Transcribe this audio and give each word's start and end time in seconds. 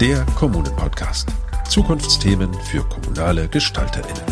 Der 0.00 0.26
Kommunen-Podcast. 0.34 1.30
Zukunftsthemen 1.70 2.52
für 2.52 2.82
kommunale 2.82 3.48
GestalterInnen. 3.48 4.22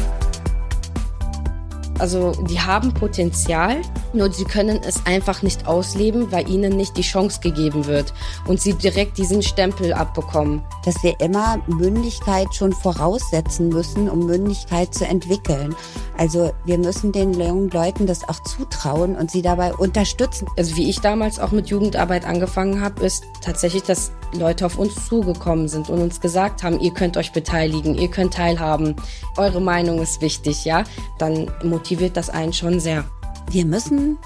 Also 1.99 2.33
die 2.51 2.61
haben 2.61 2.93
Potenzial, 2.93 3.81
nur 4.13 4.31
sie 4.31 4.45
können 4.45 4.83
es 4.87 5.06
einfach 5.06 5.40
nicht 5.40 5.67
ausleben, 5.67 6.31
weil 6.31 6.51
ihnen 6.51 6.77
nicht 6.77 6.99
die 6.99 7.03
Chance 7.03 7.40
gegeben 7.40 7.87
wird 7.87 8.13
und 8.47 8.61
sie 8.61 8.74
direkt 8.74 9.17
diesen 9.17 9.40
Stempel 9.40 9.95
abbekommen. 9.95 10.61
Dass 10.85 11.03
wir 11.03 11.19
immer 11.21 11.63
Mündigkeit 11.67 12.54
schon 12.54 12.74
voraussetzen 12.74 13.71
müssen, 13.71 14.10
um 14.10 14.26
Mündigkeit 14.26 14.92
zu 14.92 15.06
entwickeln. 15.06 15.74
Also 16.16 16.52
wir 16.65 16.78
müssen 16.78 17.10
den 17.12 17.33
jungen 17.34 17.70
Leuten 17.70 18.06
das 18.06 18.28
auch 18.28 18.41
zutrauen 18.45 19.16
und 19.16 19.30
sie 19.30 19.42
dabei 19.42 19.74
unterstützen. 19.74 20.47
Also 20.56 20.77
wie 20.77 20.88
ich 20.88 21.01
damals 21.01 21.41
auch 21.41 21.51
mit 21.51 21.69
Jugendarbeit 21.69 22.24
angefangen 22.24 22.80
habe, 22.80 23.05
ist 23.05 23.24
tatsächlich, 23.41 23.83
dass 23.83 24.12
Leute 24.33 24.66
auf 24.66 24.79
uns 24.79 25.06
zugekommen 25.06 25.69
sind 25.69 25.91
und 25.91 26.01
uns 26.01 26.20
gesagt 26.20 26.62
haben, 26.62 26.80
ihr 26.80 26.95
könnt 26.95 27.16
euch 27.16 27.33
beteiligen, 27.33 27.95
ihr 27.97 28.09
könnt 28.09 28.34
teilhaben, 28.34 28.97
eure 29.37 29.61
Meinung 29.61 30.01
ist 30.01 30.20
wichtig, 30.20 30.65
ja, 30.65 30.84
dann 31.19 31.51
motiviert 31.62 32.17
das 32.17 32.31
einen 32.31 32.53
schon 32.53 32.78
sehr. 32.81 33.05
Wir 33.51 33.65
müssen 33.65 34.19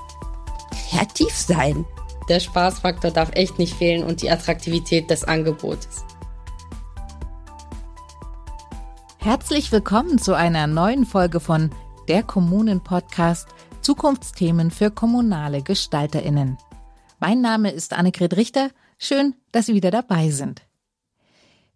kreativ 0.90 1.34
sein. 1.34 1.84
Der 2.28 2.40
Spaßfaktor 2.40 3.10
darf 3.10 3.30
echt 3.32 3.58
nicht 3.58 3.74
fehlen 3.74 4.04
und 4.04 4.20
die 4.20 4.30
Attraktivität 4.30 5.08
des 5.08 5.24
Angebotes. 5.24 6.04
Herzlich 9.20 9.72
willkommen 9.72 10.18
zu 10.18 10.34
einer 10.34 10.68
neuen 10.68 11.04
Folge 11.04 11.40
von 11.40 11.70
Der 12.06 12.22
Kommunen-Podcast 12.22 13.48
Zukunftsthemen 13.80 14.70
für 14.70 14.92
kommunale 14.92 15.60
GestalterInnen. 15.60 16.56
Mein 17.18 17.40
Name 17.40 17.72
ist 17.72 17.94
Annegret 17.94 18.36
Richter. 18.36 18.70
Schön, 18.96 19.34
dass 19.50 19.66
Sie 19.66 19.74
wieder 19.74 19.90
dabei 19.90 20.30
sind. 20.30 20.62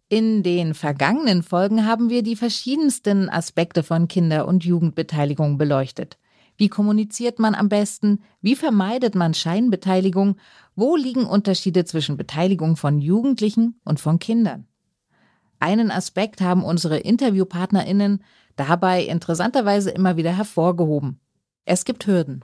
In 0.07 0.41
den 0.41 0.73
vergangenen 0.73 1.43
Folgen 1.43 1.85
haben 1.85 2.09
wir 2.09 2.23
die 2.23 2.37
verschiedensten 2.37 3.29
Aspekte 3.29 3.83
von 3.83 4.07
Kinder- 4.07 4.47
und 4.47 4.63
Jugendbeteiligung 4.63 5.57
beleuchtet. 5.57 6.17
Wie 6.55 6.69
kommuniziert 6.69 7.39
man 7.39 7.55
am 7.55 7.67
besten? 7.67 8.23
Wie 8.41 8.55
vermeidet 8.55 9.15
man 9.15 9.33
Scheinbeteiligung? 9.33 10.37
Wo 10.77 10.95
liegen 10.95 11.25
Unterschiede 11.25 11.83
zwischen 11.83 12.15
Beteiligung 12.15 12.77
von 12.77 12.99
Jugendlichen 12.99 13.81
und 13.83 13.99
von 13.99 14.17
Kindern? 14.17 14.65
Einen 15.63 15.91
Aspekt 15.91 16.41
haben 16.41 16.61
unsere 16.61 16.97
Interviewpartnerinnen 16.97 18.21
dabei 18.57 19.05
interessanterweise 19.05 19.91
immer 19.91 20.17
wieder 20.17 20.35
hervorgehoben. 20.35 21.21
Es 21.63 21.85
gibt 21.85 22.05
Hürden. 22.05 22.43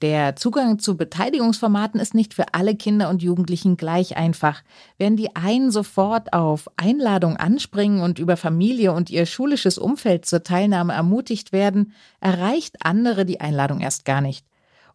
Der 0.00 0.34
Zugang 0.34 0.78
zu 0.78 0.96
Beteiligungsformaten 0.96 2.00
ist 2.00 2.14
nicht 2.14 2.32
für 2.32 2.54
alle 2.54 2.74
Kinder 2.74 3.10
und 3.10 3.22
Jugendlichen 3.22 3.76
gleich 3.76 4.16
einfach. 4.16 4.62
Während 4.96 5.18
die 5.18 5.36
einen 5.36 5.70
sofort 5.70 6.32
auf 6.32 6.70
Einladung 6.78 7.36
anspringen 7.36 8.00
und 8.00 8.18
über 8.18 8.38
Familie 8.38 8.94
und 8.94 9.10
ihr 9.10 9.26
schulisches 9.26 9.76
Umfeld 9.76 10.24
zur 10.24 10.42
Teilnahme 10.42 10.94
ermutigt 10.94 11.52
werden, 11.52 11.92
erreicht 12.20 12.78
andere 12.80 13.26
die 13.26 13.42
Einladung 13.42 13.82
erst 13.82 14.06
gar 14.06 14.22
nicht. 14.22 14.46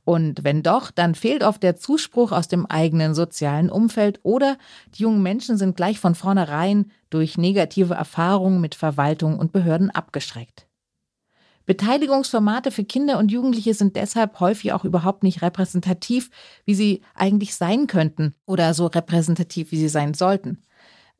Und 0.09 0.43
wenn 0.43 0.63
doch, 0.63 0.89
dann 0.89 1.13
fehlt 1.13 1.43
oft 1.43 1.61
der 1.61 1.75
Zuspruch 1.75 2.31
aus 2.31 2.47
dem 2.47 2.65
eigenen 2.65 3.13
sozialen 3.13 3.69
Umfeld 3.69 4.19
oder 4.23 4.57
die 4.95 5.03
jungen 5.03 5.21
Menschen 5.21 5.55
sind 5.55 5.77
gleich 5.77 5.99
von 5.99 6.15
vornherein 6.15 6.89
durch 7.11 7.37
negative 7.37 7.93
Erfahrungen 7.93 8.59
mit 8.59 8.73
Verwaltung 8.73 9.37
und 9.37 9.51
Behörden 9.51 9.91
abgeschreckt. 9.91 10.65
Beteiligungsformate 11.67 12.71
für 12.71 12.85
Kinder 12.85 13.19
und 13.19 13.31
Jugendliche 13.31 13.75
sind 13.75 13.95
deshalb 13.95 14.39
häufig 14.39 14.73
auch 14.73 14.83
überhaupt 14.83 15.21
nicht 15.21 15.43
repräsentativ, 15.43 16.31
wie 16.65 16.73
sie 16.73 17.01
eigentlich 17.13 17.53
sein 17.53 17.85
könnten 17.85 18.33
oder 18.47 18.73
so 18.73 18.87
repräsentativ, 18.87 19.71
wie 19.71 19.77
sie 19.77 19.89
sein 19.89 20.15
sollten. 20.15 20.63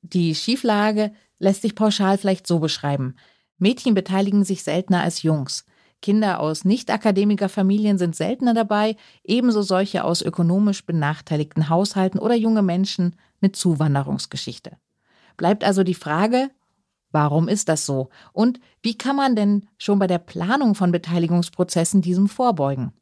Die 0.02 0.34
Schieflage 0.34 1.12
lässt 1.38 1.62
sich 1.62 1.76
pauschal 1.76 2.18
vielleicht 2.18 2.48
so 2.48 2.58
beschreiben. 2.58 3.18
Mädchen 3.60 3.94
beteiligen 3.94 4.44
sich 4.44 4.64
seltener 4.64 5.04
als 5.04 5.22
Jungs. 5.22 5.66
Kinder 6.02 6.40
aus 6.40 6.66
Nicht-Akademiker-Familien 6.66 7.98
sind 7.98 8.16
seltener 8.16 8.54
dabei, 8.54 8.96
ebenso 9.24 9.62
solche 9.62 10.04
aus 10.04 10.22
ökonomisch 10.22 10.86
benachteiligten 10.86 11.70
Haushalten 11.70 12.20
oder 12.20 12.36
junge 12.36 12.62
Menschen 12.62 13.16
mit 13.42 13.56
Zuwanderungsgeschichte. 13.56 14.78
Bleibt 15.38 15.64
also 15.64 15.84
die 15.84 15.94
Frage, 15.94 16.50
Warum 17.12 17.48
ist 17.48 17.70
das 17.70 17.86
so? 17.86 18.10
Und 18.34 18.60
wie 18.82 18.98
kann 18.98 19.16
man 19.16 19.36
denn 19.36 19.68
schon 19.78 20.00
bei 20.00 20.08
der 20.08 20.20
Planung 20.20 20.76
von 20.76 20.92
Beteiligungsprozessen 20.92 22.02
diesem 22.02 22.28
vorbeugen? 22.28 22.94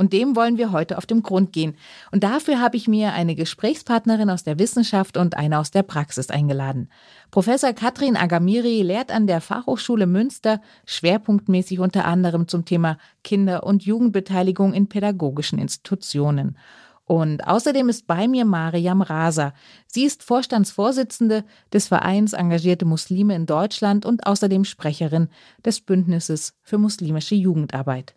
Und 0.00 0.14
dem 0.14 0.34
wollen 0.34 0.56
wir 0.56 0.72
heute 0.72 0.96
auf 0.96 1.04
den 1.04 1.22
Grund 1.22 1.52
gehen. 1.52 1.76
Und 2.10 2.24
dafür 2.24 2.58
habe 2.58 2.78
ich 2.78 2.88
mir 2.88 3.12
eine 3.12 3.34
Gesprächspartnerin 3.34 4.30
aus 4.30 4.42
der 4.42 4.58
Wissenschaft 4.58 5.18
und 5.18 5.36
eine 5.36 5.58
aus 5.58 5.72
der 5.72 5.82
Praxis 5.82 6.30
eingeladen. 6.30 6.88
Professor 7.30 7.74
Katrin 7.74 8.16
Agamiri 8.16 8.80
lehrt 8.80 9.10
an 9.10 9.26
der 9.26 9.42
Fachhochschule 9.42 10.06
Münster 10.06 10.62
schwerpunktmäßig 10.86 11.80
unter 11.80 12.06
anderem 12.06 12.48
zum 12.48 12.64
Thema 12.64 12.96
Kinder- 13.24 13.64
und 13.64 13.82
Jugendbeteiligung 13.82 14.72
in 14.72 14.88
pädagogischen 14.88 15.58
Institutionen. 15.58 16.56
Und 17.04 17.46
außerdem 17.46 17.90
ist 17.90 18.06
bei 18.06 18.26
mir 18.26 18.46
Mariam 18.46 19.02
Rasa. 19.02 19.52
Sie 19.86 20.04
ist 20.06 20.22
Vorstandsvorsitzende 20.22 21.44
des 21.74 21.88
Vereins 21.88 22.32
Engagierte 22.32 22.86
Muslime 22.86 23.34
in 23.34 23.44
Deutschland 23.44 24.06
und 24.06 24.26
außerdem 24.26 24.64
Sprecherin 24.64 25.28
des 25.62 25.82
Bündnisses 25.82 26.54
für 26.62 26.78
muslimische 26.78 27.34
Jugendarbeit. 27.34 28.14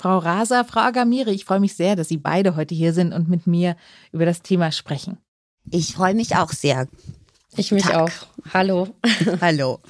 Frau 0.00 0.18
Rasa, 0.18 0.62
Frau 0.62 0.80
Agamiri, 0.80 1.32
ich 1.32 1.44
freue 1.44 1.58
mich 1.58 1.74
sehr, 1.74 1.96
dass 1.96 2.08
Sie 2.08 2.18
beide 2.18 2.54
heute 2.54 2.72
hier 2.72 2.92
sind 2.92 3.12
und 3.12 3.28
mit 3.28 3.48
mir 3.48 3.76
über 4.12 4.24
das 4.24 4.42
Thema 4.42 4.70
sprechen. 4.70 5.18
Ich 5.70 5.94
freue 5.94 6.14
mich 6.14 6.36
auch 6.36 6.52
sehr. 6.52 6.86
Ich 7.56 7.72
mich 7.72 7.82
Tag. 7.82 7.96
auch. 7.96 8.52
Hallo. 8.54 8.88
Hallo. 9.40 9.80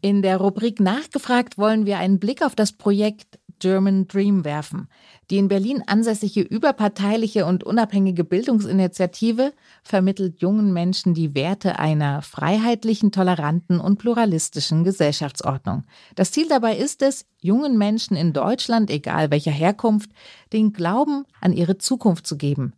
In 0.00 0.22
der 0.22 0.38
Rubrik 0.38 0.80
Nachgefragt 0.80 1.56
wollen 1.56 1.86
wir 1.86 1.98
einen 1.98 2.18
Blick 2.18 2.42
auf 2.42 2.56
das 2.56 2.72
Projekt 2.72 3.38
German 3.60 4.08
Dream 4.08 4.44
werfen. 4.44 4.88
Die 5.30 5.38
in 5.38 5.48
Berlin 5.48 5.82
ansässige 5.86 6.40
überparteiliche 6.40 7.46
und 7.46 7.64
unabhängige 7.64 8.22
Bildungsinitiative 8.22 9.52
vermittelt 9.82 10.40
jungen 10.40 10.72
Menschen 10.72 11.14
die 11.14 11.34
Werte 11.34 11.80
einer 11.80 12.22
freiheitlichen, 12.22 13.10
toleranten 13.10 13.80
und 13.80 13.98
pluralistischen 13.98 14.84
Gesellschaftsordnung. 14.84 15.82
Das 16.14 16.30
Ziel 16.30 16.46
dabei 16.48 16.76
ist 16.76 17.02
es, 17.02 17.26
jungen 17.40 17.76
Menschen 17.76 18.16
in 18.16 18.32
Deutschland, 18.32 18.88
egal 18.88 19.32
welcher 19.32 19.50
Herkunft, 19.50 20.10
den 20.52 20.72
Glauben 20.72 21.24
an 21.40 21.52
ihre 21.52 21.76
Zukunft 21.76 22.26
zu 22.26 22.36
geben. 22.36 22.74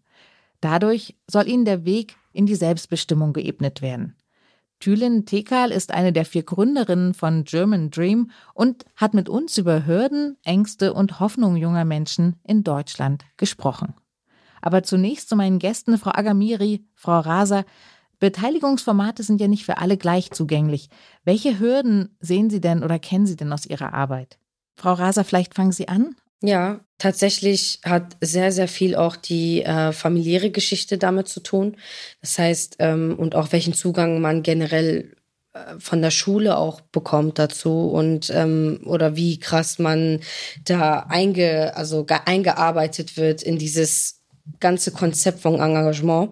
Dadurch 0.62 1.16
soll 1.30 1.48
ihnen 1.48 1.66
der 1.66 1.84
Weg 1.84 2.16
in 2.32 2.46
die 2.46 2.54
Selbstbestimmung 2.54 3.34
geebnet 3.34 3.82
werden. 3.82 4.17
Thülin 4.80 5.26
Tekal 5.26 5.72
ist 5.72 5.92
eine 5.92 6.12
der 6.12 6.24
vier 6.24 6.44
Gründerinnen 6.44 7.12
von 7.14 7.44
German 7.44 7.90
Dream 7.90 8.30
und 8.54 8.84
hat 8.94 9.12
mit 9.12 9.28
uns 9.28 9.58
über 9.58 9.86
Hürden, 9.86 10.36
Ängste 10.44 10.94
und 10.94 11.18
Hoffnung 11.18 11.56
junger 11.56 11.84
Menschen 11.84 12.36
in 12.44 12.62
Deutschland 12.62 13.24
gesprochen. 13.36 13.94
Aber 14.62 14.82
zunächst 14.82 15.28
zu 15.28 15.36
meinen 15.36 15.58
Gästen, 15.58 15.98
Frau 15.98 16.12
Agamiri, 16.12 16.84
Frau 16.94 17.20
Rasa. 17.20 17.64
Beteiligungsformate 18.20 19.22
sind 19.22 19.40
ja 19.40 19.46
nicht 19.46 19.64
für 19.64 19.78
alle 19.78 19.96
gleich 19.96 20.32
zugänglich. 20.32 20.88
Welche 21.24 21.58
Hürden 21.58 22.16
sehen 22.20 22.50
Sie 22.50 22.60
denn 22.60 22.82
oder 22.82 22.98
kennen 22.98 23.26
Sie 23.26 23.36
denn 23.36 23.52
aus 23.52 23.66
Ihrer 23.66 23.94
Arbeit? 23.94 24.38
Frau 24.76 24.92
Rasa, 24.92 25.24
vielleicht 25.24 25.54
fangen 25.54 25.72
Sie 25.72 25.88
an 25.88 26.16
ja, 26.42 26.80
tatsächlich 26.98 27.80
hat 27.84 28.16
sehr, 28.20 28.52
sehr 28.52 28.68
viel 28.68 28.94
auch 28.94 29.16
die 29.16 29.62
äh, 29.62 29.92
familiäre 29.92 30.50
Geschichte 30.50 30.98
damit 30.98 31.28
zu 31.28 31.40
tun. 31.40 31.76
Das 32.20 32.38
heißt, 32.38 32.76
ähm, 32.78 33.16
und 33.18 33.34
auch 33.34 33.52
welchen 33.52 33.74
Zugang 33.74 34.20
man 34.20 34.42
generell 34.42 35.16
äh, 35.52 35.78
von 35.78 36.02
der 36.02 36.10
Schule 36.10 36.56
auch 36.56 36.80
bekommt 36.80 37.38
dazu 37.38 37.88
und 37.88 38.30
ähm, 38.30 38.80
oder 38.84 39.16
wie 39.16 39.38
krass 39.40 39.78
man 39.78 40.20
da 40.64 41.00
einge, 41.08 41.76
also 41.76 42.06
eingearbeitet 42.24 43.16
wird 43.16 43.42
in 43.42 43.58
dieses 43.58 44.20
ganze 44.60 44.92
Konzept 44.92 45.40
von 45.40 45.54
Engagement. 45.54 46.30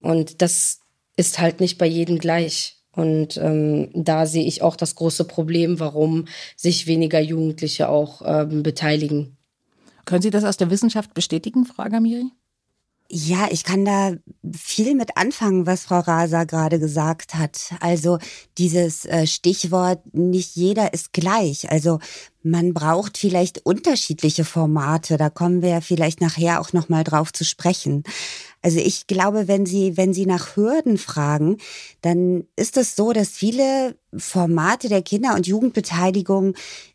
Und 0.00 0.42
das 0.42 0.80
ist 1.16 1.38
halt 1.38 1.60
nicht 1.60 1.78
bei 1.78 1.86
jedem 1.86 2.18
gleich. 2.18 2.78
Und 2.94 3.38
ähm, 3.38 3.90
da 3.94 4.26
sehe 4.26 4.44
ich 4.44 4.62
auch 4.62 4.76
das 4.76 4.94
große 4.96 5.24
Problem, 5.24 5.80
warum 5.80 6.26
sich 6.56 6.86
weniger 6.86 7.20
Jugendliche 7.20 7.88
auch 7.88 8.22
ähm, 8.24 8.62
beteiligen. 8.62 9.38
Können 10.04 10.22
Sie 10.22 10.30
das 10.30 10.44
aus 10.44 10.56
der 10.56 10.70
Wissenschaft 10.70 11.14
bestätigen, 11.14 11.64
Frau 11.64 11.84
Agamiri? 11.84 12.30
Ja, 13.14 13.48
ich 13.50 13.64
kann 13.64 13.84
da 13.84 14.14
viel 14.56 14.94
mit 14.94 15.18
anfangen, 15.18 15.66
was 15.66 15.84
Frau 15.84 15.98
Rasa 15.98 16.44
gerade 16.44 16.78
gesagt 16.78 17.34
hat. 17.34 17.74
Also 17.80 18.18
dieses 18.56 19.04
äh, 19.04 19.26
Stichwort, 19.26 20.14
nicht 20.14 20.56
jeder 20.56 20.94
ist 20.94 21.12
gleich. 21.12 21.70
Also 21.70 21.98
man 22.42 22.72
braucht 22.72 23.18
vielleicht 23.18 23.66
unterschiedliche 23.66 24.46
Formate. 24.46 25.18
Da 25.18 25.28
kommen 25.28 25.60
wir 25.60 25.68
ja 25.68 25.80
vielleicht 25.82 26.22
nachher 26.22 26.58
auch 26.58 26.72
noch 26.72 26.88
mal 26.88 27.04
drauf 27.04 27.34
zu 27.34 27.44
sprechen. 27.44 28.02
Also 28.62 28.78
ich 28.78 29.06
glaube, 29.06 29.48
wenn 29.48 29.66
Sie, 29.66 29.96
wenn 29.96 30.14
Sie 30.14 30.26
nach 30.26 30.56
Hürden 30.56 30.96
fragen, 30.98 31.58
dann 32.00 32.44
ist 32.56 32.76
es 32.76 32.96
so, 32.96 33.12
dass 33.12 33.30
viele 33.30 33.96
Formate 34.16 34.88
der 34.88 35.02
Kinder- 35.02 35.34
und 35.34 35.46
Jugendbeteiligung 35.46 36.54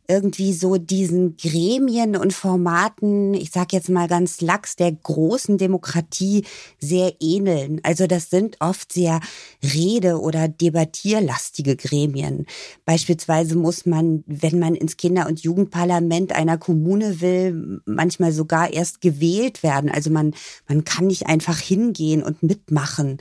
irgendwie 0.10 0.54
so 0.54 0.78
diesen 0.78 1.36
Gremien 1.36 2.16
und 2.16 2.32
Formaten, 2.32 3.34
ich 3.34 3.52
sage 3.52 3.76
jetzt 3.76 3.90
mal 3.90 4.08
ganz 4.08 4.40
lax, 4.40 4.78
der 4.78 4.92
großen 4.92 5.58
Demokratie 5.58 6.46
sehr 6.80 7.14
ähneln. 7.20 7.82
Also 7.84 8.08
das 8.08 8.30
sind 8.30 8.56
oft 8.62 8.94
sehr 8.94 9.20
rede- 9.62 10.22
oder 10.22 10.48
debattierlastige 10.48 11.76
Gremien. 11.76 12.46
Beispielsweise 12.86 13.58
muss 13.58 13.86
man, 13.86 14.24
wenn 14.28 14.60
man 14.60 14.76
ins 14.76 14.96
Kinder- 14.96 15.28
und 15.28 15.42
Jugendparlament 15.42 16.34
einer 16.34 16.58
Kommune 16.58 17.20
will, 17.20 17.82
manchmal 17.86 18.32
sogar 18.32 18.72
erst 18.72 19.02
gewählt 19.02 19.62
werden. 19.62 19.92
Also 19.92 20.10
man, 20.10 20.34
man 20.70 20.86
kann 20.86 21.08
nicht 21.08 21.28
einfach 21.28 21.57
hingehen 21.60 22.24
und 22.24 22.44
mitmachen. 22.44 23.18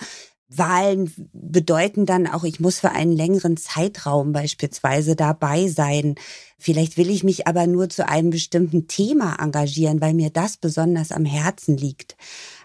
Wahlen 0.49 1.12
bedeuten 1.33 2.06
dann 2.06 2.29
auch, 2.29 2.44
ich 2.44 2.61
muss 2.61 2.79
für 2.79 2.93
einen 2.93 3.12
längeren 3.12 3.56
Zeitraum 3.56 4.33
beispielsweise 4.33 5.17
dabei 5.17 5.67
sein. 5.67 6.15
Vielleicht 6.56 6.97
will 6.97 7.11
ich 7.11 7.25
mich 7.25 7.49
aber 7.49 7.67
nur 7.67 7.88
zu 7.88 8.09
einem 8.09 8.31
bestimmten 8.31 8.87
Thema 8.87 9.43
engagieren, 9.43 10.00
weil 10.00 10.15
mir 10.15 10.31
das 10.31 10.56
besonders 10.56 11.11
am 11.11 11.25
Herzen 11.25 11.77
liegt. 11.77 12.17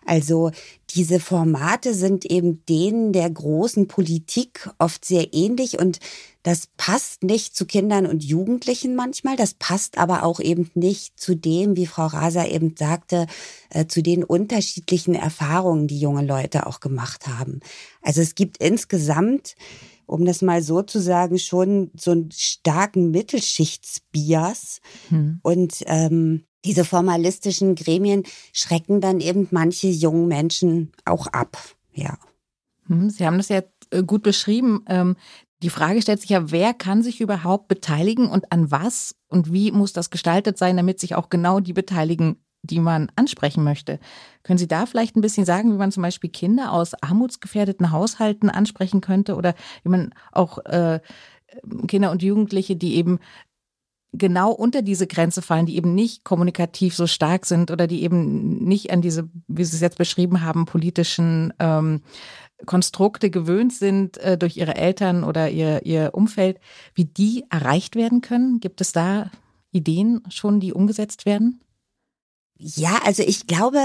Also 0.05 0.51
diese 0.91 1.19
Formate 1.19 1.95
sind 1.95 2.25
eben 2.25 2.63
denen 2.65 3.13
der 3.13 3.29
großen 3.29 3.87
Politik 3.87 4.69
oft 4.77 5.03
sehr 5.03 5.33
ähnlich 5.33 5.79
und 5.79 5.99
das 6.43 6.67
passt 6.77 7.23
nicht 7.23 7.55
zu 7.55 7.65
Kindern 7.65 8.05
und 8.05 8.23
Jugendlichen 8.23 8.95
manchmal, 8.95 9.35
das 9.35 9.53
passt 9.53 9.97
aber 9.97 10.23
auch 10.23 10.39
eben 10.39 10.69
nicht 10.73 11.19
zu 11.19 11.35
dem, 11.35 11.75
wie 11.75 11.85
Frau 11.85 12.07
Rasa 12.07 12.45
eben 12.45 12.75
sagte, 12.77 13.27
äh, 13.69 13.85
zu 13.85 14.01
den 14.01 14.23
unterschiedlichen 14.23 15.15
Erfahrungen, 15.15 15.87
die 15.87 15.99
junge 15.99 16.25
Leute 16.25 16.65
auch 16.67 16.79
gemacht 16.79 17.27
haben. 17.27 17.59
Also 18.01 18.21
es 18.21 18.35
gibt 18.35 18.57
insgesamt 18.57 19.55
um 20.07 20.25
das 20.25 20.41
mal 20.41 20.61
so 20.61 20.81
zu 20.81 20.99
sagen, 20.99 21.39
schon 21.39 21.89
so 21.95 22.11
einen 22.11 22.31
starken 22.33 23.11
Mittelschichtsbias. 23.11 24.81
Hm. 25.07 25.39
Und 25.41 25.83
ähm, 25.85 26.43
diese 26.65 26.83
formalistischen 26.83 27.75
Gremien 27.75 28.23
schrecken 28.51 28.99
dann 28.99 29.21
eben 29.21 29.47
manche 29.51 29.87
jungen 29.87 30.27
Menschen 30.27 30.91
auch 31.05 31.27
ab. 31.27 31.57
Ja. 31.93 32.17
Hm, 32.87 33.09
Sie 33.09 33.25
haben 33.25 33.37
das 33.37 33.47
ja 33.47 33.61
äh, 33.91 34.03
gut 34.03 34.23
beschrieben. 34.23 34.83
Die 35.61 35.69
Frage 35.69 36.01
stellt 36.01 36.21
sich 36.21 36.29
ja, 36.31 36.51
wer 36.51 36.73
kann 36.73 37.03
sich 37.03 37.21
überhaupt 37.21 37.67
beteiligen 37.67 38.27
und 38.27 38.51
an 38.51 38.71
was 38.71 39.15
und 39.27 39.53
wie 39.53 39.71
muss 39.71 39.93
das 39.93 40.09
gestaltet 40.09 40.57
sein, 40.57 40.75
damit 40.75 40.99
sich 40.99 41.15
auch 41.15 41.29
genau 41.29 41.59
die 41.59 41.73
beteiligen, 41.73 42.37
die 42.63 42.79
man 42.79 43.11
ansprechen 43.15 43.63
möchte. 43.63 43.99
Können 44.43 44.57
Sie 44.57 44.67
da 44.67 44.85
vielleicht 44.85 45.15
ein 45.15 45.21
bisschen 45.21 45.45
sagen, 45.45 45.71
wie 45.71 45.77
man 45.77 45.91
zum 45.91 46.03
Beispiel 46.03 46.29
Kinder 46.29 46.71
aus 46.71 46.93
armutsgefährdeten 46.95 47.91
Haushalten 47.91 48.49
ansprechen 48.49 49.01
könnte 49.01 49.35
oder 49.35 49.53
wie 49.83 49.89
man 49.89 50.13
auch 50.31 50.57
äh, 50.65 50.99
Kinder 51.87 52.11
und 52.11 52.23
Jugendliche, 52.23 52.75
die 52.75 52.95
eben 52.95 53.19
genau 54.13 54.51
unter 54.51 54.81
diese 54.81 55.07
Grenze 55.07 55.41
fallen, 55.41 55.65
die 55.65 55.77
eben 55.77 55.95
nicht 55.95 56.23
kommunikativ 56.23 56.95
so 56.95 57.07
stark 57.07 57.45
sind 57.45 57.71
oder 57.71 57.87
die 57.87 58.03
eben 58.03 58.63
nicht 58.63 58.91
an 58.91 59.01
diese, 59.01 59.29
wie 59.47 59.63
Sie 59.63 59.75
es 59.75 59.81
jetzt 59.81 59.97
beschrieben 59.97 60.41
haben, 60.41 60.65
politischen 60.65 61.53
ähm, 61.59 62.01
Konstrukte 62.65 63.29
gewöhnt 63.29 63.73
sind 63.73 64.17
äh, 64.17 64.37
durch 64.37 64.57
ihre 64.57 64.75
Eltern 64.75 65.23
oder 65.23 65.49
ihr, 65.49 65.85
ihr 65.85 66.11
Umfeld, 66.13 66.59
wie 66.93 67.05
die 67.05 67.45
erreicht 67.49 67.95
werden 67.95 68.21
können? 68.21 68.59
Gibt 68.59 68.81
es 68.81 68.91
da 68.91 69.31
Ideen 69.71 70.21
schon, 70.29 70.59
die 70.59 70.73
umgesetzt 70.73 71.25
werden? 71.25 71.61
Ja, 72.57 72.99
also 73.05 73.23
ich 73.23 73.47
glaube, 73.47 73.79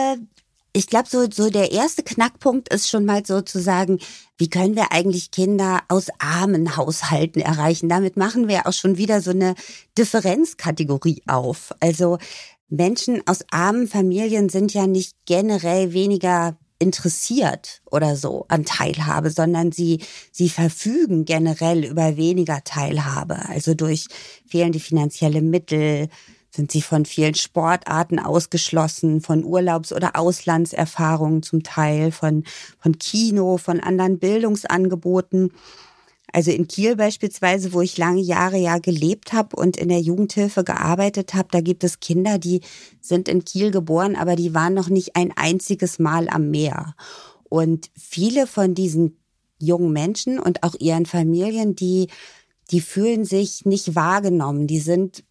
ich 0.77 0.89
glaube, 0.89 1.09
so, 1.09 1.27
so 1.31 1.49
der 1.49 1.73
erste 1.73 2.03
Knackpunkt 2.03 2.69
ist 2.69 2.91
schon 2.91 3.07
mal 3.07 3.25
sozusagen, 3.25 3.99
wie 4.37 4.51
können 4.51 4.77
wir 4.77 4.93
eigentlich 4.93 5.31
Kinder 5.31 5.81
aus 5.89 6.09
armen 6.19 6.77
Haushalten 6.77 7.41
erreichen? 7.41 7.89
Damit 7.89 8.19
machen 8.19 8.47
wir 8.47 8.67
auch 8.67 8.75
schon 8.75 8.99
wieder 8.99 9.23
so 9.23 9.31
eine 9.31 9.55
Differenzkategorie 9.97 11.23
auf. 11.27 11.75
Also 11.81 12.19
Menschen 12.69 13.23
aus 13.27 13.39
armen 13.51 13.89
Familien 13.89 14.51
sind 14.51 14.75
ja 14.75 14.87
nicht 14.87 15.15
generell 15.25 15.95
weniger 15.95 16.59
interessiert 16.79 17.81
oder 17.91 18.15
so 18.15 18.45
an 18.49 18.67
Teilhabe, 18.67 19.31
sondern 19.31 19.73
sie, 19.73 20.01
sie 20.31 20.51
verfügen 20.51 21.25
generell 21.25 21.87
über 21.87 22.19
weniger 22.19 22.63
Teilhabe, 22.65 23.49
also 23.49 23.73
durch 23.73 24.09
fehlende 24.47 24.79
finanzielle 24.79 25.41
Mittel, 25.41 26.11
sind 26.57 26.73
sie 26.73 26.83
von 26.83 27.05
vielen 27.05 27.35
Sportarten 27.35 28.19
ausgeschlossen, 28.19 29.21
von 29.21 29.45
Urlaubs- 29.45 29.93
oder 29.93 30.17
Auslandserfahrungen 30.17 31.43
zum 31.43 31.63
Teil, 31.63 32.11
von, 32.11 32.45
von 32.79 32.99
Kino, 32.99 33.59
von 33.59 33.81
anderen 33.81 34.19
Bildungsangeboten. 34.19 35.53
Also 36.33 36.51
in 36.51 36.67
Kiel 36.67 36.97
beispielsweise, 36.97 37.73
wo 37.73 37.81
ich 37.81 37.97
lange 37.99 38.21
Jahre 38.21 38.57
ja 38.57 38.79
gelebt 38.79 39.33
habe 39.33 39.57
und 39.57 39.77
in 39.77 39.89
der 39.89 40.01
Jugendhilfe 40.01 40.65
gearbeitet 40.65 41.35
habe, 41.35 41.49
da 41.53 41.61
gibt 41.61 41.85
es 41.85 42.01
Kinder, 42.01 42.39
die 42.39 42.61
sind 43.01 43.29
in 43.29 43.45
Kiel 43.45 43.71
geboren, 43.71 44.17
aber 44.17 44.35
die 44.35 44.55
waren 44.55 44.75
noch 44.75 44.89
nicht 44.89 45.15
ein 45.15 45.33
einziges 45.37 45.99
Mal 45.99 46.29
am 46.29 46.51
Meer. 46.51 46.95
Und 47.49 47.91
viele 47.97 48.47
von 48.47 48.75
diesen 48.75 49.19
jungen 49.59 49.93
Menschen 49.93 50.39
und 50.39 50.63
auch 50.63 50.75
ihren 50.79 51.07
Familien, 51.07 51.77
die 51.77 52.09
die 52.71 52.81
fühlen 52.81 53.25
sich 53.25 53.65
nicht 53.65 53.95
wahrgenommen, 53.95 54.67
die 54.67 54.81
sind 54.81 55.25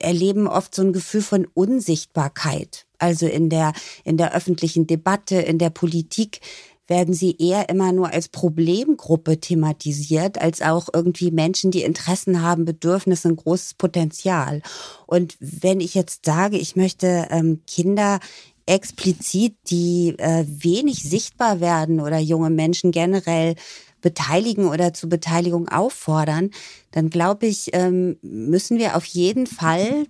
erleben 0.00 0.46
oft 0.46 0.74
so 0.74 0.82
ein 0.82 0.92
Gefühl 0.92 1.22
von 1.22 1.46
Unsichtbarkeit. 1.54 2.86
Also 2.98 3.26
in 3.26 3.50
der, 3.50 3.72
in 4.04 4.16
der 4.16 4.34
öffentlichen 4.34 4.86
Debatte, 4.86 5.36
in 5.36 5.58
der 5.58 5.70
Politik 5.70 6.40
werden 6.86 7.14
sie 7.14 7.36
eher 7.38 7.68
immer 7.68 7.92
nur 7.92 8.12
als 8.12 8.28
Problemgruppe 8.28 9.40
thematisiert, 9.40 10.40
als 10.40 10.60
auch 10.60 10.88
irgendwie 10.92 11.30
Menschen, 11.30 11.70
die 11.70 11.82
Interessen 11.82 12.42
haben, 12.42 12.64
Bedürfnisse, 12.64 13.28
ein 13.28 13.36
großes 13.36 13.74
Potenzial. 13.74 14.60
Und 15.06 15.36
wenn 15.40 15.80
ich 15.80 15.94
jetzt 15.94 16.26
sage, 16.26 16.58
ich 16.58 16.76
möchte 16.76 17.28
ähm, 17.30 17.62
Kinder 17.66 18.20
explizit, 18.66 19.56
die 19.70 20.14
äh, 20.18 20.44
wenig 20.46 21.02
sichtbar 21.02 21.60
werden 21.60 22.00
oder 22.00 22.18
junge 22.18 22.50
Menschen 22.50 22.92
generell 22.92 23.56
beteiligen 24.04 24.68
oder 24.68 24.92
zur 24.92 25.08
Beteiligung 25.08 25.70
auffordern, 25.70 26.50
dann 26.90 27.08
glaube 27.08 27.46
ich, 27.46 27.70
ähm, 27.72 28.18
müssen 28.20 28.78
wir 28.78 28.96
auf 28.96 29.06
jeden 29.06 29.46
Fall 29.46 30.06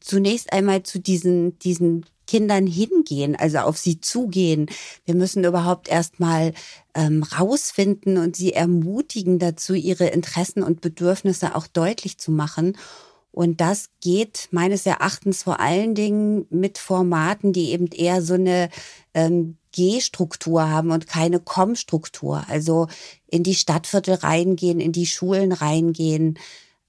zunächst 0.00 0.52
einmal 0.52 0.84
zu 0.84 1.00
diesen, 1.00 1.58
diesen 1.58 2.06
Kindern 2.28 2.68
hingehen, 2.68 3.34
also 3.34 3.58
auf 3.58 3.78
sie 3.78 4.00
zugehen. 4.00 4.66
Wir 5.04 5.16
müssen 5.16 5.42
überhaupt 5.42 5.88
erstmal 5.88 6.54
ähm, 6.94 7.24
rausfinden 7.24 8.16
und 8.16 8.36
sie 8.36 8.52
ermutigen 8.52 9.40
dazu, 9.40 9.74
ihre 9.74 10.06
Interessen 10.06 10.62
und 10.62 10.80
Bedürfnisse 10.80 11.56
auch 11.56 11.66
deutlich 11.66 12.18
zu 12.18 12.30
machen. 12.30 12.78
Und 13.32 13.60
das 13.60 13.86
geht 14.00 14.48
meines 14.52 14.86
Erachtens 14.86 15.42
vor 15.42 15.58
allen 15.58 15.96
Dingen 15.96 16.46
mit 16.48 16.78
Formaten, 16.78 17.52
die 17.52 17.72
eben 17.72 17.88
eher 17.88 18.22
so 18.22 18.34
eine 18.34 18.68
ähm, 19.14 19.56
G-Struktur 19.72 20.68
haben 20.68 20.90
und 20.90 21.06
keine 21.06 21.40
Com-Struktur. 21.40 22.44
Also 22.48 22.88
in 23.26 23.42
die 23.42 23.54
Stadtviertel 23.54 24.14
reingehen, 24.14 24.80
in 24.80 24.92
die 24.92 25.06
Schulen 25.06 25.52
reingehen, 25.52 26.38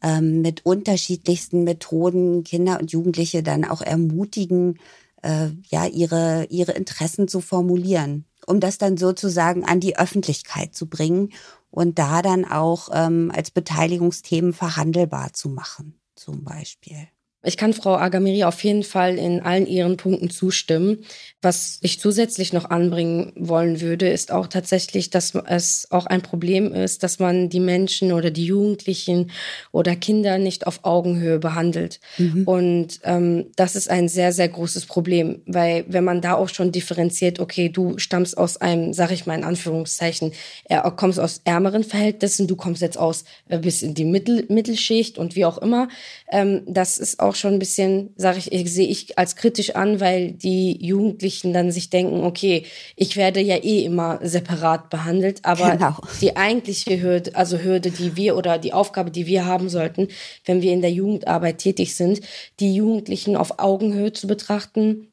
ähm, 0.01 0.41
mit 0.41 0.65
unterschiedlichsten 0.65 1.63
Methoden 1.63 2.43
Kinder 2.43 2.79
und 2.79 2.91
Jugendliche 2.91 3.41
dann 3.41 3.65
auch 3.65 3.81
ermutigen, 3.81 4.79
äh, 5.21 5.49
ja, 5.69 5.85
ihre, 5.85 6.45
ihre 6.49 6.73
Interessen 6.73 7.27
zu 7.27 7.41
formulieren, 7.41 8.25
um 8.45 8.59
das 8.59 8.77
dann 8.77 8.97
sozusagen 8.97 9.63
an 9.63 9.79
die 9.79 9.97
Öffentlichkeit 9.97 10.75
zu 10.75 10.87
bringen 10.87 11.31
und 11.71 11.97
da 11.97 12.21
dann 12.21 12.45
auch 12.45 12.89
ähm, 12.93 13.31
als 13.33 13.49
Beteiligungsthemen 13.49 14.53
verhandelbar 14.53 15.33
zu 15.33 15.49
machen, 15.49 15.95
zum 16.15 16.43
Beispiel. 16.43 17.07
Ich 17.45 17.57
kann 17.57 17.73
Frau 17.73 17.95
Agamiri 17.95 18.45
auf 18.45 18.63
jeden 18.63 18.83
Fall 18.83 19.17
in 19.17 19.41
allen 19.41 19.67
ihren 19.67 19.97
Punkten 19.97 20.29
zustimmen. 20.29 21.03
Was 21.41 21.77
ich 21.81 21.99
zusätzlich 21.99 22.53
noch 22.53 22.69
anbringen 22.69 23.33
wollen 23.35 23.81
würde, 23.81 24.07
ist 24.07 24.31
auch 24.31 24.47
tatsächlich, 24.47 25.09
dass 25.09 25.33
es 25.47 25.87
auch 25.91 26.05
ein 26.05 26.21
Problem 26.21 26.73
ist, 26.73 27.03
dass 27.03 27.19
man 27.19 27.49
die 27.49 27.59
Menschen 27.59 28.13
oder 28.13 28.31
die 28.31 28.45
Jugendlichen 28.45 29.31
oder 29.73 29.97
Kinder 29.97 30.37
nicht 30.37 30.65
auf 30.67 30.85
Augenhöhe 30.85 31.39
behandelt. 31.39 31.99
Mhm. 32.17 32.43
Und 32.45 32.99
ähm, 33.03 33.47
das 33.57 33.75
ist 33.75 33.89
ein 33.89 34.07
sehr, 34.07 34.31
sehr 34.31 34.47
großes 34.47 34.85
Problem, 34.85 35.41
weil 35.45 35.83
wenn 35.89 36.05
man 36.05 36.21
da 36.21 36.35
auch 36.35 36.47
schon 36.47 36.71
differenziert, 36.71 37.41
okay, 37.41 37.67
du 37.67 37.97
stammst 37.97 38.37
aus 38.37 38.55
einem, 38.55 38.93
sag 38.93 39.11
ich 39.11 39.25
mal 39.25 39.37
in 39.37 39.43
Anführungszeichen, 39.43 40.31
er 40.63 40.89
kommst 40.91 41.19
aus 41.19 41.41
ärmeren 41.43 41.83
Verhältnissen, 41.83 42.47
du 42.47 42.55
kommst 42.55 42.81
jetzt 42.81 42.97
aus 42.97 43.25
äh, 43.49 43.57
bis 43.57 43.81
in 43.81 43.95
die 43.95 44.05
Mittel, 44.05 44.45
Mittelschicht 44.47 45.17
und 45.17 45.35
wie 45.35 45.43
auch 45.43 45.57
immer, 45.57 45.89
ähm, 46.31 46.61
das 46.67 46.97
ist 46.97 47.19
auch 47.19 47.32
schon 47.35 47.53
ein 47.53 47.59
bisschen, 47.59 48.09
sage 48.15 48.39
ich, 48.39 48.51
ich 48.51 48.71
sehe 48.71 48.87
ich 48.87 49.17
als 49.17 49.35
kritisch 49.35 49.75
an, 49.75 49.99
weil 49.99 50.31
die 50.31 50.83
Jugendlichen 50.85 51.53
dann 51.53 51.71
sich 51.71 51.89
denken, 51.89 52.23
okay, 52.23 52.63
ich 52.95 53.15
werde 53.15 53.39
ja 53.39 53.57
eh 53.57 53.83
immer 53.83 54.19
separat 54.21 54.89
behandelt, 54.89 55.39
aber 55.43 55.71
genau. 55.71 55.95
die 56.21 56.35
eigentliche 56.35 57.01
Hürde, 57.01 57.35
also 57.35 57.59
Hürde, 57.59 57.91
die 57.91 58.15
wir 58.15 58.35
oder 58.35 58.57
die 58.57 58.73
Aufgabe, 58.73 59.11
die 59.11 59.25
wir 59.25 59.45
haben 59.45 59.69
sollten, 59.69 60.07
wenn 60.45 60.61
wir 60.61 60.73
in 60.73 60.81
der 60.81 60.91
Jugendarbeit 60.91 61.59
tätig 61.59 61.95
sind, 61.95 62.21
die 62.59 62.75
Jugendlichen 62.75 63.35
auf 63.35 63.59
Augenhöhe 63.59 64.13
zu 64.13 64.27
betrachten, 64.27 65.12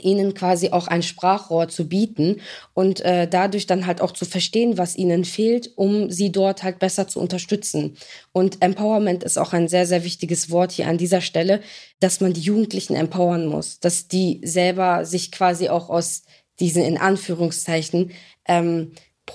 ihnen 0.00 0.34
quasi 0.34 0.70
auch 0.70 0.88
ein 0.88 1.02
Sprachrohr 1.02 1.68
zu 1.68 1.88
bieten 1.88 2.40
und 2.74 3.00
äh, 3.00 3.28
dadurch 3.28 3.66
dann 3.66 3.86
halt 3.86 4.00
auch 4.00 4.12
zu 4.12 4.24
verstehen, 4.24 4.78
was 4.78 4.96
ihnen 4.96 5.24
fehlt, 5.24 5.70
um 5.76 6.10
sie 6.10 6.32
dort 6.32 6.62
halt 6.62 6.78
besser 6.78 7.08
zu 7.08 7.20
unterstützen. 7.20 7.96
Und 8.32 8.62
Empowerment 8.62 9.22
ist 9.22 9.38
auch 9.38 9.52
ein 9.52 9.68
sehr, 9.68 9.86
sehr 9.86 10.04
wichtiges 10.04 10.50
Wort 10.50 10.72
hier 10.72 10.88
an 10.88 10.98
dieser 10.98 11.20
Stelle, 11.20 11.60
dass 12.00 12.20
man 12.20 12.32
die 12.32 12.40
Jugendlichen 12.40 12.94
empowern 12.94 13.46
muss, 13.46 13.80
dass 13.80 14.08
die 14.08 14.40
selber 14.42 15.04
sich 15.04 15.30
quasi 15.30 15.68
auch 15.68 15.90
aus 15.90 16.22
diesen 16.58 16.82
in 16.82 16.98
Anführungszeichen 16.98 18.12
ähm, 18.46 18.92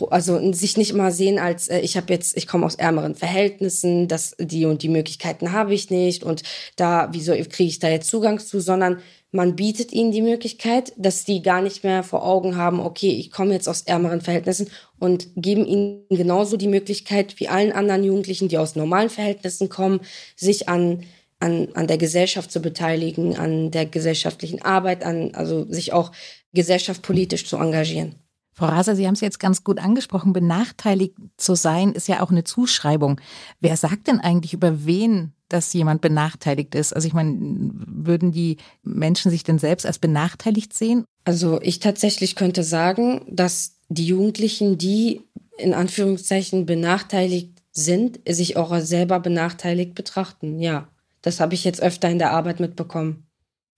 also 0.09 0.53
sich 0.53 0.77
nicht 0.77 0.93
mal 0.93 1.11
sehen 1.11 1.39
als 1.39 1.69
äh, 1.69 1.79
ich 1.79 1.97
habe 1.97 2.13
jetzt 2.13 2.37
ich 2.37 2.45
komme 2.47 2.65
aus 2.65 2.75
ärmeren 2.75 3.15
Verhältnissen, 3.15 4.07
dass 4.07 4.35
die 4.39 4.65
und 4.65 4.83
die 4.83 4.89
Möglichkeiten 4.89 5.51
habe 5.53 5.73
ich 5.73 5.89
nicht 5.89 6.23
und 6.23 6.43
da 6.75 7.09
wieso 7.11 7.33
kriege 7.33 7.69
ich 7.69 7.79
da 7.79 7.89
jetzt 7.89 8.09
Zugang 8.09 8.39
zu, 8.39 8.59
sondern 8.59 8.99
man 9.31 9.55
bietet 9.55 9.91
ihnen 9.91 10.11
die 10.11 10.21
Möglichkeit, 10.21 10.93
dass 10.97 11.25
die 11.25 11.41
gar 11.41 11.61
nicht 11.61 11.83
mehr 11.83 12.03
vor 12.03 12.25
Augen 12.25 12.55
haben, 12.55 12.79
okay, 12.79 13.11
ich 13.11 13.29
komme 13.31 13.53
jetzt 13.53 13.67
aus 13.67 13.81
ärmeren 13.81 14.21
Verhältnissen 14.21 14.69
und 14.99 15.27
geben 15.35 15.65
ihnen 15.65 16.05
genauso 16.09 16.57
die 16.57 16.67
Möglichkeit 16.67 17.39
wie 17.39 17.49
allen 17.49 17.71
anderen 17.71 18.03
Jugendlichen, 18.03 18.47
die 18.47 18.57
aus 18.57 18.75
normalen 18.75 19.09
Verhältnissen 19.09 19.69
kommen, 19.69 19.99
sich 20.35 20.69
an 20.69 21.03
an, 21.39 21.67
an 21.75 21.87
der 21.87 21.97
Gesellschaft 21.97 22.51
zu 22.51 22.61
beteiligen, 22.61 23.37
an 23.37 23.71
der 23.71 23.85
gesellschaftlichen 23.85 24.61
Arbeit, 24.63 25.03
an, 25.03 25.35
also 25.35 25.71
sich 25.71 25.93
auch 25.93 26.11
gesellschaftspolitisch 26.53 27.45
zu 27.45 27.57
engagieren. 27.57 28.15
Frau 28.53 28.65
Raser, 28.65 28.95
Sie 28.95 29.05
haben 29.05 29.13
es 29.13 29.21
jetzt 29.21 29.39
ganz 29.39 29.63
gut 29.63 29.77
angesprochen. 29.77 30.33
Benachteiligt 30.33 31.13
zu 31.37 31.55
sein 31.55 31.91
ist 31.91 32.07
ja 32.07 32.23
auch 32.23 32.31
eine 32.31 32.43
Zuschreibung. 32.43 33.21
Wer 33.59 33.77
sagt 33.77 34.07
denn 34.07 34.19
eigentlich 34.19 34.53
über 34.53 34.85
wen, 34.87 35.33
dass 35.49 35.73
jemand 35.73 36.01
benachteiligt 36.01 36.75
ist? 36.75 36.93
Also 36.93 37.07
ich 37.07 37.13
meine, 37.13 37.35
würden 37.39 38.31
die 38.31 38.57
Menschen 38.83 39.31
sich 39.31 39.43
denn 39.43 39.59
selbst 39.59 39.85
als 39.85 39.99
benachteiligt 39.99 40.73
sehen? 40.73 41.05
Also 41.25 41.61
ich 41.61 41.79
tatsächlich 41.79 42.35
könnte 42.35 42.63
sagen, 42.63 43.25
dass 43.29 43.75
die 43.89 44.05
Jugendlichen, 44.05 44.77
die 44.77 45.21
in 45.57 45.73
Anführungszeichen 45.73 46.65
benachteiligt 46.65 47.61
sind, 47.71 48.19
sich 48.27 48.57
auch 48.57 48.77
selber 48.79 49.19
benachteiligt 49.19 49.95
betrachten. 49.95 50.59
Ja, 50.59 50.87
das 51.21 51.39
habe 51.39 51.53
ich 51.53 51.63
jetzt 51.63 51.81
öfter 51.81 52.09
in 52.09 52.19
der 52.19 52.31
Arbeit 52.31 52.59
mitbekommen. 52.59 53.27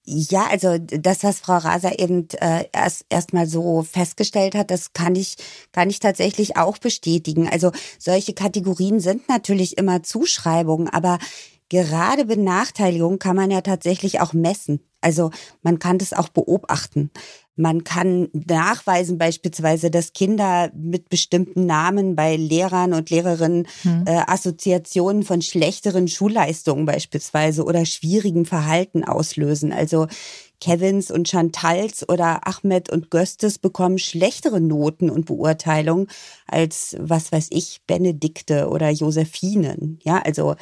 Ja, 0.06 0.48
also 0.48 0.78
das, 0.80 1.24
was 1.24 1.40
Frau 1.40 1.58
Raser 1.58 2.00
eben 2.00 2.28
äh, 2.40 2.66
erst 2.72 3.06
erstmal 3.10 3.46
so 3.46 3.84
festgestellt 3.84 4.56
hat, 4.56 4.72
das 4.72 4.94
kann 4.94 5.16
ich 5.16 5.36
kann 5.72 5.90
ich 5.90 6.00
tatsächlich 6.00 6.58
auch 6.58 6.80
bestätigen. 6.80 7.48
Also 7.48 7.72
solche 8.00 8.34
Kategorien 8.34 9.00
sind 9.02 9.30
natürlich 9.30 9.78
immer 9.78 10.02
Zuschreibungen, 10.02 10.90
aber 10.90 11.20
gerade 11.70 12.26
Benachteiligung 12.26 13.20
kann 13.20 13.36
man 13.36 13.52
ja 13.52 13.62
tatsächlich 13.62 14.20
auch 14.20 14.34
messen. 14.34 14.82
Also 15.02 15.32
man 15.62 15.80
kann 15.80 15.98
das 15.98 16.14
auch 16.14 16.30
beobachten. 16.30 17.10
Man 17.56 17.84
kann 17.84 18.30
nachweisen 18.34 19.18
beispielsweise, 19.18 19.92
dass 19.92 20.14
Kinder 20.14 20.72
mit 20.74 21.10
bestimmten 21.10 21.66
Namen 21.66 22.16
bei 22.16 22.38
Lehrern 22.38 22.94
und 22.94 23.10
Lehrerinnen 23.10 23.68
hm. 23.82 24.06
äh, 24.08 24.22
Assoziationen 24.28 25.24
von 25.24 25.42
schlechteren 25.42 26.08
Schulleistungen 26.08 26.86
beispielsweise 26.86 27.66
oder 27.66 27.86
schwierigem 27.86 28.46
Verhalten 28.46 29.04
auslösen. 29.04 29.74
Also 29.74 30.08
Kevins 30.62 31.12
und 31.12 31.28
Chantals 31.28 32.08
oder 32.08 32.48
Ahmed 32.48 32.90
und 32.90 33.12
Göstes 33.12 33.60
bekommen 33.60 33.98
schlechtere 33.98 34.62
Noten 34.62 35.10
und 35.10 35.26
Beurteilungen 35.26 36.08
als, 36.48 36.96
was 37.00 37.32
weiß 37.32 37.48
ich, 37.52 37.82
Benedikte 37.88 38.70
oder 38.70 38.90
Josephinen. 38.90 40.00
Ja, 40.04 40.22
also 40.22 40.56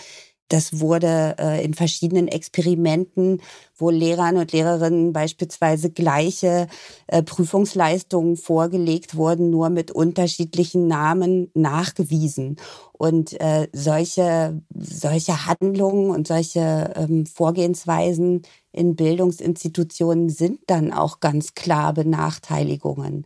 das 0.50 0.80
wurde 0.80 1.36
äh, 1.39 1.63
in 1.63 1.74
verschiedenen 1.74 2.27
Experimenten, 2.27 3.42
wo 3.75 3.89
Lehrern 3.89 4.38
und 4.38 4.51
Lehrerinnen 4.51 5.13
beispielsweise 5.13 5.92
gleiche 5.92 6.68
äh, 7.08 7.22
Prüfungsleistungen 7.22 8.38
vorgelegt 8.38 9.16
wurden, 9.16 9.50
nur 9.50 9.70
mit 9.70 9.92
unterschiedlichen 9.92 10.88
Namen 10.88 11.51
nachgewiesen. 11.54 12.58
Und 12.94 13.39
äh, 13.39 13.68
solche, 13.74 14.62
solche 14.74 15.46
Handlungen 15.46 16.10
und 16.10 16.27
solche 16.27 16.94
ähm, 16.96 17.25
Vorgehensweisen 17.25 18.42
in 18.72 18.96
Bildungsinstitutionen 18.96 20.30
sind 20.30 20.62
dann 20.68 20.92
auch 20.92 21.20
ganz 21.20 21.54
klar 21.54 21.94
Benachteiligungen. 21.94 23.25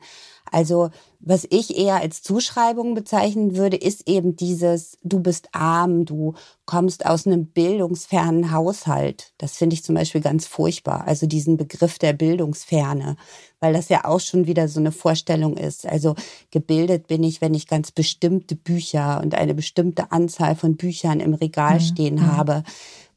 Also 0.52 0.90
was 1.24 1.46
ich 1.50 1.78
eher 1.78 2.02
als 2.02 2.24
Zuschreibung 2.24 2.96
bezeichnen 2.96 3.56
würde, 3.56 3.78
ist 3.78 4.08
eben 4.08 4.36
dieses, 4.36 4.98
du 5.04 5.20
bist 5.20 5.50
arm, 5.52 6.06
du 6.06 6.34
kommst 6.66 7.06
aus 7.06 7.28
einem 7.28 7.46
bildungsfernen 7.46 8.52
Haushalt. 8.52 9.34
Das 9.38 9.56
finde 9.56 9.76
ich 9.76 9.84
zum 9.84 9.96
Beispiel 9.96 10.22
ganz 10.22 10.48
furchtbar. 10.48 11.08
Also 11.08 11.28
diesen 11.28 11.58
Begriff 11.58 12.00
der 12.00 12.14
Bildungsferne, 12.14 13.18
weil 13.60 13.74
das 13.74 13.90
ja 13.90 14.06
auch 14.06 14.20
schon 14.20 14.48
wieder 14.48 14.68
so 14.68 14.80
eine 14.80 14.92
Vorstellung 14.92 15.58
ist. 15.58 15.86
Also 15.86 16.16
gebildet 16.50 17.08
bin 17.08 17.24
ich, 17.24 17.40
wenn 17.40 17.54
ich 17.54 17.68
ganz 17.68 17.92
bestimmte 17.92 18.56
Bücher 18.56 19.22
und 19.24 19.36
eine 19.36 19.54
bestimmte 19.54 20.12
Anzahl 20.12 20.56
von 20.56 20.76
Büchern 20.76 21.20
im 21.20 21.36
Regal 21.36 21.76
mhm. 21.76 21.84
stehen 21.84 22.16
mhm. 22.16 22.36
habe 22.36 22.64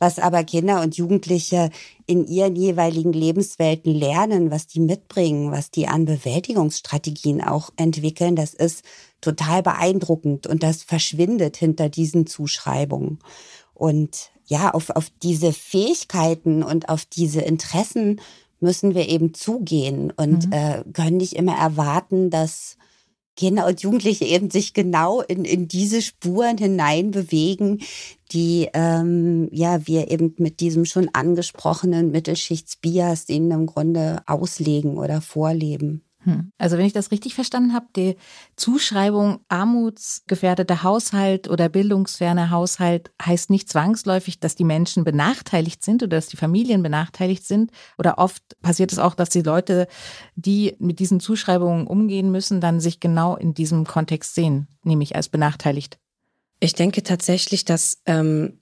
was 0.04 0.18
aber 0.18 0.44
Kinder 0.44 0.82
und 0.82 0.98
Jugendliche 0.98 1.70
in 2.04 2.26
ihren 2.26 2.56
jeweiligen 2.56 3.14
Lebenswelten 3.14 3.94
lernen, 3.94 4.50
was 4.50 4.66
die 4.66 4.80
mitbringen, 4.80 5.50
was 5.50 5.70
die 5.70 5.88
an 5.88 6.04
Bewältigungsstrategien 6.04 7.40
auch 7.40 7.70
entwickeln, 7.76 8.36
das 8.36 8.52
ist 8.52 8.84
total 9.22 9.62
beeindruckend 9.62 10.46
und 10.46 10.62
das 10.62 10.82
verschwindet 10.82 11.56
hinter 11.56 11.88
diesen 11.88 12.26
Zuschreibungen. 12.26 13.18
Und 13.72 14.30
ja, 14.44 14.72
auf, 14.72 14.90
auf 14.90 15.10
diese 15.22 15.54
Fähigkeiten 15.54 16.62
und 16.62 16.90
auf 16.90 17.06
diese 17.06 17.40
Interessen 17.40 18.20
müssen 18.60 18.94
wir 18.94 19.08
eben 19.08 19.32
zugehen 19.32 20.10
und 20.14 20.48
mhm. 20.48 20.52
äh, 20.52 20.84
können 20.92 21.16
nicht 21.16 21.32
immer 21.32 21.56
erwarten, 21.56 22.28
dass 22.28 22.76
Kinder 23.36 23.66
und 23.66 23.80
Jugendliche 23.80 24.24
eben 24.24 24.50
sich 24.50 24.74
genau 24.74 25.20
in, 25.20 25.44
in 25.44 25.66
diese 25.66 26.02
Spuren 26.02 26.56
hinein 26.56 27.10
bewegen, 27.10 27.80
die 28.32 28.68
ähm, 28.74 29.48
ja 29.50 29.86
wir 29.86 30.10
eben 30.10 30.34
mit 30.38 30.60
diesem 30.60 30.84
schon 30.84 31.08
angesprochenen 31.12 32.10
Mittelschichtsbias 32.10 33.28
ihnen 33.28 33.50
im 33.50 33.66
Grunde 33.66 34.22
auslegen 34.26 34.98
oder 34.98 35.20
vorleben. 35.20 36.03
Hm. 36.24 36.50
Also 36.56 36.78
wenn 36.78 36.86
ich 36.86 36.94
das 36.94 37.10
richtig 37.10 37.34
verstanden 37.34 37.74
habe, 37.74 37.86
die 37.94 38.16
Zuschreibung 38.56 39.40
armutsgefährdeter 39.48 40.82
Haushalt 40.82 41.48
oder 41.48 41.68
bildungsferner 41.68 42.50
Haushalt 42.50 43.12
heißt 43.22 43.50
nicht 43.50 43.68
zwangsläufig, 43.68 44.40
dass 44.40 44.54
die 44.54 44.64
Menschen 44.64 45.04
benachteiligt 45.04 45.84
sind 45.84 46.02
oder 46.02 46.16
dass 46.16 46.28
die 46.28 46.38
Familien 46.38 46.82
benachteiligt 46.82 47.46
sind. 47.46 47.70
Oder 47.98 48.18
oft 48.18 48.42
passiert 48.62 48.90
es 48.92 48.98
auch, 48.98 49.14
dass 49.14 49.28
die 49.28 49.42
Leute, 49.42 49.86
die 50.34 50.76
mit 50.78 50.98
diesen 50.98 51.20
Zuschreibungen 51.20 51.86
umgehen 51.86 52.30
müssen, 52.30 52.60
dann 52.60 52.80
sich 52.80 53.00
genau 53.00 53.36
in 53.36 53.52
diesem 53.52 53.84
Kontext 53.84 54.34
sehen, 54.34 54.68
nämlich 54.82 55.16
als 55.16 55.28
benachteiligt. 55.28 55.98
Ich 56.60 56.72
denke 56.72 57.02
tatsächlich, 57.02 57.66
dass 57.66 58.00
ähm, 58.06 58.60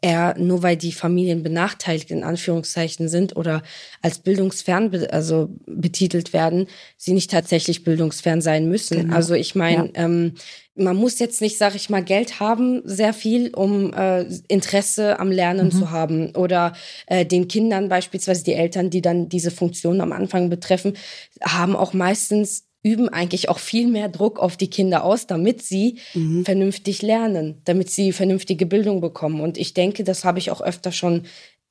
er, 0.00 0.38
nur 0.38 0.62
weil 0.62 0.76
die 0.76 0.92
Familien 0.92 1.42
benachteiligt 1.42 2.10
in 2.10 2.24
Anführungszeichen 2.24 3.08
sind 3.08 3.36
oder 3.36 3.62
als 4.02 4.18
bildungsfern 4.18 4.90
be 4.90 5.12
also 5.12 5.50
betitelt 5.66 6.32
werden, 6.32 6.66
sie 6.96 7.12
nicht 7.12 7.30
tatsächlich 7.30 7.84
bildungsfern 7.84 8.40
sein 8.40 8.68
müssen. 8.68 8.98
Genau. 9.02 9.14
Also 9.14 9.34
ich 9.34 9.54
meine, 9.54 9.86
ja. 9.86 10.04
ähm, 10.04 10.34
man 10.74 10.96
muss 10.96 11.18
jetzt 11.18 11.40
nicht, 11.40 11.58
sag 11.58 11.74
ich 11.74 11.90
mal, 11.90 12.02
Geld 12.02 12.40
haben, 12.40 12.80
sehr 12.84 13.12
viel, 13.12 13.54
um 13.54 13.92
äh, 13.92 14.22
Interesse 14.48 15.18
am 15.18 15.30
Lernen 15.30 15.66
mhm. 15.66 15.72
zu 15.72 15.90
haben. 15.90 16.34
Oder 16.34 16.72
äh, 17.06 17.26
den 17.26 17.48
Kindern 17.48 17.88
beispielsweise, 17.88 18.44
die 18.44 18.54
Eltern, 18.54 18.88
die 18.88 19.02
dann 19.02 19.28
diese 19.28 19.50
Funktion 19.50 20.00
am 20.00 20.12
Anfang 20.12 20.48
betreffen, 20.48 20.96
haben 21.42 21.76
auch 21.76 21.92
meistens 21.92 22.69
üben 22.82 23.08
eigentlich 23.08 23.48
auch 23.48 23.58
viel 23.58 23.88
mehr 23.88 24.08
Druck 24.08 24.38
auf 24.38 24.56
die 24.56 24.70
Kinder 24.70 25.04
aus, 25.04 25.26
damit 25.26 25.62
sie 25.62 25.98
mhm. 26.14 26.44
vernünftig 26.44 27.02
lernen, 27.02 27.60
damit 27.64 27.90
sie 27.90 28.12
vernünftige 28.12 28.66
Bildung 28.66 29.00
bekommen. 29.00 29.40
Und 29.40 29.58
ich 29.58 29.74
denke, 29.74 30.04
das 30.04 30.24
habe 30.24 30.38
ich 30.38 30.50
auch 30.50 30.60
öfter 30.60 30.92
schon 30.92 31.24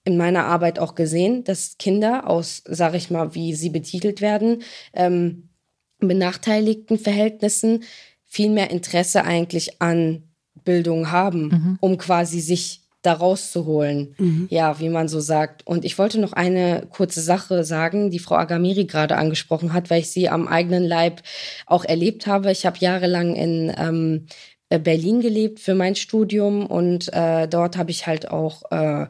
in 0.04 0.18
meiner 0.18 0.46
Arbeit 0.46 0.80
auch 0.80 0.96
gesehen, 0.96 1.44
dass 1.44 1.78
Kinder 1.78 2.30
aus, 2.30 2.64
sage 2.66 2.98
ich 2.98 3.10
mal, 3.10 3.36
wie 3.36 3.54
sie 3.54 3.70
betitelt 3.70 4.22
werden, 4.22 4.64
ähm, 4.94 5.50
benachteiligten 6.00 6.98
Verhältnissen 6.98 7.84
viel 8.26 8.50
mehr 8.50 8.72
Interesse 8.72 9.24
eigentlich 9.24 9.82
an 9.82 10.24
Bildung 10.64 11.12
haben, 11.12 11.48
mhm. 11.48 11.78
um 11.82 11.98
quasi 11.98 12.40
sich 12.40 12.82
da 13.02 13.14
rauszuholen. 13.14 14.16
Mhm. 14.18 14.48
Ja, 14.50 14.80
wie 14.80 14.90
man 14.90 15.08
so 15.08 15.20
sagt. 15.20 15.66
Und 15.66 15.86
ich 15.86 15.98
wollte 15.98 16.20
noch 16.20 16.34
eine 16.34 16.86
kurze 16.90 17.22
Sache 17.22 17.64
sagen, 17.64 18.12
die 18.12 18.20
Frau 18.20 18.36
Agamiri 18.36 18.86
gerade 18.86 19.16
angesprochen 19.16 19.74
hat, 19.74 19.90
weil 19.90 20.02
ich 20.02 20.12
sie 20.12 20.30
am 20.30 20.48
eigenen 20.48 20.84
Leib 20.84 21.22
auch 21.66 21.86
erlebt 21.86 22.28
habe. 22.28 22.52
Ich 22.52 22.66
habe 22.66 22.78
jahrelang 22.80 23.36
in 23.36 23.74
ähm, 23.78 24.26
äh, 24.70 24.80
Berlin 24.80 25.22
gelebt 25.22 25.60
für 25.60 25.76
mein 25.76 25.96
Studium 25.96 26.66
und 26.66 27.12
äh, 27.14 27.48
dort 27.48 27.78
habe 27.78 27.92
ich 27.92 28.06
halt 28.06 28.30
auch 28.30 28.70
äh, 28.72 29.08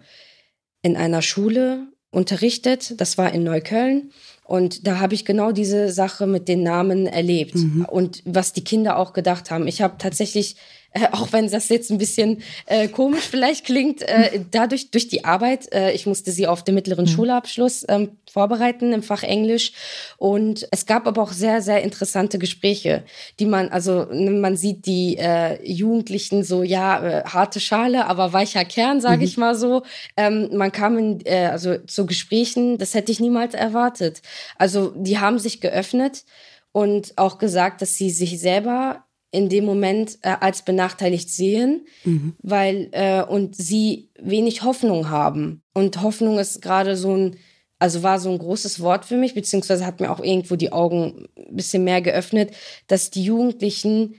in 0.82 0.96
einer 0.96 1.22
Schule 1.22 1.88
unterrichtet. 2.12 3.00
Das 3.02 3.18
war 3.18 3.34
in 3.34 3.44
Neukölln. 3.44 4.12
Und 4.44 4.88
da 4.88 5.00
habe 5.00 5.14
ich 5.14 5.26
genau 5.26 5.52
diese 5.52 5.90
Sache 5.90 6.26
mit 6.26 6.48
den 6.48 6.64
Namen 6.64 7.06
erlebt 7.06 7.56
mhm. 7.56 7.86
und 7.86 8.24
was 8.26 8.52
die 8.52 8.64
Kinder 8.64 8.98
auch 8.98 9.14
gedacht 9.14 9.52
haben. 9.52 9.68
Ich 9.68 9.84
habe 9.84 9.98
tatsächlich 10.00 10.56
äh, 10.92 11.08
auch 11.12 11.32
wenn 11.32 11.50
das 11.50 11.70
jetzt 11.70 11.92
ein 11.92 11.98
bisschen 11.98 12.42
äh, 12.66 12.88
komisch 12.88 13.28
vielleicht 13.30 13.66
klingt, 13.66 14.02
äh, 14.02 14.42
dadurch 14.52 14.92
durch 14.92 15.08
die 15.08 15.24
Arbeit. 15.24 15.72
Äh, 15.74 15.92
ich 15.92 16.06
musste 16.06 16.32
sie 16.32 16.48
auf 16.48 16.64
den 16.64 16.76
mittleren 16.76 17.06
mhm. 17.06 17.10
Schulabschluss 17.10 17.86
ähm, 17.88 18.18
vorbereiten 18.32 18.92
im 18.94 19.04
Fach 19.04 19.24
Englisch 19.24 19.74
und 20.18 20.68
es 20.72 20.86
gab 20.86 21.08
aber 21.08 21.22
auch 21.22 21.32
sehr 21.32 21.62
sehr 21.62 21.84
interessante 21.84 22.40
Gespräche, 22.40 23.04
die 23.40 23.46
man 23.46 23.70
also 23.70 24.06
ne, 24.06 24.32
man 24.32 24.58
sieht 24.58 24.86
die 24.86 25.18
äh, 25.18 25.64
Jugendlichen 25.64 26.44
so 26.44 26.64
ja 26.64 27.04
äh, 27.04 27.24
harte 27.24 27.60
Schale, 27.60 28.08
aber 28.08 28.34
weicher 28.34 28.66
Kern, 28.66 29.02
sage 29.02 29.18
mhm. 29.18 29.24
ich 29.24 29.38
mal 29.38 29.56
so. 29.56 29.84
Ähm, 30.18 30.50
man 30.54 30.72
kam 30.72 30.98
in, 30.98 31.26
äh, 31.26 31.50
also 31.52 31.78
zu 31.78 32.06
Gesprächen, 32.06 32.78
das 32.78 32.94
hätte 32.94 33.12
ich 33.12 33.20
niemals 33.20 33.54
erwartet. 33.54 34.22
Also 34.58 34.92
die 34.96 35.20
haben 35.20 35.40
sich 35.40 35.62
geöffnet 35.62 36.24
und 36.72 37.18
auch 37.18 37.38
gesagt, 37.38 37.82
dass 37.82 37.96
sie 37.96 38.10
sich 38.10 38.40
selber 38.40 39.04
in 39.32 39.50
dem 39.50 39.66
Moment 39.66 40.18
äh, 40.22 40.36
als 40.40 40.64
benachteiligt 40.64 41.30
sehen, 41.30 41.86
mhm. 42.04 42.36
weil 42.42 42.90
äh, 42.92 43.24
und 43.24 43.56
sie 43.56 44.10
wenig 44.20 44.64
Hoffnung 44.64 45.10
haben. 45.10 45.62
Und 45.74 46.02
Hoffnung 46.02 46.40
ist 46.40 46.62
gerade 46.62 46.96
so 46.96 47.16
ein, 47.16 47.36
also 47.78 48.04
war 48.04 48.20
so 48.20 48.32
ein 48.32 48.40
großes 48.40 48.80
Wort 48.82 49.06
für 49.06 49.18
mich, 49.18 49.36
beziehungsweise 49.36 49.86
hat 49.86 50.00
mir 50.00 50.12
auch 50.12 50.20
irgendwo 50.20 50.56
die 50.56 50.72
Augen 50.72 51.28
ein 51.38 51.56
bisschen 51.56 51.84
mehr 51.84 52.02
geöffnet, 52.02 52.52
dass 52.88 53.12
die 53.12 53.24
Jugendlichen 53.24 54.16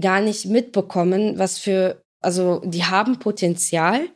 gar 0.00 0.20
nicht 0.20 0.46
mitbekommen, 0.46 1.38
was 1.38 1.58
für, 1.58 2.02
also 2.20 2.60
die 2.64 2.84
haben 2.84 3.18
Potenzial, 3.18 4.08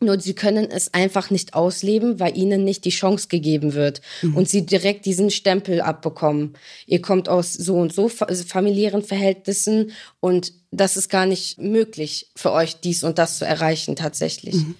nur 0.00 0.20
sie 0.20 0.34
können 0.34 0.70
es 0.70 0.94
einfach 0.94 1.30
nicht 1.30 1.54
ausleben, 1.54 2.20
weil 2.20 2.36
ihnen 2.36 2.64
nicht 2.64 2.84
die 2.84 2.90
Chance 2.90 3.28
gegeben 3.28 3.74
wird 3.74 4.00
mhm. 4.22 4.36
und 4.36 4.48
sie 4.48 4.64
direkt 4.64 5.06
diesen 5.06 5.30
Stempel 5.30 5.80
abbekommen. 5.80 6.54
Ihr 6.86 7.02
kommt 7.02 7.28
aus 7.28 7.52
so 7.52 7.76
und 7.76 7.92
so 7.92 8.08
familiären 8.08 9.02
Verhältnissen 9.02 9.92
und 10.20 10.52
das 10.70 10.96
ist 10.96 11.08
gar 11.08 11.26
nicht 11.26 11.58
möglich 11.58 12.30
für 12.36 12.52
euch, 12.52 12.80
dies 12.80 13.02
und 13.04 13.18
das 13.18 13.38
zu 13.38 13.46
erreichen 13.46 13.96
tatsächlich. 13.96 14.54
Mhm. 14.54 14.74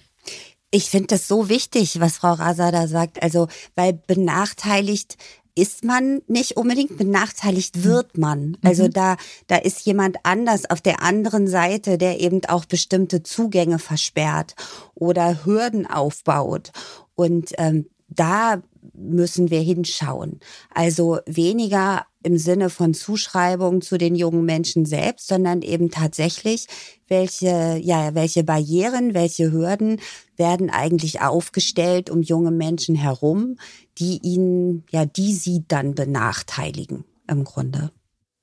Ich 0.71 0.91
finde 0.91 1.07
das 1.07 1.27
so 1.27 1.49
wichtig, 1.49 1.99
was 1.99 2.17
Frau 2.17 2.33
Rasa 2.33 2.71
da 2.71 2.87
sagt. 2.87 3.23
Also, 3.23 3.47
weil 3.75 3.93
benachteiligt 3.93 5.17
ist 5.59 5.83
man 5.83 6.21
nicht 6.27 6.57
unbedingt, 6.57 6.97
benachteiligt 6.97 7.77
mhm. 7.77 7.83
wird 7.83 8.17
man. 8.17 8.57
Also 8.63 8.85
mhm. 8.85 8.93
da, 8.93 9.17
da 9.47 9.57
ist 9.57 9.85
jemand 9.85 10.17
anders 10.23 10.69
auf 10.69 10.81
der 10.81 11.01
anderen 11.01 11.47
Seite, 11.47 11.97
der 11.97 12.19
eben 12.19 12.41
auch 12.45 12.65
bestimmte 12.65 13.23
Zugänge 13.23 13.79
versperrt 13.79 14.55
oder 14.95 15.45
Hürden 15.45 15.85
aufbaut. 15.85 16.71
Und 17.15 17.51
ähm, 17.57 17.87
da 18.07 18.61
müssen 18.93 19.49
wir 19.49 19.61
hinschauen. 19.61 20.39
Also 20.73 21.19
weniger 21.25 22.05
im 22.23 22.37
Sinne 22.37 22.69
von 22.69 22.93
Zuschreibung 22.93 23.81
zu 23.81 23.97
den 23.97 24.15
jungen 24.15 24.45
Menschen 24.45 24.85
selbst, 24.85 25.27
sondern 25.27 25.61
eben 25.61 25.89
tatsächlich, 25.89 26.67
welche, 27.07 27.79
ja, 27.81 28.13
welche 28.13 28.43
Barrieren, 28.43 29.13
welche 29.13 29.51
Hürden 29.51 29.99
werden 30.39 30.69
eigentlich 30.69 31.21
aufgestellt 31.21 32.09
um 32.09 32.21
junge 32.21 32.51
Menschen 32.51 32.95
herum, 32.95 33.57
die 33.97 34.19
ihnen, 34.23 34.85
ja, 34.89 35.05
die 35.05 35.33
sie 35.33 35.65
dann 35.67 35.93
benachteiligen 35.93 37.03
im 37.27 37.43
Grunde. 37.43 37.91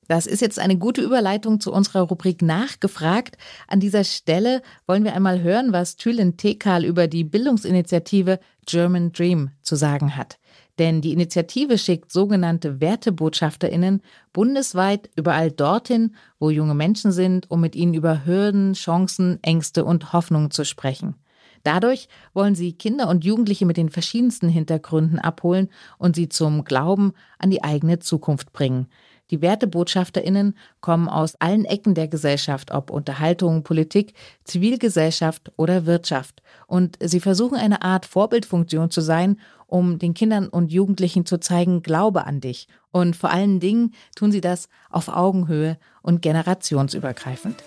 Das 0.08 0.26
ist 0.26 0.40
jetzt 0.40 0.60
eine 0.60 0.78
gute 0.78 1.02
Überleitung 1.02 1.58
zu 1.58 1.72
unserer 1.72 2.02
Rubrik 2.02 2.40
Nachgefragt. 2.40 3.36
An 3.66 3.80
dieser 3.80 4.04
Stelle 4.04 4.62
wollen 4.86 5.02
wir 5.02 5.14
einmal 5.14 5.42
hören, 5.42 5.72
was 5.72 5.96
Thülin 5.96 6.36
Tekal 6.36 6.84
über 6.84 7.08
die 7.08 7.24
Bildungsinitiative 7.24 8.38
German 8.66 9.12
Dream 9.12 9.50
zu 9.62 9.74
sagen 9.74 10.16
hat. 10.16 10.38
Denn 10.78 11.00
die 11.00 11.12
Initiative 11.12 11.78
schickt 11.78 12.12
sogenannte 12.12 12.80
Wertebotschafterinnen 12.80 14.02
bundesweit 14.32 15.10
überall 15.16 15.50
dorthin, 15.50 16.14
wo 16.38 16.50
junge 16.50 16.74
Menschen 16.74 17.12
sind, 17.12 17.50
um 17.50 17.60
mit 17.60 17.74
ihnen 17.74 17.94
über 17.94 18.26
Hürden, 18.26 18.74
Chancen, 18.74 19.42
Ängste 19.42 19.84
und 19.84 20.12
Hoffnungen 20.12 20.50
zu 20.50 20.64
sprechen. 20.64 21.16
Dadurch 21.62 22.08
wollen 22.34 22.54
sie 22.54 22.72
Kinder 22.72 23.08
und 23.08 23.24
Jugendliche 23.24 23.66
mit 23.66 23.76
den 23.76 23.90
verschiedensten 23.90 24.48
Hintergründen 24.48 25.18
abholen 25.18 25.68
und 25.98 26.16
sie 26.16 26.28
zum 26.28 26.64
Glauben 26.64 27.12
an 27.38 27.50
die 27.50 27.64
eigene 27.64 27.98
Zukunft 27.98 28.52
bringen. 28.52 28.88
Die 29.30 29.42
Wertebotschafterinnen 29.42 30.56
kommen 30.80 31.08
aus 31.08 31.34
allen 31.40 31.64
Ecken 31.64 31.94
der 31.94 32.06
Gesellschaft, 32.06 32.70
ob 32.70 32.90
Unterhaltung, 32.90 33.64
Politik, 33.64 34.14
Zivilgesellschaft 34.44 35.50
oder 35.56 35.84
Wirtschaft. 35.84 36.42
Und 36.66 36.96
sie 37.00 37.20
versuchen 37.20 37.58
eine 37.58 37.82
Art 37.82 38.06
Vorbildfunktion 38.06 38.90
zu 38.90 39.00
sein, 39.00 39.40
um 39.66 39.98
den 39.98 40.14
Kindern 40.14 40.46
und 40.48 40.70
Jugendlichen 40.70 41.26
zu 41.26 41.38
zeigen, 41.38 41.82
glaube 41.82 42.24
an 42.24 42.40
dich. 42.40 42.68
Und 42.92 43.16
vor 43.16 43.30
allen 43.30 43.58
Dingen 43.58 43.94
tun 44.14 44.30
sie 44.30 44.40
das 44.40 44.68
auf 44.90 45.08
Augenhöhe 45.08 45.76
und 46.02 46.22
generationsübergreifend. 46.22 47.64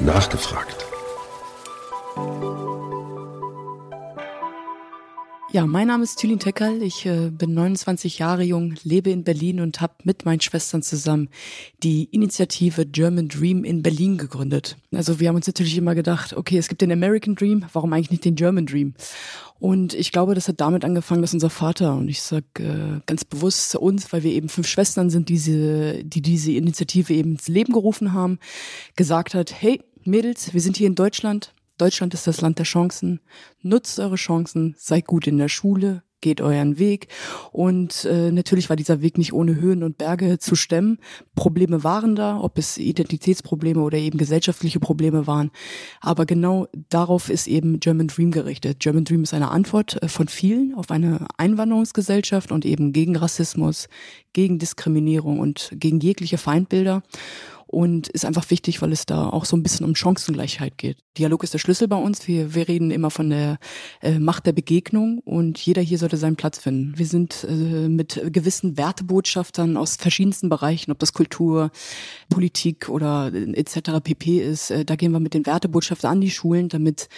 Nachgefragt. 0.00 0.86
Ja, 5.52 5.66
mein 5.66 5.88
Name 5.88 6.02
ist 6.02 6.18
Thülin 6.18 6.38
Teckerl. 6.38 6.80
Ich 6.82 7.04
äh, 7.04 7.28
bin 7.28 7.52
29 7.52 8.18
Jahre 8.18 8.42
jung, 8.42 8.72
lebe 8.84 9.10
in 9.10 9.22
Berlin 9.22 9.60
und 9.60 9.82
habe 9.82 9.92
mit 10.02 10.24
meinen 10.24 10.40
Schwestern 10.40 10.82
zusammen 10.82 11.28
die 11.82 12.04
Initiative 12.04 12.86
German 12.86 13.28
Dream 13.28 13.62
in 13.62 13.82
Berlin 13.82 14.16
gegründet. 14.16 14.78
Also 14.94 15.20
wir 15.20 15.28
haben 15.28 15.36
uns 15.36 15.46
natürlich 15.46 15.76
immer 15.76 15.94
gedacht, 15.94 16.32
okay, 16.34 16.56
es 16.56 16.68
gibt 16.68 16.80
den 16.80 16.90
American 16.90 17.34
Dream, 17.34 17.66
warum 17.74 17.92
eigentlich 17.92 18.10
nicht 18.10 18.24
den 18.24 18.34
German 18.34 18.64
Dream? 18.64 18.94
Und 19.60 19.92
ich 19.92 20.10
glaube, 20.10 20.34
das 20.34 20.48
hat 20.48 20.58
damit 20.58 20.86
angefangen, 20.86 21.20
dass 21.20 21.34
unser 21.34 21.50
Vater, 21.50 21.96
und 21.96 22.08
ich 22.08 22.22
sag 22.22 22.44
äh, 22.58 23.00
ganz 23.04 23.26
bewusst 23.26 23.72
zu 23.72 23.80
uns, 23.80 24.10
weil 24.10 24.22
wir 24.22 24.32
eben 24.32 24.48
fünf 24.48 24.66
Schwestern 24.66 25.10
sind, 25.10 25.28
diese, 25.28 26.02
die 26.02 26.22
diese 26.22 26.52
Initiative 26.52 27.12
eben 27.12 27.32
ins 27.32 27.48
Leben 27.48 27.74
gerufen 27.74 28.14
haben, 28.14 28.38
gesagt 28.96 29.34
hat, 29.34 29.52
hey 29.52 29.82
Mädels, 30.04 30.54
wir 30.54 30.62
sind 30.62 30.78
hier 30.78 30.86
in 30.86 30.94
Deutschland, 30.94 31.52
Deutschland 31.82 32.14
ist 32.14 32.28
das 32.28 32.40
Land 32.40 32.60
der 32.60 32.64
Chancen. 32.64 33.18
Nutzt 33.60 33.98
eure 33.98 34.14
Chancen, 34.14 34.76
seid 34.78 35.04
gut 35.04 35.26
in 35.26 35.36
der 35.36 35.48
Schule, 35.48 36.04
geht 36.20 36.40
euren 36.40 36.78
Weg. 36.78 37.08
Und 37.50 38.04
äh, 38.04 38.30
natürlich 38.30 38.68
war 38.68 38.76
dieser 38.76 39.02
Weg 39.02 39.18
nicht 39.18 39.32
ohne 39.32 39.56
Höhen 39.56 39.82
und 39.82 39.98
Berge 39.98 40.38
zu 40.38 40.54
stemmen. 40.54 40.98
Probleme 41.34 41.82
waren 41.82 42.14
da, 42.14 42.38
ob 42.38 42.56
es 42.56 42.78
Identitätsprobleme 42.78 43.82
oder 43.82 43.98
eben 43.98 44.16
gesellschaftliche 44.16 44.78
Probleme 44.78 45.26
waren. 45.26 45.50
Aber 46.00 46.24
genau 46.24 46.68
darauf 46.88 47.28
ist 47.28 47.48
eben 47.48 47.80
German 47.80 48.06
Dream 48.06 48.30
gerichtet. 48.30 48.78
German 48.78 49.04
Dream 49.04 49.24
ist 49.24 49.34
eine 49.34 49.50
Antwort 49.50 50.00
äh, 50.04 50.06
von 50.06 50.28
vielen 50.28 50.76
auf 50.76 50.92
eine 50.92 51.26
Einwanderungsgesellschaft 51.36 52.52
und 52.52 52.64
eben 52.64 52.92
gegen 52.92 53.16
Rassismus, 53.16 53.88
gegen 54.32 54.60
Diskriminierung 54.60 55.40
und 55.40 55.72
gegen 55.74 55.98
jegliche 55.98 56.38
Feindbilder 56.38 57.02
und 57.72 58.08
ist 58.08 58.26
einfach 58.26 58.50
wichtig, 58.50 58.82
weil 58.82 58.92
es 58.92 59.06
da 59.06 59.28
auch 59.30 59.46
so 59.46 59.56
ein 59.56 59.62
bisschen 59.62 59.86
um 59.86 59.96
Chancengleichheit 59.96 60.76
geht. 60.76 60.98
Dialog 61.16 61.42
ist 61.42 61.54
der 61.54 61.58
Schlüssel 61.58 61.88
bei 61.88 61.96
uns. 61.96 62.28
Wir, 62.28 62.54
wir 62.54 62.68
reden 62.68 62.90
immer 62.90 63.10
von 63.10 63.30
der 63.30 63.58
äh, 64.02 64.18
Macht 64.18 64.46
der 64.46 64.52
Begegnung 64.52 65.20
und 65.24 65.58
jeder 65.58 65.80
hier 65.80 65.96
sollte 65.96 66.18
seinen 66.18 66.36
Platz 66.36 66.58
finden. 66.58 66.98
Wir 66.98 67.06
sind 67.06 67.44
äh, 67.48 67.88
mit 67.88 68.20
gewissen 68.26 68.76
Wertebotschaftern 68.76 69.78
aus 69.78 69.96
verschiedensten 69.96 70.50
Bereichen, 70.50 70.92
ob 70.92 70.98
das 70.98 71.14
Kultur, 71.14 71.70
Politik 72.28 72.90
oder 72.90 73.32
äh, 73.32 73.52
etc. 73.54 74.02
pp 74.04 74.40
ist. 74.40 74.70
Äh, 74.70 74.84
da 74.84 74.96
gehen 74.96 75.12
wir 75.12 75.20
mit 75.20 75.32
den 75.32 75.46
Wertebotschaftern 75.46 76.12
an 76.12 76.20
die 76.20 76.30
Schulen, 76.30 76.68
damit 76.68 77.08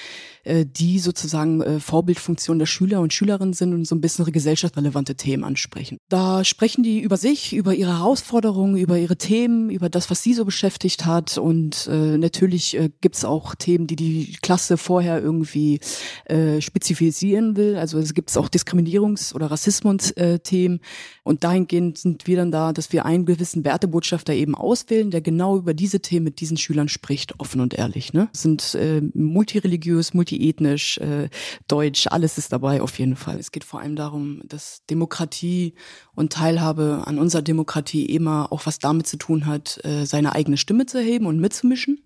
äh, 0.45 0.64
die 0.64 1.01
sozusagen 1.01 1.61
äh, 1.62 1.81
Vorbildfunktion 1.81 2.61
der 2.61 2.67
Schüler 2.67 3.01
und 3.01 3.12
Schülerinnen 3.12 3.55
sind 3.55 3.75
und 3.75 3.87
so 3.87 3.97
ein 3.97 4.01
bisschen 4.01 4.25
gesellschaftsrelevante 4.25 5.17
Themen 5.17 5.43
ansprechen. 5.43 5.99
Da 6.09 6.45
sprechen 6.45 6.85
die 6.85 7.01
über 7.01 7.17
sich, 7.17 7.55
über 7.55 7.75
ihre 7.75 7.99
Herausforderungen, 7.99 8.77
über 8.77 8.99
ihre 8.99 9.17
Themen, 9.17 9.71
über 9.71 9.88
das, 9.88 10.11
was 10.11 10.23
sie 10.23 10.35
so 10.35 10.43
beschäftigt 10.44 11.07
hat. 11.07 11.38
Und 11.38 11.88
äh, 11.90 12.18
natürlich 12.18 12.76
äh, 12.76 12.90
gibt 13.00 13.16
es 13.16 13.24
auch 13.24 13.54
Themen, 13.54 13.87
die 13.87 13.96
die 13.96 14.37
Klasse 14.42 14.76
vorher 14.76 15.20
irgendwie 15.20 15.80
äh, 16.26 16.61
spezifizieren 16.61 17.57
will. 17.57 17.76
Also 17.76 17.98
es 17.98 18.14
gibt 18.14 18.37
auch 18.37 18.48
Diskriminierungs- 18.48 19.35
oder 19.35 19.50
Rassismus-Themen. 19.50 20.80
und 21.22 21.44
dahingehend 21.44 21.98
sind 21.98 22.26
wir 22.26 22.37
dann 22.37 22.50
da, 22.50 22.72
dass 22.72 22.92
wir 22.92 23.04
einen 23.04 23.26
gewissen 23.26 23.64
Wertebotschafter 23.64 24.35
eben 24.35 24.54
auswählen, 24.54 25.11
der 25.11 25.20
genau 25.20 25.57
über 25.57 25.74
diese 25.74 26.00
Themen 26.00 26.24
mit 26.24 26.40
diesen 26.40 26.57
Schülern 26.57 26.88
spricht, 26.88 27.40
offen 27.40 27.61
und 27.61 27.74
ehrlich. 27.74 28.12
Ne? 28.12 28.28
sind 28.44 28.74
äh, 28.74 29.00
multireligiös, 29.14 30.14
multiethnisch, 30.14 30.98
äh, 30.98 31.28
deutsch, 31.68 32.07
alles 32.09 32.38
ist 32.38 32.52
dabei 32.52 32.83
auf 32.83 32.98
jeden 32.98 33.16
Fall. 33.16 33.38
Es 33.38 33.52
geht 33.52 33.64
vor 33.64 33.80
allem 33.80 33.96
darum, 33.96 34.42
dass 34.44 34.83
Demokratie 34.90 35.74
und 36.14 36.33
Teilhabe 36.33 37.02
an 37.07 37.18
unserer 37.18 37.42
Demokratie 37.42 38.07
immer 38.07 38.52
auch 38.52 38.66
was 38.66 38.78
damit 38.78 39.07
zu 39.07 39.16
tun 39.16 39.46
hat, 39.46 39.80
äh, 39.85 40.04
seine 40.04 40.34
eigene 40.35 40.57
Stimme 40.57 40.87
zu 40.87 40.99
erheben 40.99 41.27
und 41.27 41.40
mitzumischen 41.40 42.03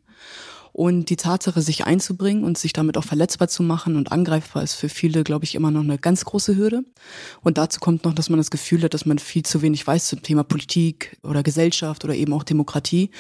Und 0.79 1.11
die 1.11 1.17
Tatsache, 1.17 1.61
sich 1.61 1.87
einzubringen 1.87 2.45
und 2.45 2.57
sich 2.57 2.73
damit 2.73 2.97
auch 2.97 3.03
verletzbar 3.03 3.49
zu 3.49 3.65
machen 3.65 3.97
und 3.97 4.13
angreifbar 4.13 4.63
ist 4.63 4.75
für 4.75 4.89
viele, 4.89 5.25
glaube 5.25 5.45
ich, 5.45 5.57
immer 5.57 5.73
noch 5.73 5.81
eine 5.81 5.99
ganz 5.99 6.25
große 6.25 6.57
Hürde. 6.57 6.85
Und 7.43 7.59
dazu 7.59 7.81
kommt 7.81 8.05
noch, 8.05 8.15
dass 8.15 8.31
man 8.31 8.39
das 8.39 8.53
Gefühl 8.53 8.85
hat, 8.85 8.95
dass 8.95 9.05
man 9.05 9.19
viel 9.19 9.43
zu 9.43 9.61
wenig 9.61 9.85
weiß 9.85 10.07
zum 10.07 10.23
Thema 10.23 10.45
Politik 10.45 11.17
oder 11.25 11.43
Gesellschaft 11.43 12.05
oder 12.05 12.15
eben 12.15 12.33
auch 12.33 12.45
Demokratie 12.45 13.11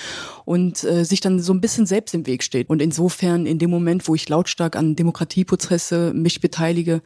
und 0.44 0.84
äh, 0.84 1.04
sich 1.04 1.20
dann 1.20 1.40
so 1.40 1.52
ein 1.52 1.60
bisschen 1.60 1.84
selbst 1.84 2.14
im 2.14 2.28
Weg 2.28 2.44
steht. 2.44 2.70
Und 2.70 2.80
insofern 2.80 3.44
in 3.44 3.58
dem 3.58 3.70
Moment, 3.70 4.06
wo 4.06 4.14
ich 4.14 4.28
lautstark 4.28 4.76
an 4.76 4.94
Demokratieprozesse 4.94 6.12
mich 6.14 6.40
beteilige, 6.40 7.02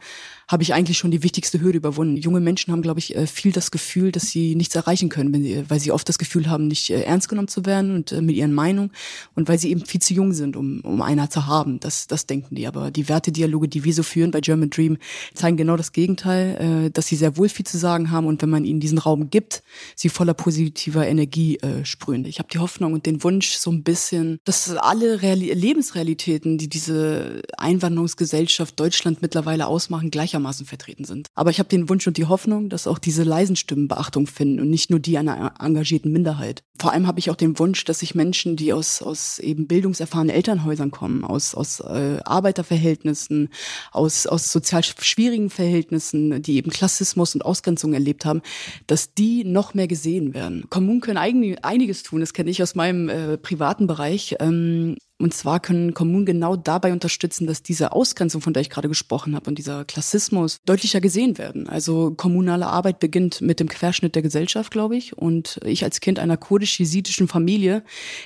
habe 0.47 0.61
ich 0.61 0.75
eigentlich 0.75 0.99
schon 0.99 1.09
die 1.09 1.23
wichtigste 1.23 1.61
Hürde 1.61 1.79
überwunden. 1.79 2.15
Junge 2.15 2.39
Menschen 2.39 2.71
haben, 2.71 2.83
glaube 2.83 2.99
ich, 2.99 3.15
äh, 3.15 3.25
viel 3.25 3.51
das 3.51 3.71
Gefühl, 3.71 4.11
dass 4.11 4.29
sie 4.29 4.53
nichts 4.53 4.75
erreichen 4.75 5.09
können, 5.09 5.33
sie, 5.41 5.63
weil 5.67 5.79
sie 5.79 5.91
oft 5.91 6.07
das 6.07 6.19
Gefühl 6.19 6.47
haben, 6.47 6.67
nicht 6.67 6.91
äh, 6.91 7.01
ernst 7.01 7.27
genommen 7.27 7.47
zu 7.47 7.65
werden 7.65 7.95
und 7.95 8.11
äh, 8.11 8.21
mit 8.21 8.35
ihren 8.35 8.53
Meinungen 8.53 8.91
und 9.33 9.49
weil 9.49 9.57
sie 9.57 9.71
eben 9.71 9.83
viel 9.83 10.01
zu 10.01 10.13
jung 10.13 10.31
sind, 10.43 10.55
um, 10.55 10.81
um 10.81 11.01
einer 11.01 11.29
zu 11.29 11.47
haben. 11.47 11.79
Das, 11.79 12.07
das 12.07 12.25
denken 12.25 12.55
die. 12.55 12.67
Aber 12.67 12.91
die 12.91 13.07
Wertedialoge, 13.07 13.67
die 13.67 13.83
wir 13.83 13.93
so 13.93 14.03
führen 14.03 14.31
bei 14.31 14.41
German 14.41 14.69
Dream, 14.69 14.97
zeigen 15.33 15.57
genau 15.57 15.77
das 15.77 15.91
Gegenteil, 15.91 16.89
dass 16.91 17.07
sie 17.07 17.15
sehr 17.15 17.37
wohl 17.37 17.49
viel 17.49 17.65
zu 17.65 17.77
sagen 17.77 18.11
haben 18.11 18.27
und 18.27 18.41
wenn 18.41 18.49
man 18.49 18.65
ihnen 18.65 18.79
diesen 18.79 18.97
Raum 18.97 19.29
gibt, 19.29 19.63
sie 19.95 20.09
voller 20.09 20.33
positiver 20.33 21.07
Energie 21.07 21.57
äh, 21.57 21.85
sprühen. 21.85 22.25
Ich 22.25 22.39
habe 22.39 22.49
die 22.51 22.59
Hoffnung 22.59 22.93
und 22.93 23.05
den 23.05 23.23
Wunsch 23.23 23.53
so 23.53 23.71
ein 23.71 23.83
bisschen, 23.83 24.39
dass 24.45 24.69
alle 24.75 25.21
Reali 25.21 25.53
Lebensrealitäten, 25.53 26.57
die 26.57 26.69
diese 26.69 27.41
Einwanderungsgesellschaft 27.57 28.79
Deutschland 28.79 29.21
mittlerweile 29.21 29.67
ausmachen, 29.67 30.11
gleich 30.11 30.33
gleichermaßen 30.33 30.65
vertreten 30.65 31.05
sind. 31.05 31.27
Aber 31.35 31.51
ich 31.51 31.59
habe 31.59 31.69
den 31.69 31.89
Wunsch 31.89 32.07
und 32.07 32.17
die 32.17 32.25
Hoffnung, 32.25 32.69
dass 32.69 32.87
auch 32.87 32.97
diese 32.97 33.23
leisen 33.23 33.55
Stimmen 33.55 33.87
Beachtung 33.87 34.25
finden 34.25 34.59
und 34.59 34.69
nicht 34.69 34.89
nur 34.89 34.99
die 34.99 35.17
einer 35.17 35.53
engagierten 35.59 36.11
Minderheit. 36.11 36.63
Vor 36.79 36.91
allem 36.91 37.07
habe 37.07 37.19
ich 37.19 37.29
auch 37.29 37.35
den 37.35 37.59
Wunsch, 37.59 37.85
dass 37.85 37.99
sich 37.99 38.15
Menschen, 38.15 38.55
die 38.55 38.73
aus, 38.73 39.01
aus 39.01 39.39
eben 39.39 39.67
bildungserfahrenen 39.67 40.32
Elternhäusern 40.33 40.91
kommen, 40.91 41.23
aus, 41.23 41.55
aus 41.55 41.79
äh, 41.79 42.19
Arbeiterverhältnissen, 42.25 43.49
aus, 43.91 44.27
aus 44.27 44.51
sozial 44.51 44.83
schwierigen 44.83 45.49
Verhältnissen, 45.49 46.41
die 46.41 46.55
eben 46.57 46.71
Klassismus 46.71 47.35
und 47.35 47.45
Ausgrenzung 47.45 47.93
erlebt 47.93 48.25
haben, 48.25 48.41
dass 48.87 49.13
die 49.13 49.43
noch 49.43 49.73
mehr 49.73 49.87
gesehen 49.87 50.33
werden. 50.33 50.65
Kommunen 50.69 51.01
können 51.01 51.17
einiges 51.17 52.03
tun, 52.03 52.19
das 52.19 52.33
kenne 52.33 52.49
ich 52.49 52.61
aus 52.61 52.75
meinem 52.75 53.09
äh, 53.09 53.37
privaten 53.37 53.87
Bereich. 53.87 54.35
Ähm, 54.39 54.97
und 55.23 55.33
zwar 55.33 55.61
können 55.61 55.93
Kommunen 55.93 56.25
genau 56.25 56.57
dabei 56.57 56.91
unterstützen, 56.91 57.47
dass 57.47 57.63
diese 57.63 57.93
Ausgrenzung, 57.93 58.41
von 58.41 58.51
der 58.51 58.59
ich 58.59 58.69
gerade 58.69 58.89
gesprochen 58.89 59.35
habe, 59.35 59.49
und 59.49 59.57
dieser 59.57 59.85
Klassismus 59.85 60.59
deutlicher 60.65 60.99
gesehen 60.99 61.37
werden. 61.37 61.69
Also 61.69 62.11
kommunale 62.11 62.67
Arbeit 62.67 62.99
beginnt 62.99 63.39
mit 63.39 63.61
dem 63.61 63.69
Querschnitt 63.69 64.15
der 64.15 64.21
Gesellschaft, 64.21 64.69
glaube 64.69 64.97
ich. 64.97 65.17
Und 65.17 65.61
ich 65.63 65.85
als 65.85 66.01
Kind 66.01 66.19
einer 66.19 66.35
kurdisch-jesidischen 66.35 67.29
Familie, 67.29 67.83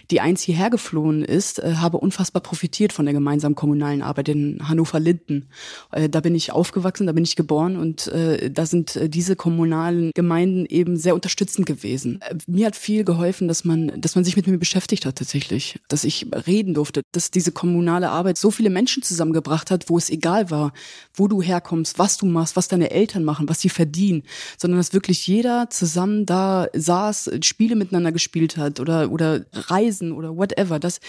die 0.10 0.22
einst 0.22 0.44
hierher 0.44 0.72
geflohen 0.72 1.24
ist, 1.24 1.60
äh, 1.60 1.76
habe 1.76 2.00
unfassbar 2.00 2.42
profitiert 2.42 2.94
von 2.94 3.06
der 3.06 3.14
gemeinsamen 3.14 3.54
kommunalen 3.54 4.02
Arbeit 4.02 4.30
in 4.30 4.68
Hannover-Linden. 4.68 5.50
Äh, 5.92 6.10
da 6.10 6.20
bin 6.22 6.34
ich 6.34 6.52
aufgewachsen, 6.52 7.06
da 7.06 7.14
bin 7.14 7.26
ich 7.26 7.36
geboren 7.36 7.78
und 7.78 8.08
äh, 8.08 8.50
da 8.50 8.66
sind 8.66 9.00
diese 9.14 9.36
kommunalen 9.36 10.10
Gemeinden 10.16 10.66
eben 10.66 10.98
sehr 10.98 11.14
unterstützend 11.14 11.68
gewesen. 11.68 12.22
Mir 12.48 12.66
hat 12.66 12.76
viel 12.76 13.04
geholfen, 13.04 13.48
dass 13.48 13.64
man, 13.64 14.02
dass 14.02 14.16
man 14.16 14.24
sich 14.24 14.36
mit 14.36 14.48
mir 14.48 14.58
beschäftigt 14.58 15.06
hat 15.06 15.18
tatsächlich, 15.18 15.80
dass 15.90 16.04
ich 16.04 16.26
reden 16.48 16.74
durfte 16.74 16.87
durfte, 16.88 17.04
dass 17.12 17.32
diese 17.32 17.52
kommunale 17.52 18.10
Arbeit 18.10 18.38
so 18.38 18.52
viele 18.52 18.70
Menschen 18.70 19.04
zusammengebracht 19.04 19.72
hat, 19.72 19.90
wo 19.90 19.98
es 19.98 20.10
egal 20.10 20.50
war, 20.50 20.74
wo 21.14 21.28
du 21.28 21.42
herkommst, 21.42 22.00
was 22.00 22.18
du 22.18 22.26
machst, 22.26 22.56
was 22.56 22.68
deine 22.68 22.92
Eltern 22.92 23.24
machen, 23.24 23.50
was 23.50 23.62
sie 23.62 23.70
verdienen, 23.70 24.24
sondern 24.58 24.80
dass 24.80 24.94
wirklich 24.94 25.28
jeder 25.28 25.70
zusammen 25.70 26.26
da 26.26 26.68
saß, 26.74 27.32
Spiele 27.42 27.76
miteinander 27.76 28.12
gespielt 28.12 28.58
hat 28.58 28.80
oder, 28.80 29.12
oder 29.12 29.46
Reisen 29.54 30.12
oder 30.12 30.36
whatever, 30.36 30.80
dass, 30.80 31.00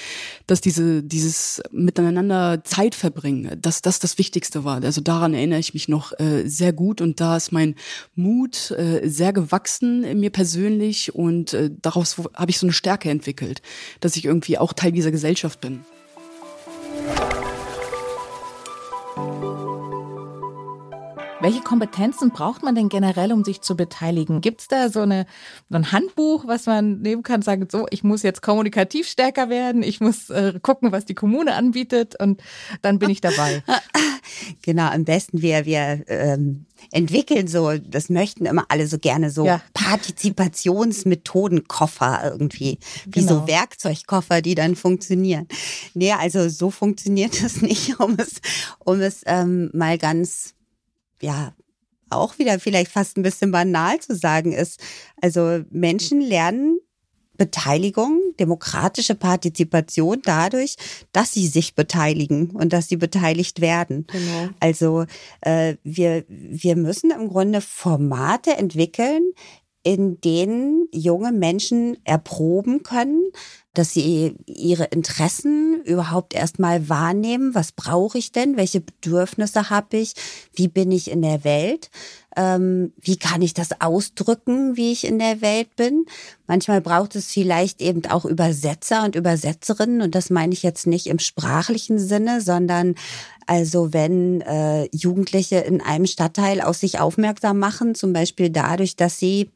dass 0.46 0.60
diese, 0.60 1.02
dieses 1.02 1.62
miteinander 1.70 2.64
Zeit 2.64 2.94
verbringen, 2.94 3.58
dass 3.60 3.82
das 3.82 3.98
das 3.98 4.18
Wichtigste 4.18 4.64
war. 4.64 4.82
Also 4.82 5.00
daran 5.00 5.34
erinnere 5.34 5.60
ich 5.60 5.74
mich 5.74 5.88
noch 5.88 6.18
äh, 6.18 6.48
sehr 6.48 6.72
gut 6.72 7.00
und 7.00 7.20
da 7.20 7.36
ist 7.36 7.52
mein 7.52 7.74
Mut 8.14 8.70
äh, 8.72 9.08
sehr 9.08 9.32
gewachsen 9.32 10.04
in 10.04 10.20
mir 10.20 10.30
persönlich 10.30 11.14
und 11.14 11.52
äh, 11.54 11.70
daraus 11.82 12.18
habe 12.34 12.50
ich 12.50 12.58
so 12.58 12.66
eine 12.66 12.72
Stärke 12.72 13.10
entwickelt, 13.10 13.62
dass 14.00 14.16
ich 14.16 14.24
irgendwie 14.24 14.58
auch 14.58 14.72
Teil 14.72 14.92
dieser 14.92 15.10
Gesellschaft 15.10 15.58
bin. 15.62 15.85
Welche 21.40 21.61
Kompetenzen 21.61 22.31
braucht 22.31 22.64
man 22.64 22.74
denn 22.74 22.88
generell, 22.88 23.33
um 23.33 23.44
sich 23.44 23.61
zu 23.61 23.77
beteiligen? 23.77 24.40
Gibt 24.40 24.62
es 24.62 24.66
da 24.66 24.88
so, 24.88 25.03
eine, 25.03 25.24
so 25.70 25.77
ein 25.77 25.92
Handbuch, 25.92 26.48
was 26.48 26.66
man 26.66 27.01
nehmen 27.01 27.22
kann, 27.22 27.42
sagen, 27.42 27.68
so, 27.70 27.87
ich 27.90 28.03
muss 28.03 28.24
jetzt 28.24 28.42
kommunikativ 28.42 29.07
stärker 29.07 29.48
werden, 29.48 29.85
ich 29.85 30.01
muss 30.01 30.31
äh, 30.31 30.59
gucken, 30.61 30.90
was 30.90 31.05
die 31.05 31.14
Kommune 31.14 31.55
anbietet 31.55 32.20
und 32.20 32.42
dann 32.83 32.98
bin 32.98 33.11
ich 33.11 33.20
dabei. 33.20 33.62
Genau, 34.62 34.90
am 34.90 35.05
besten 35.05 35.40
wir, 35.40 35.64
wir 35.64 36.05
ähm, 36.07 36.66
entwickeln 36.92 37.48
so, 37.48 37.79
das 37.79 38.11
möchten 38.11 38.44
immer 38.44 38.66
alle 38.68 38.87
so 38.87 38.98
gerne 38.98 39.31
so 39.31 39.46
ja. 39.46 39.62
Partizipationsmethodenkoffer 39.72 42.33
irgendwie, 42.33 42.79
wie 43.07 43.20
genau. 43.20 43.40
so 43.40 43.48
Werkzeugkoffer, 43.48 44.42
die 44.42 44.55
dann 44.55 44.77
funktionieren. 44.77 45.48
Nee, 45.94 46.12
also 46.12 46.51
so 46.51 46.70
funktioniert 46.70 47.42
das 47.46 47.62
nicht, 47.62 47.98
um 48.01 48.16
es, 48.18 48.42
um 48.81 49.01
es 49.01 49.22
ähm, 49.24 49.70
mal 49.72 49.96
ganz 49.96 50.53
ja, 51.22 51.54
auch 52.11 52.38
wieder 52.38 52.59
vielleicht 52.59 52.90
fast 52.90 53.16
ein 53.16 53.22
bisschen 53.22 53.50
banal 53.50 53.98
zu 54.00 54.14
sagen 54.14 54.52
ist. 54.52 54.81
Also 55.20 55.62
Menschen 55.70 56.20
lernen 56.20 56.78
Beteiligung, 57.38 58.20
demokratische 58.40 59.14
Partizipation 59.14 60.20
dadurch, 60.24 60.74
dass 61.12 61.33
sie 61.33 61.46
sich 61.46 61.74
beteiligen 61.74 62.50
und 62.50 62.72
dass 62.72 62.88
sie 62.88 62.96
beteiligt 62.96 63.61
werden. 63.61 64.07
Genau. 64.09 64.48
Also 64.59 65.04
äh, 65.42 65.76
wir, 65.85 66.24
wir 66.28 66.76
müssen 66.76 67.12
im 67.12 67.28
Grunde 67.28 67.61
Formate 67.61 68.57
entwickeln, 68.57 69.22
in 69.85 70.20
denen 70.20 70.88
junge 70.92 71.31
Menschen 71.31 71.96
erproben 72.04 72.83
können, 72.83 73.31
dass 73.78 73.92
sie 73.92 74.34
ihre 74.46 74.84
Interessen 74.86 75.82
überhaupt 75.84 76.34
erstmal 76.34 76.88
wahrnehmen. 76.88 77.54
Was 77.54 77.70
brauche 77.70 78.18
ich 78.18 78.32
denn? 78.32 78.56
Welche 78.56 78.80
Bedürfnisse 78.80 79.70
habe 79.70 79.98
ich? 79.98 80.14
Wie 80.52 80.66
bin 80.66 80.90
ich 80.90 81.10
in 81.10 81.22
der 81.22 81.44
Welt? 81.44 81.90
Ähm, 82.36 82.92
wie 83.00 83.16
kann 83.16 83.40
ich 83.40 83.54
das 83.54 83.80
ausdrücken, 83.80 84.76
wie 84.76 84.90
ich 84.90 85.06
in 85.06 85.20
der 85.20 85.40
Welt 85.42 85.76
bin? 85.76 86.06
Manchmal 86.48 86.80
braucht 86.80 87.14
es 87.14 87.30
vielleicht 87.30 87.80
eben 87.80 88.04
auch 88.06 88.24
Übersetzer 88.24 89.04
und 89.04 89.14
Übersetzerinnen. 89.14 90.02
Und 90.02 90.16
das 90.16 90.28
meine 90.28 90.52
ich 90.52 90.64
jetzt 90.64 90.88
nicht 90.88 91.06
im 91.06 91.20
sprachlichen 91.20 92.00
Sinne, 92.00 92.40
sondern 92.40 92.96
also 93.46 93.92
wenn 93.92 94.40
äh, 94.40 94.88
Jugendliche 94.94 95.58
in 95.58 95.80
einem 95.80 96.06
Stadtteil 96.06 96.60
auf 96.60 96.76
sich 96.76 96.98
aufmerksam 96.98 97.60
machen, 97.60 97.94
zum 97.94 98.12
Beispiel 98.12 98.50
dadurch, 98.50 98.96
dass 98.96 99.20
sie 99.20 99.50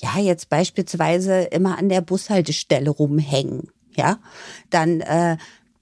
ja, 0.00 0.18
jetzt 0.18 0.48
beispielsweise 0.48 1.42
immer 1.42 1.78
an 1.78 1.88
der 1.88 2.00
Bushaltestelle 2.00 2.90
rumhängen, 2.90 3.70
ja, 3.94 4.18
dann, 4.70 5.00
äh, 5.00 5.36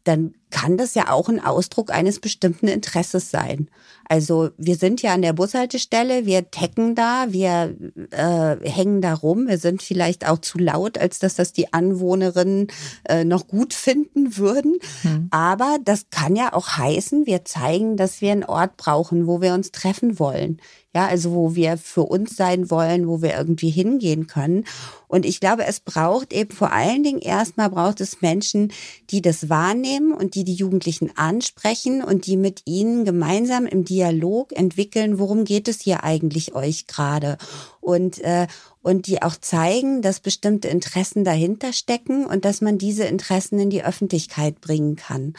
dann 0.05 0.35
kann 0.51 0.77
das 0.77 0.95
ja 0.95 1.11
auch 1.11 1.29
ein 1.29 1.45
Ausdruck 1.45 1.93
eines 1.93 2.21
bestimmten 2.21 2.69
Interesses 2.69 3.31
sein. 3.31 3.69
Also 4.09 4.51
wir 4.57 4.77
sind 4.77 5.03
ja 5.03 5.13
an 5.13 5.23
der 5.23 5.33
Bushaltestelle, 5.33 6.27
wir 6.27 6.51
tecken 6.51 6.95
da, 6.95 7.27
wir 7.31 7.77
äh, 8.13 8.57
hängen 8.69 9.01
da 9.01 9.15
rum, 9.15 9.49
wir 9.49 9.59
sind 9.59 9.83
vielleicht 9.83 10.29
auch 10.29 10.39
zu 10.39 10.59
laut, 10.59 10.99
als 10.99 11.19
dass 11.19 11.35
das 11.35 11.53
die 11.53 11.73
Anwohnerinnen 11.73 12.69
äh, 13.09 13.25
noch 13.25 13.49
gut 13.49 13.75
finden 13.75 14.37
würden. 14.37 14.79
Hm. 15.03 15.29
Aber 15.33 15.79
das 15.85 16.07
kann 16.11 16.37
ja 16.37 16.53
auch 16.53 16.69
heißen, 16.69 17.27
wir 17.27 17.45
zeigen, 17.45 17.97
dass 17.97 18.21
wir 18.21 18.33
einen 18.33 18.45
Ort 18.45 18.77
brauchen, 18.77 19.27
wo 19.27 19.41
wir 19.41 19.55
uns 19.55 19.73
treffen 19.73 20.19
wollen. 20.21 20.61
Ja, 20.95 21.09
also 21.09 21.33
wo 21.33 21.55
wir 21.55 21.77
für 21.77 22.05
uns 22.05 22.37
sein 22.37 22.71
wollen, 22.71 23.07
wo 23.07 23.21
wir 23.21 23.37
irgendwie 23.37 23.69
hingehen 23.69 24.29
können. 24.29 24.65
Und 25.09 25.27
ich 25.27 25.41
glaube, 25.41 25.67
es 25.67 25.81
braucht 25.81 26.33
eben 26.33 26.53
vor 26.53 26.73
allen 26.73 27.03
Dingen 27.03 27.19
erstmal 27.19 27.69
braucht 27.69 28.01
es 28.01 28.23
Menschen, 28.23 28.73
die 29.11 29.21
das 29.21 29.51
wahrnehmen 29.51 30.13
und 30.13 30.35
die 30.37 30.45
die 30.45 30.55
Jugendlichen 30.55 31.17
ansprechen 31.17 32.03
und 32.03 32.27
die 32.27 32.37
mit 32.37 32.63
ihnen 32.67 33.05
gemeinsam 33.05 33.65
im 33.65 33.85
Dialog 33.85 34.53
entwickeln, 34.53 35.19
worum 35.19 35.45
geht 35.45 35.67
es 35.67 35.81
hier 35.81 36.05
eigentlich 36.05 36.55
euch 36.55 36.87
gerade 36.87 37.39
und 37.81 38.19
äh, 38.19 38.47
und 38.83 39.09
die 39.09 39.23
auch 39.23 39.35
zeigen, 39.35 40.03
dass 40.03 40.21
bestimmte 40.21 40.69
Interessen 40.69 41.25
dahinter 41.25 41.73
stecken 41.73 42.25
und 42.27 42.45
dass 42.45 42.61
man 42.61 42.79
diese 42.79 43.05
Interessen 43.05 43.59
in 43.59 43.71
die 43.71 43.83
Öffentlichkeit 43.83 44.61
bringen 44.61 44.95
kann. 44.95 45.35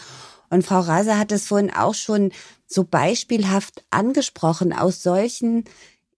Und 0.49 0.65
Frau 0.65 0.79
Raser 0.79 1.17
hat 1.17 1.31
es 1.31 1.47
vorhin 1.47 1.71
auch 1.71 1.93
schon 1.93 2.31
so 2.65 2.83
beispielhaft 2.83 3.85
angesprochen. 3.89 4.73
Aus 4.73 5.03
solchen 5.03 5.63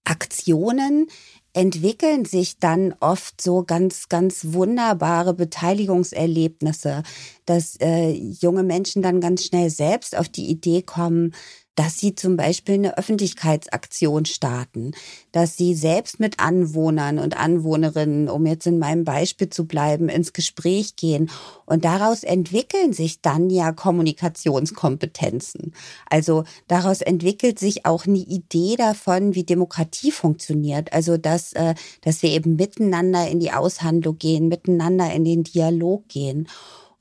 Aktionen 0.06 1.08
entwickeln 1.54 2.26
sich 2.26 2.60
dann 2.60 2.94
oft 3.00 3.42
so 3.42 3.64
ganz, 3.64 4.10
ganz 4.10 4.54
wunderbare 4.54 5.34
Beteiligungserlebnisse, 5.34 7.04
dass 7.46 7.76
äh, 7.78 8.12
junge 8.12 8.64
Menschen 8.64 9.02
dann 9.02 9.22
ganz 9.22 9.46
schnell 9.46 9.70
selbst 9.70 10.16
auf 10.18 10.30
die 10.30 10.50
Idee 10.50 10.82
kommen, 10.82 11.34
dass 11.80 11.98
sie 11.98 12.14
zum 12.14 12.36
Beispiel 12.36 12.76
eine 12.76 12.98
Öffentlichkeitsaktion 12.98 14.26
starten, 14.26 14.92
dass 15.32 15.56
sie 15.56 15.74
selbst 15.74 16.20
mit 16.20 16.38
Anwohnern 16.38 17.20
und 17.20 17.38
Anwohnerinnen, 17.38 18.28
um 18.28 18.46
jetzt 18.46 18.68
in 18.68 18.80
meinem 18.80 19.06
Beispiel 19.06 19.50
zu 19.50 19.66
bleiben, 19.66 20.10
ins 20.10 20.34
Gespräch 20.34 20.98
gehen. 20.98 21.30
Und 21.66 21.86
daraus 21.86 22.26
entwickeln 22.26 22.92
sich 22.92 23.22
dann 23.22 23.50
ja 23.50 23.72
Kommunikationskompetenzen. 23.72 25.74
Also 26.10 26.44
daraus 26.68 27.00
entwickelt 27.00 27.60
sich 27.60 27.86
auch 27.86 28.06
eine 28.06 28.18
Idee 28.18 28.76
davon, 28.76 29.34
wie 29.34 29.46
Demokratie 29.46 30.12
funktioniert. 30.12 30.92
Also 30.92 31.16
dass, 31.16 31.54
äh, 31.54 31.76
dass 32.02 32.22
wir 32.22 32.32
eben 32.32 32.58
miteinander 32.58 33.26
in 33.30 33.40
die 33.40 33.54
Aushandlung 33.54 34.18
gehen, 34.18 34.50
miteinander 34.50 35.14
in 35.14 35.24
den 35.24 35.46
Dialog 35.46 36.10
gehen. 36.10 36.50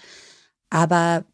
Aber 0.69 1.25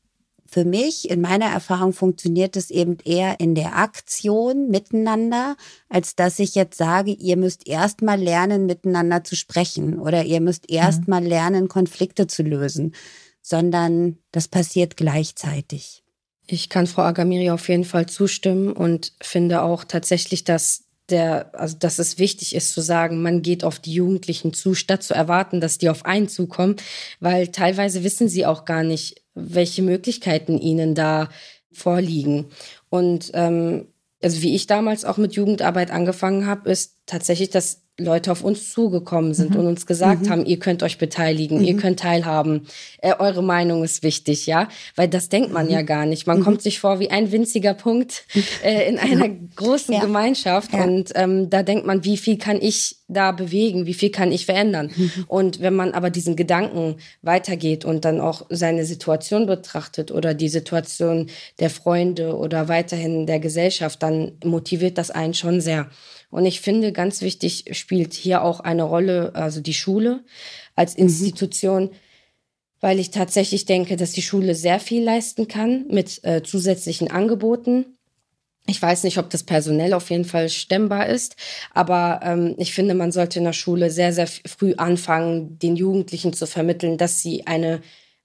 für 0.45 0.63
mich, 0.63 1.10
in 1.10 1.19
meiner 1.19 1.47
Erfahrung, 1.47 1.91
funktioniert 1.91 2.55
es 2.55 2.71
eben 2.71 2.97
eher 3.03 3.41
in 3.41 3.55
der 3.55 3.75
Aktion 3.75 4.69
miteinander, 4.69 5.57
als 5.89 6.15
dass 6.15 6.39
ich 6.39 6.55
jetzt 6.55 6.77
sage, 6.77 7.12
ihr 7.12 7.36
müsst 7.36 7.67
erst 7.67 8.01
mal 8.01 8.21
lernen, 8.21 8.67
miteinander 8.67 9.25
zu 9.25 9.36
sprechen 9.36 9.99
oder 9.99 10.23
ihr 10.23 10.39
müsst 10.39 10.71
erst 10.71 11.01
mhm. 11.01 11.10
mal 11.10 11.25
lernen, 11.25 11.67
Konflikte 11.67 12.27
zu 12.27 12.43
lösen 12.43 12.93
sondern 13.41 14.17
das 14.32 14.47
passiert 14.47 14.97
gleichzeitig. 14.97 16.04
Ich 16.47 16.69
kann 16.69 16.88
Frau 16.88 17.04
Agamiri 17.04 17.49
auf 17.49 17.69
jeden 17.69 17.86
Fall 17.86 18.08
zustimmen 18.08 18.73
und 18.73 19.13
finde 19.21 19.62
auch 19.62 19.84
tatsächlich, 19.84 20.43
dass 20.43 20.86
der, 21.10 21.51
also 21.54 21.77
dass 21.77 21.99
es 21.99 22.17
wichtig 22.17 22.56
ist 22.56 22.73
zu 22.73 22.82
sagen, 22.82 23.21
man 23.21 23.41
geht 23.41 23.63
auf 23.63 23.80
die 23.80 23.93
Jugendlichen 23.93 24.54
zu, 24.54 24.73
statt 24.73 25.04
zu 25.04 25.13
erwarten, 25.13 25.62
dass 25.62 25.77
die 25.77 25.89
auf 25.89 26.06
einen 26.06 26.30
zukommen, 26.30 26.77
weil 27.19 27.49
teilweise 27.49 28.04
wissen 28.04 28.30
sie 28.30 28.45
auch 28.45 28.65
gar 28.65 28.84
nicht, 28.84 29.21
welche 29.34 29.82
Möglichkeiten 29.82 30.58
ihnen 30.58 30.95
da 30.95 31.30
vorliegen. 31.71 32.47
Und 32.89 33.32
ähm, 33.34 33.88
also 34.21 34.41
wie 34.41 34.56
ich 34.56 34.67
damals 34.67 35.06
auch 35.06 35.17
mit 35.17 35.34
Jugendarbeit 35.34 35.91
angefangen 35.91 36.45
habe, 36.45 36.69
ist 36.69 36.97
tatsächlich, 37.06 37.49
dass 37.49 37.84
Leute 38.03 38.31
auf 38.31 38.43
uns 38.43 38.71
zugekommen 38.71 39.33
sind 39.33 39.51
mhm. 39.51 39.59
und 39.61 39.67
uns 39.67 39.85
gesagt 39.85 40.23
mhm. 40.23 40.29
haben, 40.29 40.45
ihr 40.45 40.59
könnt 40.59 40.83
euch 40.83 40.97
beteiligen, 40.97 41.59
mhm. 41.59 41.63
ihr 41.65 41.77
könnt 41.77 41.99
teilhaben, 41.99 42.67
äh, 43.01 43.13
eure 43.17 43.43
Meinung 43.43 43.83
ist 43.83 44.03
wichtig, 44.03 44.45
ja, 44.45 44.67
weil 44.95 45.07
das 45.07 45.29
denkt 45.29 45.51
man 45.51 45.69
ja 45.69 45.81
mhm. 45.81 45.85
gar 45.85 46.05
nicht. 46.05 46.27
Man 46.27 46.39
mhm. 46.39 46.43
kommt 46.43 46.61
sich 46.61 46.79
vor 46.79 46.99
wie 46.99 47.11
ein 47.11 47.31
winziger 47.31 47.73
Punkt 47.73 48.25
äh, 48.63 48.89
in 48.89 48.99
einer 48.99 49.29
großen 49.55 49.93
ja. 49.93 50.01
Gemeinschaft 50.01 50.73
ja. 50.73 50.83
und 50.83 51.11
ähm, 51.15 51.49
da 51.49 51.63
denkt 51.63 51.85
man, 51.85 52.03
wie 52.03 52.17
viel 52.17 52.37
kann 52.37 52.61
ich 52.61 52.97
da 53.07 53.31
bewegen, 53.31 53.85
wie 53.85 53.93
viel 53.93 54.09
kann 54.09 54.31
ich 54.31 54.45
verändern? 54.45 54.91
Mhm. 54.95 55.11
Und 55.27 55.59
wenn 55.61 55.75
man 55.75 55.91
aber 55.91 56.09
diesen 56.09 56.35
Gedanken 56.35 56.95
weitergeht 57.21 57.85
und 57.85 58.05
dann 58.05 58.21
auch 58.21 58.45
seine 58.49 58.85
Situation 58.85 59.45
betrachtet 59.45 60.11
oder 60.11 60.33
die 60.33 60.49
Situation 60.49 61.27
der 61.59 61.69
Freunde 61.69 62.35
oder 62.35 62.67
weiterhin 62.67 63.25
der 63.25 63.39
Gesellschaft, 63.39 64.01
dann 64.01 64.33
motiviert 64.43 64.97
das 64.97 65.11
einen 65.11 65.33
schon 65.33 65.61
sehr. 65.61 65.89
Und 66.32 66.46
ich 66.46 66.62
finde, 66.62 66.94
ganz 66.94 67.22
wichtig 67.22 67.65
spielt 67.74 68.13
hier 68.13 68.41
auch 68.41 68.62
eine 68.62 68.84
Rolle, 68.84 69.36
also 69.36 69.62
die 69.62 69.74
Schule 69.74 70.24
als 70.76 70.96
mhm. 70.96 71.04
Institution, 71.04 71.84
mhm. 71.84 71.89
weil 72.80 73.00
ich 73.00 73.12
tatsächlich 73.12 73.65
denke, 73.65 73.98
dass 73.98 74.13
die 74.13 74.22
Schule 74.22 74.56
sehr 74.56 74.80
viel 74.80 75.04
leisten 75.04 75.48
kann 75.48 75.86
mit 75.89 76.24
äh, 76.24 76.41
zusätzlichen 76.41 77.12
Angeboten. 77.12 77.98
Ich 78.67 78.82
weiß 78.82 79.04
nicht, 79.04 79.17
ob 79.17 79.30
das 79.30 79.44
personell 79.44 79.94
auf 79.94 80.10
jeden 80.10 80.24
Fall 80.24 80.48
stemmbar 80.48 81.08
ist, 81.08 81.36
aber 81.74 82.22
ähm, 82.24 82.56
ich 82.58 82.74
finde, 82.74 82.94
man 82.94 83.12
sollte 83.12 83.39
in 83.39 83.46
der 83.46 83.54
Schule 83.54 83.89
sehr, 83.89 84.13
sehr 84.13 84.28
früh 84.28 84.76
anfangen, 84.76 85.60
den 85.60 85.76
Jugendlichen 85.76 86.32
zu 86.32 86.48
vermitteln, 86.48 86.98
dass 86.98 87.22
sie 87.22 87.48
eine 87.48 87.82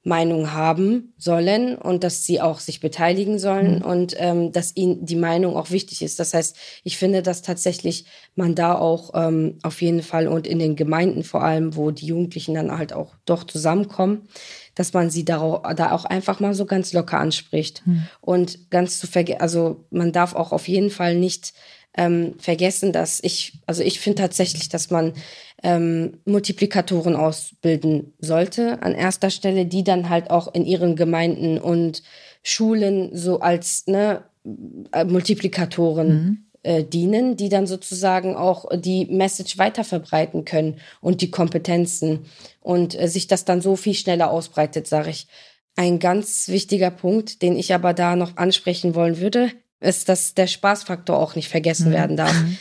Meinung 0.06 0.52
haben 0.52 1.12
sollen 1.18 1.74
und 1.74 2.04
dass 2.04 2.24
sie 2.24 2.40
auch 2.40 2.60
sich 2.60 2.78
beteiligen 2.78 3.40
sollen 3.40 3.80
mhm. 3.80 3.84
und 3.84 4.14
ähm, 4.18 4.52
dass 4.52 4.76
ihnen 4.76 5.04
die 5.04 5.16
Meinung 5.16 5.56
auch 5.56 5.72
wichtig 5.72 6.00
ist. 6.00 6.20
Das 6.20 6.32
heißt, 6.32 6.56
ich 6.84 6.96
finde, 6.96 7.24
dass 7.24 7.42
tatsächlich 7.42 8.06
man 8.36 8.54
da 8.54 8.76
auch 8.76 9.10
ähm, 9.14 9.58
auf 9.64 9.82
jeden 9.82 10.04
Fall 10.04 10.28
und 10.28 10.46
in 10.46 10.60
den 10.60 10.76
Gemeinden 10.76 11.24
vor 11.24 11.42
allem, 11.42 11.74
wo 11.74 11.90
die 11.90 12.06
Jugendlichen 12.06 12.54
dann 12.54 12.78
halt 12.78 12.92
auch 12.92 13.16
doch 13.24 13.42
zusammenkommen, 13.42 14.28
dass 14.76 14.92
man 14.92 15.10
sie 15.10 15.24
da 15.24 15.40
auch, 15.40 15.74
da 15.74 15.90
auch 15.90 16.04
einfach 16.04 16.38
mal 16.38 16.54
so 16.54 16.66
ganz 16.66 16.92
locker 16.92 17.18
anspricht 17.18 17.82
mhm. 17.84 18.06
und 18.20 18.70
ganz 18.70 19.00
zu 19.00 19.08
vergessen, 19.08 19.40
also 19.40 19.86
man 19.90 20.12
darf 20.12 20.36
auch 20.36 20.52
auf 20.52 20.68
jeden 20.68 20.90
Fall 20.90 21.16
nicht 21.16 21.52
ähm, 21.96 22.34
vergessen, 22.38 22.92
dass 22.92 23.20
ich, 23.22 23.60
also 23.66 23.82
ich 23.82 24.00
finde 24.00 24.22
tatsächlich, 24.22 24.68
dass 24.68 24.90
man 24.90 25.14
ähm, 25.62 26.18
Multiplikatoren 26.24 27.16
ausbilden 27.16 28.12
sollte 28.18 28.82
an 28.82 28.94
erster 28.94 29.30
Stelle, 29.30 29.66
die 29.66 29.84
dann 29.84 30.10
halt 30.10 30.30
auch 30.30 30.52
in 30.54 30.66
ihren 30.66 30.96
Gemeinden 30.96 31.58
und 31.58 32.02
Schulen 32.42 33.10
so 33.16 33.40
als 33.40 33.86
ne, 33.86 34.22
äh, 34.92 35.04
Multiplikatoren 35.04 36.08
mhm. 36.08 36.38
äh, 36.62 36.84
dienen, 36.84 37.36
die 37.36 37.48
dann 37.48 37.66
sozusagen 37.66 38.36
auch 38.36 38.66
die 38.76 39.06
Message 39.06 39.58
weiter 39.58 39.82
verbreiten 39.82 40.44
können 40.44 40.78
und 41.00 41.22
die 41.22 41.30
Kompetenzen 41.30 42.26
und 42.60 42.98
äh, 43.00 43.08
sich 43.08 43.26
das 43.26 43.44
dann 43.44 43.60
so 43.62 43.74
viel 43.74 43.94
schneller 43.94 44.30
ausbreitet, 44.30 44.86
sage 44.86 45.10
ich. 45.10 45.26
Ein 45.78 45.98
ganz 45.98 46.48
wichtiger 46.48 46.90
Punkt, 46.90 47.42
den 47.42 47.56
ich 47.56 47.74
aber 47.74 47.92
da 47.92 48.16
noch 48.16 48.36
ansprechen 48.36 48.94
wollen 48.94 49.20
würde, 49.20 49.50
ist, 49.80 50.08
dass 50.08 50.34
der 50.34 50.46
Spaßfaktor 50.46 51.18
auch 51.18 51.34
nicht 51.34 51.48
vergessen 51.48 51.88
mhm. 51.88 51.94
werden 51.94 52.16
darf. 52.16 52.34
Mhm. 52.34 52.58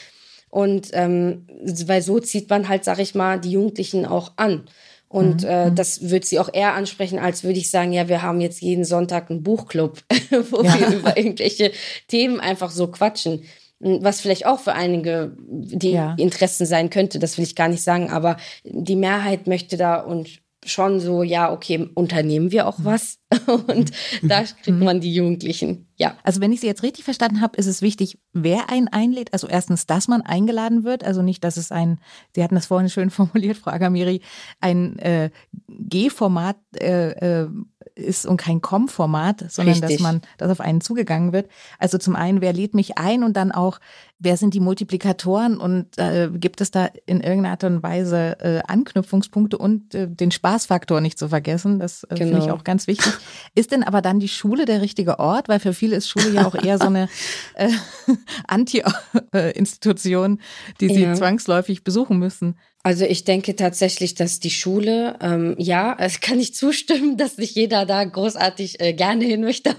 Und 0.49 0.89
ähm, 0.93 1.47
weil 1.85 2.01
so 2.01 2.19
zieht 2.19 2.49
man 2.49 2.69
halt, 2.69 2.85
sag 2.85 2.99
ich 2.99 3.15
mal, 3.15 3.39
die 3.39 3.51
Jugendlichen 3.51 4.05
auch 4.05 4.33
an. 4.37 4.67
Und 5.07 5.43
mhm. 5.43 5.49
äh, 5.49 5.69
mhm. 5.69 5.75
das 5.75 6.09
würde 6.09 6.25
sie 6.25 6.39
auch 6.39 6.49
eher 6.51 6.73
ansprechen, 6.73 7.19
als 7.19 7.43
würde 7.43 7.59
ich 7.59 7.69
sagen, 7.69 7.93
ja, 7.93 8.07
wir 8.07 8.21
haben 8.21 8.41
jetzt 8.41 8.61
jeden 8.61 8.85
Sonntag 8.85 9.29
einen 9.29 9.43
Buchclub, 9.43 10.01
wo 10.51 10.61
ja. 10.61 10.79
wir 10.79 10.97
über 10.97 11.17
irgendwelche 11.17 11.71
Themen 12.07 12.39
einfach 12.39 12.71
so 12.71 12.87
quatschen. 12.87 13.43
Was 13.79 14.21
vielleicht 14.21 14.45
auch 14.45 14.59
für 14.59 14.73
einige 14.73 15.35
die 15.37 15.91
ja. 15.91 16.15
Interessen 16.17 16.65
sein 16.65 16.89
könnte, 16.89 17.19
das 17.19 17.37
will 17.37 17.43
ich 17.43 17.55
gar 17.55 17.67
nicht 17.67 17.83
sagen, 17.83 18.09
aber 18.09 18.37
die 18.63 18.95
Mehrheit 18.95 19.47
möchte 19.47 19.75
da 19.75 19.99
und 19.99 20.39
schon 20.65 20.99
so, 20.99 21.23
ja, 21.23 21.51
okay, 21.51 21.89
unternehmen 21.93 22.51
wir 22.51 22.67
auch 22.67 22.77
was? 22.79 23.19
Und 23.67 23.91
da 24.21 24.43
kriegt 24.43 24.67
mhm. 24.67 24.83
man 24.83 25.01
die 25.01 25.13
Jugendlichen. 25.13 25.87
Ja. 25.97 26.17
Also 26.23 26.41
wenn 26.41 26.51
ich 26.51 26.59
Sie 26.59 26.67
jetzt 26.67 26.83
richtig 26.83 27.03
verstanden 27.03 27.41
habe, 27.41 27.57
ist 27.57 27.67
es 27.67 27.81
wichtig, 27.81 28.17
wer 28.33 28.69
einen 28.69 28.87
einlädt. 28.87 29.33
Also 29.33 29.47
erstens, 29.47 29.85
dass 29.85 30.07
man 30.07 30.21
eingeladen 30.21 30.83
wird. 30.83 31.03
Also 31.03 31.21
nicht, 31.21 31.43
dass 31.43 31.57
es 31.57 31.71
ein, 31.71 31.99
Sie 32.35 32.43
hatten 32.43 32.55
das 32.55 32.67
vorhin 32.67 32.89
schön 32.89 33.09
formuliert, 33.11 33.57
Frau 33.57 33.71
Agamiri, 33.71 34.21
ein 34.59 34.97
äh, 34.99 35.29
G-Format 35.67 36.57
äh, 36.79 37.43
äh, 37.43 37.49
ist 37.95 38.25
und 38.25 38.37
kein 38.37 38.61
Com-Format, 38.61 39.45
sondern 39.49 39.75
Richtig. 39.75 39.97
dass 39.97 39.99
man, 40.01 40.21
dass 40.37 40.51
auf 40.51 40.59
einen 40.59 40.81
zugegangen 40.81 41.31
wird. 41.33 41.49
Also 41.79 41.97
zum 41.97 42.15
einen, 42.15 42.41
wer 42.41 42.53
lädt 42.53 42.73
mich 42.73 42.97
ein 42.97 43.23
und 43.23 43.37
dann 43.37 43.51
auch, 43.51 43.79
wer 44.19 44.37
sind 44.37 44.53
die 44.53 44.59
Multiplikatoren 44.59 45.57
und 45.57 45.97
äh, 45.97 46.29
gibt 46.33 46.61
es 46.61 46.71
da 46.71 46.89
in 47.05 47.21
irgendeiner 47.21 47.51
Art 47.51 47.63
und 47.63 47.83
Weise 47.83 48.37
äh, 48.39 48.61
Anknüpfungspunkte 48.67 49.57
und 49.57 49.95
äh, 49.95 50.07
den 50.07 50.31
Spaßfaktor 50.31 51.01
nicht 51.01 51.17
zu 51.17 51.29
vergessen. 51.29 51.79
Das 51.79 52.03
äh, 52.03 52.15
genau. 52.15 52.31
finde 52.31 52.45
ich 52.45 52.51
auch 52.51 52.63
ganz 52.63 52.87
wichtig. 52.87 53.13
Ist 53.55 53.71
denn 53.71 53.83
aber 53.83 54.01
dann 54.01 54.19
die 54.19 54.27
Schule 54.27 54.65
der 54.65 54.81
richtige 54.81 55.19
Ort? 55.19 55.47
Weil 55.47 55.59
für 55.59 55.73
viele 55.73 55.95
ist 55.95 56.09
Schule 56.09 56.29
ja 56.31 56.45
auch 56.45 56.55
eher 56.55 56.77
so 56.77 56.87
eine 56.87 57.07
äh, 57.55 57.69
Anti-Institution, 58.47 60.39
die 60.81 60.89
sie 60.89 61.03
ja. 61.03 61.13
zwangsläufig 61.13 61.83
besuchen 61.83 62.19
müssen. 62.19 62.57
Also 62.85 63.03
ich 63.03 63.23
denke 63.23 63.55
tatsächlich, 63.55 64.13
dass 64.13 64.39
die 64.39 64.51
Schule, 64.51 65.17
ähm, 65.19 65.55
ja, 65.57 65.95
es 65.99 66.21
kann 66.21 66.39
ich 66.39 66.53
zustimmen, 66.53 67.17
dass 67.17 67.39
nicht 67.39 67.55
jeder 67.55 67.87
da 67.87 68.03
großartig 68.03 68.79
äh, 68.79 68.93
gerne 68.93 69.25
hin 69.25 69.41
möchte, 69.41 69.75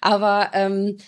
aber 0.00 0.50
ähm, 0.54 0.98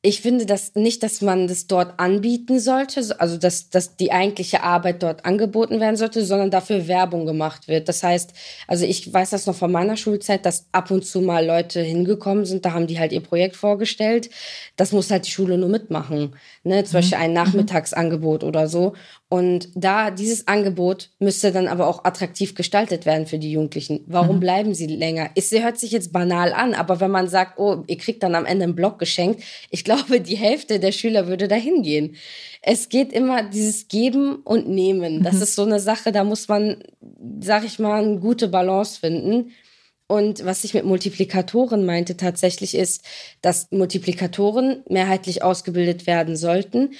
ich 0.00 0.20
finde 0.20 0.46
das 0.46 0.76
nicht, 0.76 1.02
dass 1.02 1.22
man 1.22 1.48
das 1.48 1.66
dort 1.66 1.98
anbieten 1.98 2.60
sollte, 2.60 3.00
also 3.18 3.36
dass, 3.36 3.68
dass 3.68 3.96
die 3.96 4.12
eigentliche 4.12 4.62
Arbeit 4.62 5.02
dort 5.02 5.24
angeboten 5.24 5.80
werden 5.80 5.96
sollte, 5.96 6.24
sondern 6.24 6.52
dafür 6.52 6.86
Werbung 6.86 7.26
gemacht 7.26 7.66
wird. 7.66 7.88
Das 7.88 8.04
heißt, 8.04 8.32
also 8.68 8.84
ich 8.84 9.12
weiß 9.12 9.30
das 9.30 9.46
noch 9.46 9.56
von 9.56 9.72
meiner 9.72 9.96
Schulzeit, 9.96 10.46
dass 10.46 10.68
ab 10.70 10.92
und 10.92 11.04
zu 11.04 11.20
mal 11.20 11.44
Leute 11.44 11.80
hingekommen 11.80 12.44
sind, 12.44 12.64
da 12.64 12.74
haben 12.74 12.86
die 12.86 13.00
halt 13.00 13.10
ihr 13.10 13.22
Projekt 13.22 13.56
vorgestellt. 13.56 14.30
Das 14.76 14.92
muss 14.92 15.10
halt 15.10 15.26
die 15.26 15.32
Schule 15.32 15.58
nur 15.58 15.68
mitmachen. 15.68 16.36
Ne? 16.62 16.84
Zum 16.84 16.92
mhm. 16.92 16.98
Beispiel 16.98 17.18
ein 17.18 17.30
mhm. 17.30 17.36
Nachmittagsangebot 17.36 18.44
oder 18.44 18.68
so. 18.68 18.92
Und 19.30 19.68
da 19.74 20.10
dieses 20.10 20.48
Angebot 20.48 21.10
müsste 21.18 21.52
dann 21.52 21.68
aber 21.68 21.86
auch 21.86 22.04
attraktiv 22.04 22.54
gestaltet 22.54 23.04
werden 23.04 23.26
für 23.26 23.38
die 23.38 23.52
Jugendlichen. 23.52 24.00
Warum 24.06 24.36
mhm. 24.36 24.40
bleiben 24.40 24.74
sie 24.74 24.86
länger? 24.86 25.30
Es 25.34 25.52
hört 25.52 25.78
sich 25.78 25.90
jetzt 25.90 26.12
banal 26.12 26.54
an, 26.54 26.72
aber 26.72 27.00
wenn 27.00 27.10
man 27.10 27.28
sagt, 27.28 27.58
oh, 27.58 27.84
ihr 27.88 27.98
kriegt 27.98 28.22
dann 28.22 28.34
am 28.34 28.46
Ende 28.46 28.64
einen 28.64 28.74
Block 28.74 28.98
geschenkt, 28.98 29.42
ich 29.70 29.84
glaube, 29.84 30.22
die 30.22 30.36
Hälfte 30.36 30.80
der 30.80 30.92
Schüler 30.92 31.26
würde 31.26 31.46
dahin 31.46 31.82
gehen. 31.82 32.16
Es 32.62 32.88
geht 32.88 33.12
immer 33.12 33.42
dieses 33.42 33.88
Geben 33.88 34.36
und 34.36 34.66
Nehmen. 34.66 35.22
Das 35.22 35.34
mhm. 35.34 35.42
ist 35.42 35.54
so 35.56 35.62
eine 35.62 35.80
Sache, 35.80 36.10
da 36.10 36.24
muss 36.24 36.48
man, 36.48 36.82
sag 37.40 37.64
ich 37.64 37.78
mal, 37.78 38.02
eine 38.02 38.20
gute 38.20 38.48
Balance 38.48 38.98
finden. 38.98 39.52
Und 40.06 40.42
was 40.46 40.64
ich 40.64 40.72
mit 40.72 40.86
Multiplikatoren 40.86 41.84
meinte 41.84 42.16
tatsächlich 42.16 42.74
ist, 42.74 43.04
dass 43.42 43.70
Multiplikatoren 43.70 44.82
mehrheitlich 44.88 45.42
ausgebildet 45.42 46.06
werden 46.06 46.34
sollten, 46.34 46.94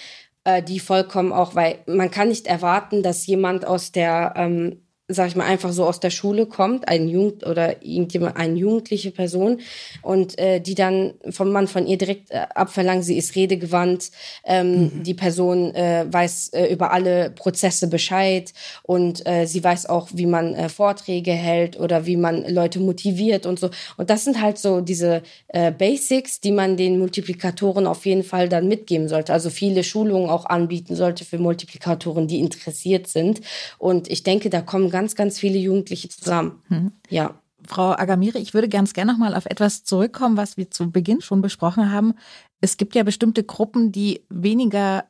die 0.62 0.80
vollkommen 0.80 1.32
auch, 1.32 1.54
weil 1.54 1.78
man 1.86 2.10
kann 2.10 2.28
nicht 2.28 2.46
erwarten, 2.46 3.02
dass 3.02 3.26
jemand 3.26 3.66
aus 3.66 3.92
der 3.92 4.34
ähm, 4.36 4.87
sag 5.10 5.28
ich 5.28 5.36
mal, 5.36 5.46
einfach 5.46 5.72
so 5.72 5.86
aus 5.86 6.00
der 6.00 6.10
Schule 6.10 6.44
kommt, 6.44 6.86
ein 6.86 7.08
Jugend 7.08 7.46
oder 7.46 7.82
irgendjemand, 7.82 8.36
eine 8.36 8.56
jugendliche 8.56 9.10
Person 9.10 9.60
und 10.02 10.38
äh, 10.38 10.60
die 10.60 10.74
dann 10.74 11.14
von 11.30 11.50
man 11.50 11.66
von 11.66 11.86
ihr 11.86 11.96
direkt 11.96 12.30
äh, 12.30 12.42
abverlangt, 12.54 13.04
sie 13.04 13.16
ist 13.16 13.34
redegewandt, 13.34 14.10
ähm, 14.44 14.82
mhm. 14.82 15.02
die 15.04 15.14
Person 15.14 15.74
äh, 15.74 16.04
weiß 16.10 16.50
äh, 16.50 16.66
über 16.66 16.92
alle 16.92 17.30
Prozesse 17.30 17.88
Bescheid 17.88 18.52
und 18.82 19.26
äh, 19.26 19.46
sie 19.46 19.64
weiß 19.64 19.86
auch, 19.86 20.08
wie 20.12 20.26
man 20.26 20.54
äh, 20.54 20.68
Vorträge 20.68 21.32
hält 21.32 21.80
oder 21.80 22.04
wie 22.04 22.18
man 22.18 22.46
Leute 22.46 22.78
motiviert 22.78 23.46
und 23.46 23.58
so. 23.58 23.70
Und 23.96 24.10
das 24.10 24.24
sind 24.24 24.42
halt 24.42 24.58
so 24.58 24.82
diese 24.82 25.22
äh, 25.48 25.72
Basics, 25.72 26.40
die 26.40 26.52
man 26.52 26.76
den 26.76 26.98
Multiplikatoren 26.98 27.86
auf 27.86 28.04
jeden 28.04 28.24
Fall 28.24 28.50
dann 28.50 28.68
mitgeben 28.68 29.08
sollte. 29.08 29.32
Also 29.32 29.48
viele 29.48 29.84
Schulungen 29.84 30.28
auch 30.28 30.44
anbieten 30.44 30.96
sollte 30.96 31.24
für 31.24 31.38
Multiplikatoren, 31.38 32.28
die 32.28 32.40
interessiert 32.40 33.06
sind. 33.06 33.40
Und 33.78 34.10
ich 34.10 34.22
denke, 34.22 34.50
da 34.50 34.60
kommen 34.60 34.90
ganz, 34.90 34.97
ganz 35.06 35.38
viele 35.38 35.58
Jugendliche 35.58 36.08
zusammen. 36.08 36.62
Mhm. 36.68 36.92
Ja. 37.08 37.34
Frau 37.66 37.90
Agamiri, 37.90 38.38
ich 38.38 38.54
würde 38.54 38.68
ganz 38.68 38.94
gerne 38.94 39.12
noch 39.12 39.18
mal 39.18 39.34
auf 39.34 39.44
etwas 39.44 39.84
zurückkommen, 39.84 40.36
was 40.36 40.56
wir 40.56 40.70
zu 40.70 40.90
Beginn 40.90 41.20
schon 41.20 41.42
besprochen 41.42 41.92
haben. 41.92 42.14
Es 42.60 42.76
gibt 42.76 42.94
ja 42.94 43.02
bestimmte 43.02 43.44
Gruppen, 43.44 43.92
die 43.92 44.24
weniger 44.30 45.04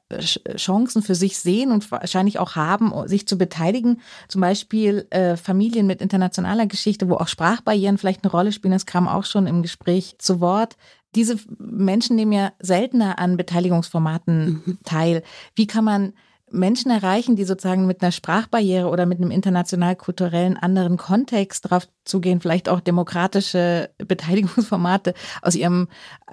Chancen 0.56 1.02
für 1.02 1.14
sich 1.14 1.38
sehen 1.38 1.72
und 1.72 1.90
wahrscheinlich 1.90 2.38
auch 2.38 2.56
haben, 2.56 2.92
sich 3.06 3.28
zu 3.28 3.38
beteiligen. 3.38 4.00
Zum 4.28 4.40
Beispiel 4.40 5.06
äh, 5.10 5.36
Familien 5.36 5.86
mit 5.86 6.02
internationaler 6.02 6.66
Geschichte, 6.66 7.08
wo 7.08 7.14
auch 7.14 7.28
Sprachbarrieren 7.28 7.96
vielleicht 7.96 8.24
eine 8.24 8.32
Rolle 8.32 8.52
spielen. 8.52 8.72
Das 8.72 8.86
kam 8.86 9.08
auch 9.08 9.24
schon 9.24 9.46
im 9.46 9.62
Gespräch 9.62 10.16
zu 10.18 10.40
Wort. 10.40 10.76
Diese 11.14 11.36
Menschen 11.58 12.16
nehmen 12.16 12.32
ja 12.32 12.52
seltener 12.58 13.18
an 13.18 13.36
Beteiligungsformaten 13.36 14.62
mhm. 14.64 14.78
teil. 14.84 15.22
Wie 15.54 15.66
kann 15.66 15.84
man 15.84 16.12
Menschen 16.50 16.90
erreichen, 16.90 17.36
die 17.36 17.44
sozusagen 17.44 17.86
mit 17.86 18.02
einer 18.02 18.12
Sprachbarriere 18.12 18.88
oder 18.88 19.06
mit 19.06 19.18
einem 19.18 19.30
international-kulturellen 19.30 20.56
anderen 20.56 20.96
Kontext 20.96 21.70
drauf 21.70 21.88
zugehen, 22.04 22.40
vielleicht 22.40 22.68
auch 22.68 22.80
demokratische 22.80 23.90
Beteiligungsformate 23.98 25.14
aus 25.42 25.54
ihrem 25.54 25.88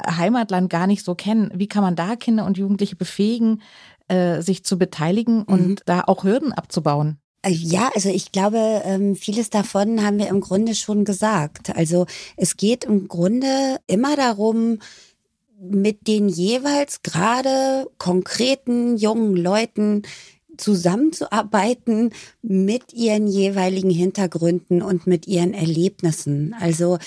Heimatland 0.08 0.70
gar 0.70 0.88
nicht 0.88 1.04
so 1.04 1.16
kennen. 1.16 1.52
Wie 1.54 1.68
kann 1.68 1.84
man 1.84 1.96
da 1.96 2.16
Kinder 2.16 2.46
und 2.46 2.58
Jugendliche 2.58 2.96
befähigen, 2.96 3.62
äh, 4.08 4.42
sich 4.42 4.64
zu 4.64 4.78
beteiligen 4.78 5.44
und 5.44 5.68
mhm. 5.68 5.78
da 5.86 6.02
auch 6.02 6.24
Hürden 6.24 6.54
abzubauen? 6.54 7.20
Ja, 7.48 7.92
also 7.94 8.10
ich 8.10 8.32
glaube, 8.32 8.82
ähm, 8.86 9.16
vieles 9.16 9.52
davon 9.52 10.04
haben 10.04 10.18
wir 10.18 10.30
im 10.30 10.42
Grunde 10.42 10.74
schon 10.74 11.06
gesagt. 11.06 11.76
Also 11.76 12.08
es 12.38 12.58
geht 12.58 12.86
im 12.86 13.08
Grunde 13.08 13.78
immer 13.86 14.16
darum, 14.16 14.80
mit 15.60 16.08
den 16.08 16.28
jeweils 16.28 17.02
gerade 17.02 17.88
konkreten 17.98 18.98
jungen 18.98 19.36
Leuten 19.36 20.04
zusammenzuarbeiten 20.58 22.12
mit 22.42 22.94
ihren 22.94 23.28
jeweiligen 23.28 23.90
Hintergründen 23.90 24.82
und 24.82 25.08
mit 25.08 25.28
ihren 25.28 25.54
Erlebnissen. 25.54 26.56
Also 26.60 26.98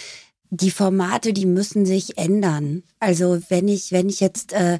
die 0.50 0.70
Formate, 0.70 1.32
die 1.32 1.46
müssen 1.46 1.84
sich 1.84 2.16
ändern. 2.18 2.82
Also 3.00 3.38
wenn 3.48 3.68
ich, 3.68 3.92
wenn 3.92 4.08
ich 4.08 4.20
jetzt 4.20 4.52
äh, 4.52 4.78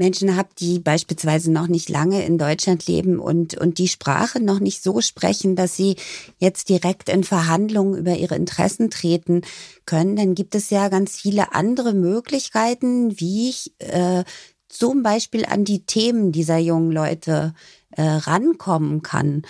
Menschen 0.00 0.34
habe, 0.34 0.48
die 0.58 0.78
beispielsweise 0.78 1.52
noch 1.52 1.68
nicht 1.68 1.90
lange 1.90 2.24
in 2.24 2.38
Deutschland 2.38 2.86
leben 2.86 3.18
und, 3.18 3.54
und 3.54 3.76
die 3.76 3.86
Sprache 3.86 4.40
noch 4.40 4.58
nicht 4.58 4.82
so 4.82 5.02
sprechen, 5.02 5.56
dass 5.56 5.76
sie 5.76 5.96
jetzt 6.38 6.70
direkt 6.70 7.10
in 7.10 7.22
Verhandlungen 7.22 7.98
über 7.98 8.16
ihre 8.16 8.34
Interessen 8.34 8.88
treten 8.88 9.42
können, 9.84 10.16
dann 10.16 10.34
gibt 10.34 10.54
es 10.54 10.70
ja 10.70 10.88
ganz 10.88 11.16
viele 11.16 11.52
andere 11.54 11.92
Möglichkeiten, 11.92 13.20
wie 13.20 13.50
ich 13.50 13.74
äh, 13.78 14.24
zum 14.70 15.02
Beispiel 15.02 15.44
an 15.44 15.64
die 15.64 15.84
Themen 15.84 16.32
dieser 16.32 16.56
jungen 16.56 16.92
Leute 16.92 17.52
äh, 17.90 18.02
rankommen 18.02 19.02
kann. 19.02 19.42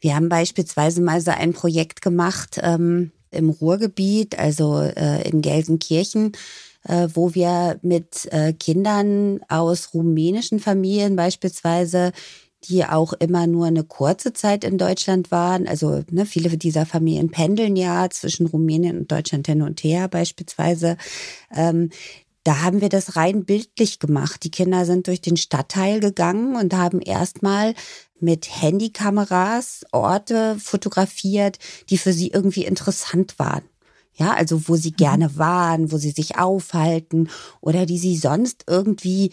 Wir 0.00 0.16
haben 0.16 0.28
beispielsweise 0.28 1.00
mal 1.00 1.20
so 1.20 1.30
ein 1.30 1.52
Projekt 1.52 2.02
gemacht 2.02 2.58
ähm, 2.60 3.12
im 3.30 3.50
Ruhrgebiet, 3.50 4.36
also 4.36 4.80
äh, 4.80 5.28
in 5.28 5.42
Gelsenkirchen, 5.42 6.32
wo 7.14 7.34
wir 7.34 7.78
mit 7.82 8.28
äh, 8.32 8.52
Kindern 8.52 9.40
aus 9.48 9.94
rumänischen 9.94 10.60
Familien 10.60 11.16
beispielsweise 11.16 12.12
die 12.64 12.84
auch 12.84 13.12
immer 13.12 13.46
nur 13.46 13.66
eine 13.66 13.84
kurze 13.84 14.32
Zeit 14.32 14.64
in 14.64 14.78
Deutschland 14.78 15.30
waren. 15.30 15.68
Also 15.68 16.02
ne, 16.10 16.26
viele 16.26 16.56
dieser 16.56 16.86
Familien 16.86 17.30
pendeln 17.30 17.76
ja 17.76 18.08
zwischen 18.10 18.46
Rumänien 18.46 18.98
und 18.98 19.12
Deutschland 19.12 19.46
hin 19.46 19.62
und 19.62 19.84
her 19.84 20.08
beispielsweise. 20.08 20.96
Ähm, 21.54 21.90
da 22.44 22.62
haben 22.62 22.80
wir 22.80 22.88
das 22.88 23.16
rein 23.16 23.44
bildlich 23.44 23.98
gemacht. 23.98 24.44
Die 24.44 24.50
Kinder 24.50 24.84
sind 24.84 25.08
durch 25.08 25.20
den 25.20 25.36
Stadtteil 25.36 26.00
gegangen 26.00 26.56
und 26.56 26.74
haben 26.74 27.00
erstmal 27.00 27.74
mit 28.20 28.62
Handykameras 28.62 29.84
Orte 29.92 30.56
fotografiert, 30.58 31.58
die 31.90 31.98
für 31.98 32.12
sie 32.12 32.28
irgendwie 32.28 32.64
interessant 32.64 33.38
waren. 33.38 33.64
Ja, 34.16 34.32
also 34.32 34.68
wo 34.68 34.76
sie 34.76 34.90
mhm. 34.90 34.96
gerne 34.96 35.36
waren, 35.38 35.92
wo 35.92 35.98
sie 35.98 36.10
sich 36.10 36.38
aufhalten 36.38 37.28
oder 37.60 37.86
die 37.86 37.98
sie 37.98 38.16
sonst 38.16 38.64
irgendwie 38.66 39.30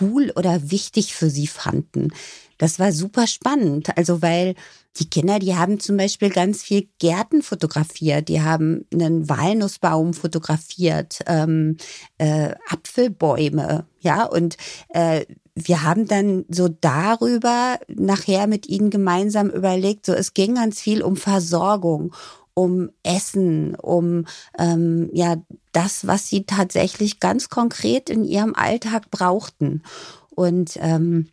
cool 0.00 0.32
oder 0.36 0.70
wichtig 0.70 1.14
für 1.14 1.30
sie 1.30 1.46
fanden. 1.46 2.12
Das 2.58 2.78
war 2.78 2.92
super 2.92 3.26
spannend. 3.26 3.96
Also 3.96 4.20
weil 4.20 4.54
die 4.98 5.08
Kinder, 5.08 5.38
die 5.38 5.54
haben 5.54 5.78
zum 5.80 5.96
Beispiel 5.96 6.30
ganz 6.30 6.62
viel 6.62 6.88
Gärten 6.98 7.42
fotografiert, 7.42 8.28
die 8.28 8.42
haben 8.42 8.84
einen 8.92 9.28
Walnussbaum 9.28 10.12
fotografiert, 10.12 11.20
ähm, 11.26 11.76
äh, 12.18 12.54
Apfelbäume, 12.68 13.86
ja, 14.00 14.24
und 14.24 14.56
äh, 14.90 15.24
wir 15.54 15.82
haben 15.82 16.06
dann 16.06 16.44
so 16.48 16.68
darüber 16.68 17.78
nachher 17.88 18.46
mit 18.46 18.68
ihnen 18.68 18.90
gemeinsam 18.90 19.50
überlegt, 19.50 20.06
so 20.06 20.12
es 20.12 20.34
ging 20.34 20.54
ganz 20.54 20.80
viel 20.80 21.02
um 21.02 21.16
Versorgung, 21.16 22.14
um 22.58 22.90
Essen, 23.04 23.76
um 23.76 24.24
ähm, 24.58 25.10
ja 25.12 25.36
das, 25.70 26.08
was 26.08 26.28
sie 26.28 26.42
tatsächlich 26.42 27.20
ganz 27.20 27.50
konkret 27.50 28.10
in 28.10 28.24
ihrem 28.24 28.52
Alltag 28.56 29.12
brauchten. 29.12 29.84
Und 30.30 30.76
ähm, 30.80 31.28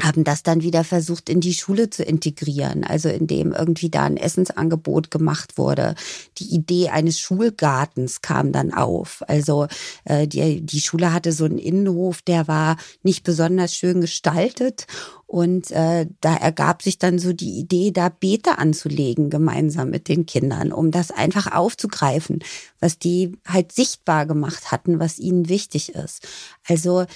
haben 0.00 0.24
das 0.24 0.42
dann 0.42 0.62
wieder 0.62 0.84
versucht 0.84 1.28
in 1.28 1.40
die 1.40 1.52
Schule 1.52 1.90
zu 1.90 2.02
integrieren, 2.02 2.82
also 2.82 3.10
indem 3.10 3.52
irgendwie 3.52 3.90
da 3.90 4.04
ein 4.04 4.16
Essensangebot 4.16 5.10
gemacht 5.10 5.58
wurde. 5.58 5.94
Die 6.38 6.54
Idee 6.54 6.88
eines 6.88 7.20
Schulgartens 7.20 8.22
kam 8.22 8.52
dann 8.52 8.72
auf. 8.72 9.22
Also 9.28 9.66
äh, 10.04 10.26
die, 10.26 10.62
die 10.62 10.80
Schule 10.80 11.12
hatte 11.12 11.32
so 11.32 11.44
einen 11.44 11.58
Innenhof, 11.58 12.22
der 12.22 12.48
war 12.48 12.78
nicht 13.02 13.22
besonders 13.22 13.74
schön 13.74 14.00
gestaltet 14.00 14.86
und 15.26 15.70
äh, 15.70 16.06
da 16.20 16.36
ergab 16.36 16.82
sich 16.82 16.98
dann 16.98 17.18
so 17.18 17.32
die 17.32 17.58
Idee, 17.58 17.90
da 17.90 18.08
Beete 18.08 18.58
anzulegen 18.58 19.30
gemeinsam 19.30 19.90
mit 19.90 20.08
den 20.08 20.24
Kindern, 20.26 20.72
um 20.72 20.90
das 20.90 21.10
einfach 21.10 21.52
aufzugreifen, 21.52 22.40
was 22.80 22.98
die 22.98 23.36
halt 23.46 23.72
sichtbar 23.72 24.26
gemacht 24.26 24.72
hatten, 24.72 25.00
was 25.00 25.18
ihnen 25.18 25.48
wichtig 25.48 25.94
ist. 25.94 26.26
Also 26.66 27.06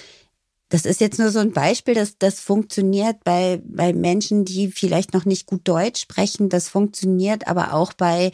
das 0.69 0.85
ist 0.85 0.99
jetzt 0.99 1.19
nur 1.19 1.29
so 1.29 1.39
ein 1.39 1.53
Beispiel, 1.53 1.93
dass 1.93 2.17
das 2.17 2.39
funktioniert 2.39 3.23
bei, 3.23 3.61
bei 3.63 3.93
Menschen, 3.93 4.43
die 4.43 4.69
vielleicht 4.69 5.13
noch 5.13 5.25
nicht 5.25 5.45
gut 5.45 5.61
Deutsch 5.63 6.01
sprechen. 6.01 6.49
Das 6.49 6.67
funktioniert 6.67 7.47
aber 7.47 7.73
auch 7.73 7.93
bei 7.93 8.31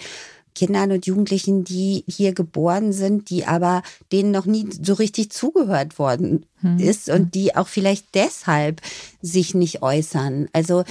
Kindern 0.55 0.91
und 0.91 1.05
Jugendlichen, 1.05 1.63
die 1.63 2.03
hier 2.07 2.33
geboren 2.33 2.93
sind, 2.93 3.29
die 3.29 3.45
aber 3.45 3.81
denen 4.11 4.31
noch 4.31 4.45
nie 4.45 4.67
so 4.71 4.93
richtig 4.93 5.31
zugehört 5.31 5.97
worden 5.99 6.45
hm. 6.61 6.79
ist 6.79 7.09
und 7.09 7.35
die 7.35 7.55
auch 7.55 7.67
vielleicht 7.67 8.13
deshalb 8.13 8.81
sich 9.21 9.53
nicht 9.53 9.81
äußern. 9.81 10.47
Also 10.53 10.83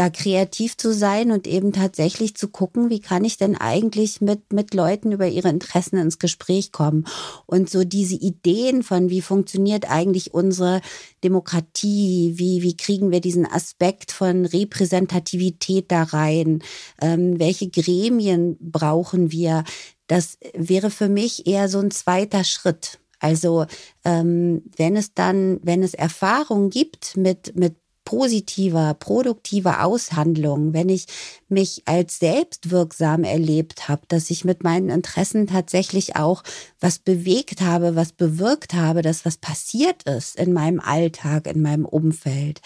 da 0.00 0.08
kreativ 0.08 0.78
zu 0.78 0.94
sein 0.94 1.30
und 1.30 1.46
eben 1.46 1.74
tatsächlich 1.74 2.34
zu 2.34 2.48
gucken, 2.48 2.88
wie 2.88 3.00
kann 3.00 3.22
ich 3.22 3.36
denn 3.36 3.54
eigentlich 3.54 4.22
mit, 4.22 4.50
mit 4.50 4.72
Leuten 4.72 5.12
über 5.12 5.28
ihre 5.28 5.50
Interessen 5.50 5.98
ins 5.98 6.18
Gespräch 6.18 6.72
kommen. 6.72 7.04
Und 7.44 7.68
so 7.68 7.84
diese 7.84 8.14
Ideen 8.14 8.82
von, 8.82 9.10
wie 9.10 9.20
funktioniert 9.20 9.90
eigentlich 9.90 10.32
unsere 10.32 10.80
Demokratie, 11.22 12.32
wie, 12.36 12.62
wie 12.62 12.78
kriegen 12.78 13.10
wir 13.10 13.20
diesen 13.20 13.44
Aspekt 13.44 14.10
von 14.10 14.46
Repräsentativität 14.46 15.92
da 15.92 16.04
rein, 16.04 16.62
ähm, 17.02 17.38
welche 17.38 17.68
Gremien 17.68 18.56
brauchen 18.58 19.30
wir, 19.30 19.64
das 20.06 20.38
wäre 20.54 20.88
für 20.88 21.10
mich 21.10 21.46
eher 21.46 21.68
so 21.68 21.78
ein 21.78 21.90
zweiter 21.90 22.44
Schritt. 22.44 23.00
Also 23.18 23.66
ähm, 24.06 24.62
wenn 24.78 24.96
es 24.96 25.12
dann, 25.12 25.60
wenn 25.62 25.82
es 25.82 25.92
Erfahrungen 25.92 26.70
gibt 26.70 27.18
mit, 27.18 27.54
mit 27.54 27.76
positiver, 28.04 28.94
produktiver 28.94 29.84
Aushandlung, 29.84 30.72
wenn 30.72 30.88
ich 30.88 31.06
mich 31.48 31.82
als 31.84 32.18
selbstwirksam 32.18 33.24
erlebt 33.24 33.88
habe, 33.88 34.02
dass 34.08 34.30
ich 34.30 34.44
mit 34.44 34.64
meinen 34.64 34.88
Interessen 34.88 35.46
tatsächlich 35.46 36.16
auch 36.16 36.42
was 36.80 36.98
bewegt 36.98 37.60
habe, 37.60 37.96
was 37.96 38.12
bewirkt 38.12 38.74
habe, 38.74 39.02
dass 39.02 39.24
was 39.24 39.36
passiert 39.36 40.04
ist 40.04 40.36
in 40.36 40.52
meinem 40.52 40.80
Alltag, 40.80 41.46
in 41.46 41.62
meinem 41.62 41.84
Umfeld, 41.84 42.60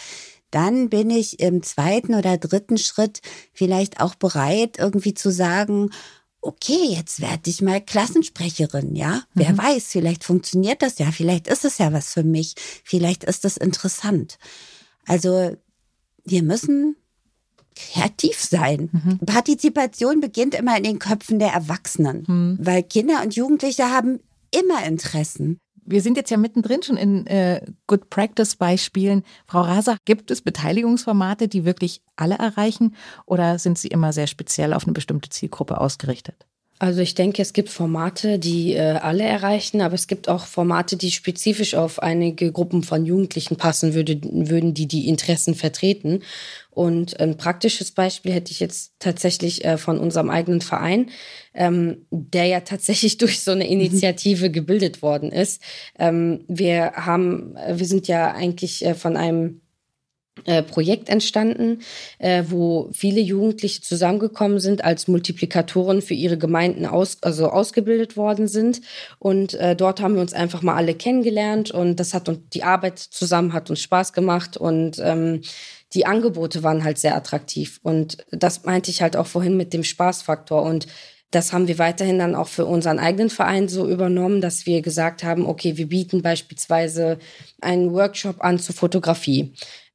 dann 0.51 0.89
bin 0.89 1.11
ich 1.11 1.41
im 1.41 1.65
zweiten 1.65 2.15
oder 2.15 2.39
dritten 2.39 2.79
Schritt 2.79 3.21
vielleicht 3.53 4.01
auch 4.01 4.15
bereit, 4.15 4.79
irgendwie 4.79 5.15
zu 5.15 5.33
sagen, 5.33 5.91
okay, 6.45 6.91
jetzt 6.91 7.21
werde 7.21 7.51
ich 7.51 7.61
mal 7.63 7.81
Klassensprecherin, 7.81 8.95
ja? 8.95 9.15
Mhm. 9.15 9.23
Wer 9.35 9.59
weiß, 9.59 9.87
vielleicht 9.89 10.25
funktioniert 10.25 10.83
das 10.83 10.99
ja, 10.99 11.11
vielleicht 11.11 11.49
ist 11.49 11.65
es 11.65 11.79
ja 11.79 11.93
was 11.93 12.13
für 12.13 12.23
mich, 12.23 12.55
vielleicht 12.85 13.25
ist 13.25 13.45
es 13.45 13.57
interessant. 13.57 14.39
Also 15.07 15.57
wir 16.25 16.43
müssen 16.43 16.97
kreativ 17.75 18.39
sein. 18.39 18.89
Mhm. 18.93 19.19
Partizipation 19.27 20.21
beginnt 20.21 20.55
immer 20.55 20.77
in 20.77 20.85
den 20.85 20.99
Köpfen 20.99 21.39
der 21.39 21.53
Erwachsenen, 21.53 22.25
mhm. 22.27 22.59
weil 22.61 22.83
Kinder 22.83 23.23
und 23.23 23.35
Jugendliche 23.35 23.91
haben 23.91 24.21
immer 24.51 24.85
Interessen. 24.85 25.59
Wir 25.87 26.01
sind 26.01 26.17
jetzt 26.17 26.31
ja 26.31 26.39
mittendrin 26.39 26.83
schon 26.83 26.97
in 26.97 27.27
äh, 27.27 27.61
Good 27.87 28.09
Practice 28.09 28.57
Beispielen. 28.57 29.23
Frau 29.47 29.61
Rasa, 29.61 29.99
gibt 30.07 30.31
es 30.31 30.41
Beteiligungsformate, 30.41 31.47
die 31.47 31.67
wirklich 31.67 32.01
alle 32.17 32.37
erreichen 32.37 32.95
oder 33.27 33.59
sind 33.59 33.79
sie 33.79 33.89
immer 33.89 34.13
sehr 34.13 34.27
speziell 34.27 34.73
auf 34.73 34.85
eine 34.85 34.95
bestimmte 34.95 35.29
Zielgruppe 35.29 35.79
ausgerichtet? 35.79 36.47
Also 36.81 37.01
ich 37.01 37.15
denke, 37.15 37.41
es 37.41 37.53
gibt 37.53 37.69
Formate, 37.69 38.41
die 38.41 38.75
äh, 38.75 38.99
alle 39.01 39.23
erreichen, 39.23 39.81
aber 39.81 39.95
es 39.95 40.09
gibt 40.09 40.29
auch 40.29 40.45
Formate, 40.45 40.97
die 40.97 41.13
spezifisch 41.13 41.77
auf 41.77 42.03
einige 42.03 42.51
Gruppen 42.51 42.83
von 42.83 43.07
Jugendlichen 43.07 43.57
passen 43.57 43.95
würde, 43.95 44.21
würden, 44.23 44.75
die 44.75 44.89
die 44.89 45.07
Interessen 45.09 45.55
vertreten. 45.55 46.23
Und 46.71 47.21
ein 47.21 47.37
praktisches 47.37 47.93
Beispiel 47.93 48.33
hätte 48.33 48.51
ich 48.51 48.59
jetzt 48.59 48.95
tatsächlich 48.99 49.65
äh, 49.65 49.79
von 49.79 49.99
unserem 49.99 50.31
eigenen 50.31 50.61
Verein, 50.61 51.11
ähm, 51.55 52.07
der 52.11 52.47
ja 52.47 52.61
tatsächlich 52.61 53.19
durch 53.19 53.41
so 53.41 53.53
eine 53.53 53.69
Initiative 53.69 54.51
gebildet 54.51 55.01
worden 55.01 55.31
ist. 55.31 55.63
Ähm, 55.97 56.45
wir 56.49 56.93
haben, 56.97 57.55
wir 57.55 57.87
sind 57.87 58.09
ja 58.09 58.33
eigentlich 58.33 58.85
äh, 58.85 58.95
von 58.95 59.17
einem 59.17 59.61
äh, 59.61 59.64
Projekt 60.63 61.09
entstanden, 61.09 61.81
äh, 62.19 62.45
wo 62.49 62.91
viele 62.93 63.21
Jugendliche 63.21 63.81
zusammengekommen 63.81 64.59
sind, 64.59 64.85
als 64.85 65.09
Multiplikatoren 65.09 66.03
für 66.03 66.15
ihre 66.15 66.37
Gemeinden 66.37 66.87
aus, 66.87 67.19
also 67.23 67.49
ausgebildet 67.49 68.17
worden 68.17 68.49
sind. 68.49 68.81
Und 69.19 69.55
äh, 69.55 69.77
dort 69.77 70.01
haben 70.01 70.15
wir 70.15 70.21
uns 70.21 70.33
einfach 70.33 70.63
mal 70.63 70.75
alle 70.75 70.95
kennengelernt 70.95 71.71
und 71.71 72.01
das 72.01 72.15
hat 72.15 72.29
uns 72.29 72.41
die 72.53 72.65
Arbeit 72.65 72.99
zusammen 72.99 73.53
hat 73.53 73.71
uns 73.71 73.81
Spaß 73.81 74.13
gemacht 74.13 74.57
und 74.57 74.99
ähm, 74.99 75.41
die 75.95 76.07
Angebote 76.07 76.63
waren 76.63 76.85
halt 76.85 76.99
sehr 76.99 77.17
attraktiv. 77.17 77.79
Und 77.83 78.19
das 78.31 78.65
meinte 78.65 78.91
ich 78.91 79.01
halt 79.01 79.17
auch 79.17 79.27
vorhin 79.27 79.57
mit 79.57 79.73
dem 79.73 79.85
Spaßfaktor. 79.85 80.63
Und 80.63 80.87
das 81.31 81.53
haben 81.53 81.69
wir 81.69 81.79
weiterhin 81.79 82.19
dann 82.19 82.35
auch 82.35 82.49
für 82.49 82.67
unseren 82.67 82.99
eigenen 82.99 83.31
Verein 83.31 83.69
so 83.69 83.89
übernommen, 83.89 84.41
dass 84.41 84.67
wir 84.67 84.83
gesagt 84.83 85.25
haben, 85.25 85.47
okay, 85.47 85.77
wir 85.77 85.89
bieten 85.89 86.23
beispielsweise 86.23 87.19
einen 87.61 87.93
Workshop 87.93 88.43
an 88.43 88.59
zur 88.59 88.75
Fotografie. 88.75 89.53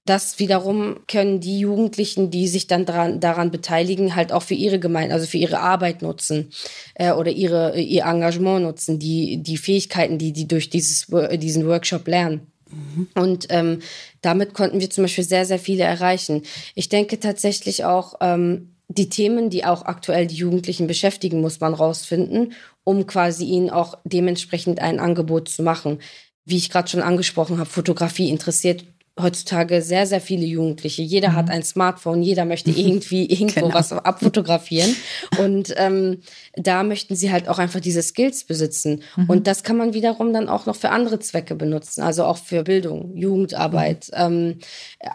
Das 0.10 0.39
wiederum 0.39 1.01
können 1.07 1.39
die 1.39 1.60
Jugendlichen, 1.60 2.32
die 2.32 2.47
sich 2.47 2.66
dann 2.66 2.88
daran, 2.88 3.20
daran 3.20 3.51
beteiligen, 3.51 4.16
halt 4.16 4.32
auch 4.32 4.41
für 4.41 4.55
ihre 4.55 4.80
Gemeinde, 4.80 5.14
also 5.14 5.28
für 5.28 5.38
ihre 5.38 5.60
Arbeit 5.60 6.01
nutzen 6.01 6.49
äh, 6.95 7.12
oder 7.12 7.30
ihre, 7.30 7.80
ihr 7.80 8.05
Engagement 8.05 8.64
nutzen, 8.64 8.97
die, 8.97 9.43
die 9.43 9.57
Fähigkeiten, 9.57 10.18
die 10.18 10.34
die 10.34 10.47
durch 10.47 10.72
dieses, 10.72 11.05
diesen 11.34 11.68
Workshop 11.68 12.07
lernen. 12.07 12.47
Mhm. 12.72 13.07
Und 13.14 13.45
ähm, 13.51 13.84
damit 14.22 14.55
konnten 14.55 14.80
wir 14.80 14.89
zum 14.89 15.03
Beispiel 15.03 15.24
sehr, 15.24 15.45
sehr 15.45 15.60
viele 15.60 15.84
erreichen. 15.84 16.41
Ich 16.74 16.89
denke 16.89 17.20
tatsächlich 17.20 17.86
auch, 17.86 18.16
ähm, 18.20 18.74
die 18.88 19.10
Themen, 19.10 19.51
die 19.51 19.64
auch 19.64 19.84
aktuell 19.84 20.26
die 20.26 20.38
Jugendlichen 20.38 20.88
beschäftigen, 20.88 21.39
muss 21.39 21.60
man 21.60 21.76
rausfinden, 21.76 22.53
um 22.84 23.05
quasi 23.05 23.45
ihnen 23.45 23.70
auch 23.70 23.95
dementsprechend 24.05 24.80
ein 24.80 24.99
Angebot 24.99 25.49
zu 25.49 25.62
machen. 25.62 25.99
Wie 26.45 26.57
ich 26.57 26.72
gerade 26.72 26.89
schon 26.89 27.03
angesprochen 27.03 27.60
habe, 27.60 27.70
Fotografie 27.70 28.30
interessiert 28.30 28.86
heutzutage 29.22 29.82
sehr, 29.82 30.05
sehr 30.05 30.22
viele 30.22 30.45
Jugendliche. 30.45 31.01
Jeder 31.01 31.30
mhm. 31.30 31.36
hat 31.36 31.49
ein 31.49 31.63
Smartphone, 31.63 32.22
jeder 32.22 32.45
möchte 32.45 32.72
irgendwie 32.76 33.26
irgendwo 33.26 33.61
genau. 33.61 33.74
was 33.74 33.91
abfotografieren. 33.91 34.95
Und 35.38 35.74
ähm, 35.78 36.20
da 36.55 36.84
möchten 36.84 37.15
sie 37.15 37.32
halt 37.32 37.47
auch 37.47 37.59
einfach 37.59 37.80
diese 37.80 38.01
Skills 38.01 38.43
besitzen. 38.43 39.03
Mhm. 39.15 39.30
Und 39.30 39.47
das 39.47 39.63
kann 39.63 39.78
man 39.78 39.93
wiederum 39.93 40.34
dann 40.34 40.49
auch 40.49 40.65
noch 40.65 40.76
für 40.76 40.89
andere 40.89 41.20
Zwecke 41.20 41.55
benutzen, 41.55 42.01
also 42.01 42.26
auch 42.26 42.38
für 42.38 42.63
Bildung, 42.63 43.15
Jugendarbeit, 43.15 44.09
mhm. 44.09 44.17
ähm, 44.17 44.59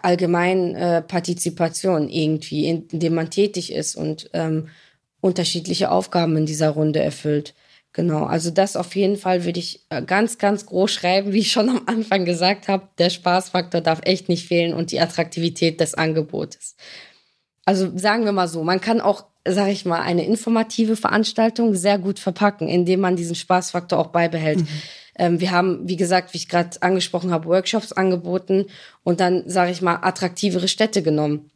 allgemein 0.01 0.75
äh, 0.75 1.01
Partizipation 1.01 2.09
irgendwie, 2.09 2.67
indem 2.67 3.15
man 3.15 3.29
tätig 3.29 3.71
ist 3.71 3.95
und 3.95 4.29
ähm, 4.33 4.67
unterschiedliche 5.21 5.91
Aufgaben 5.91 6.37
in 6.37 6.45
dieser 6.45 6.69
Runde 6.69 7.01
erfüllt. 7.01 7.55
Genau, 7.95 8.25
also 8.25 8.51
das 8.51 8.75
auf 8.75 8.93
jeden 8.97 9.15
Fall 9.15 9.45
würde 9.45 9.61
ich 9.61 9.85
äh, 9.89 10.01
ganz, 10.01 10.37
ganz 10.37 10.65
groß 10.65 10.91
schreiben, 10.91 11.31
wie 11.31 11.39
ich 11.39 11.53
schon 11.53 11.69
am 11.69 11.83
Anfang 11.85 12.25
gesagt 12.25 12.67
habe. 12.67 12.89
Der 12.97 13.09
Spaßfaktor 13.09 13.79
darf 13.79 14.01
echt 14.03 14.27
nicht 14.27 14.45
fehlen 14.45 14.73
und 14.73 14.91
die 14.91 14.99
Attraktivität 14.99 15.79
des 15.79 15.93
Angebotes. 15.93 16.75
Also 17.63 17.97
sagen 17.97 18.25
wir 18.25 18.33
mal 18.33 18.49
so, 18.49 18.65
man 18.65 18.81
kann 18.81 18.99
auch, 18.99 19.23
sage 19.47 19.71
ich 19.71 19.85
mal, 19.85 20.01
eine 20.01 20.25
informative 20.25 20.97
Veranstaltung 20.97 21.73
sehr 21.73 21.97
gut 21.97 22.19
verpacken, 22.19 22.67
indem 22.67 22.99
man 22.99 23.15
diesen 23.15 23.33
Spaßfaktor 23.33 23.97
auch 23.97 24.07
beibehält. 24.07 24.59
Mhm. 24.59 24.67
Ähm, 25.17 25.39
wir 25.39 25.51
haben, 25.51 25.87
wie 25.87 25.95
gesagt, 25.95 26.33
wie 26.33 26.37
ich 26.39 26.49
gerade 26.49 26.81
angesprochen 26.81 27.31
habe, 27.31 27.47
Workshops 27.47 27.93
angeboten 27.93 28.65
und 29.05 29.21
dann, 29.21 29.49
sage 29.49 29.71
ich 29.71 29.81
mal, 29.81 29.99
attraktivere 30.01 30.67
Städte 30.67 31.01
genommen. 31.01 31.49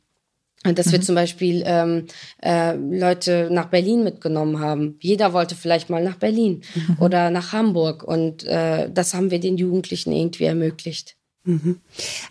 Dass 0.63 0.87
mhm. 0.87 0.91
wir 0.91 1.01
zum 1.01 1.15
Beispiel 1.15 1.63
ähm, 1.65 2.07
äh, 2.41 2.75
Leute 2.75 3.49
nach 3.51 3.67
Berlin 3.67 4.03
mitgenommen 4.03 4.59
haben. 4.59 4.97
Jeder 4.99 5.31
wollte 5.31 5.55
vielleicht 5.55 5.89
mal 5.89 6.03
nach 6.03 6.17
Berlin 6.17 6.61
mhm. 6.75 6.97
oder 6.99 7.29
nach 7.29 7.53
Hamburg. 7.53 8.03
Und 8.03 8.43
äh, 8.43 8.89
das 8.91 9.13
haben 9.13 9.31
wir 9.31 9.39
den 9.39 9.57
Jugendlichen 9.57 10.11
irgendwie 10.11 10.45
ermöglicht. 10.45 11.15
Mhm. 11.49 11.79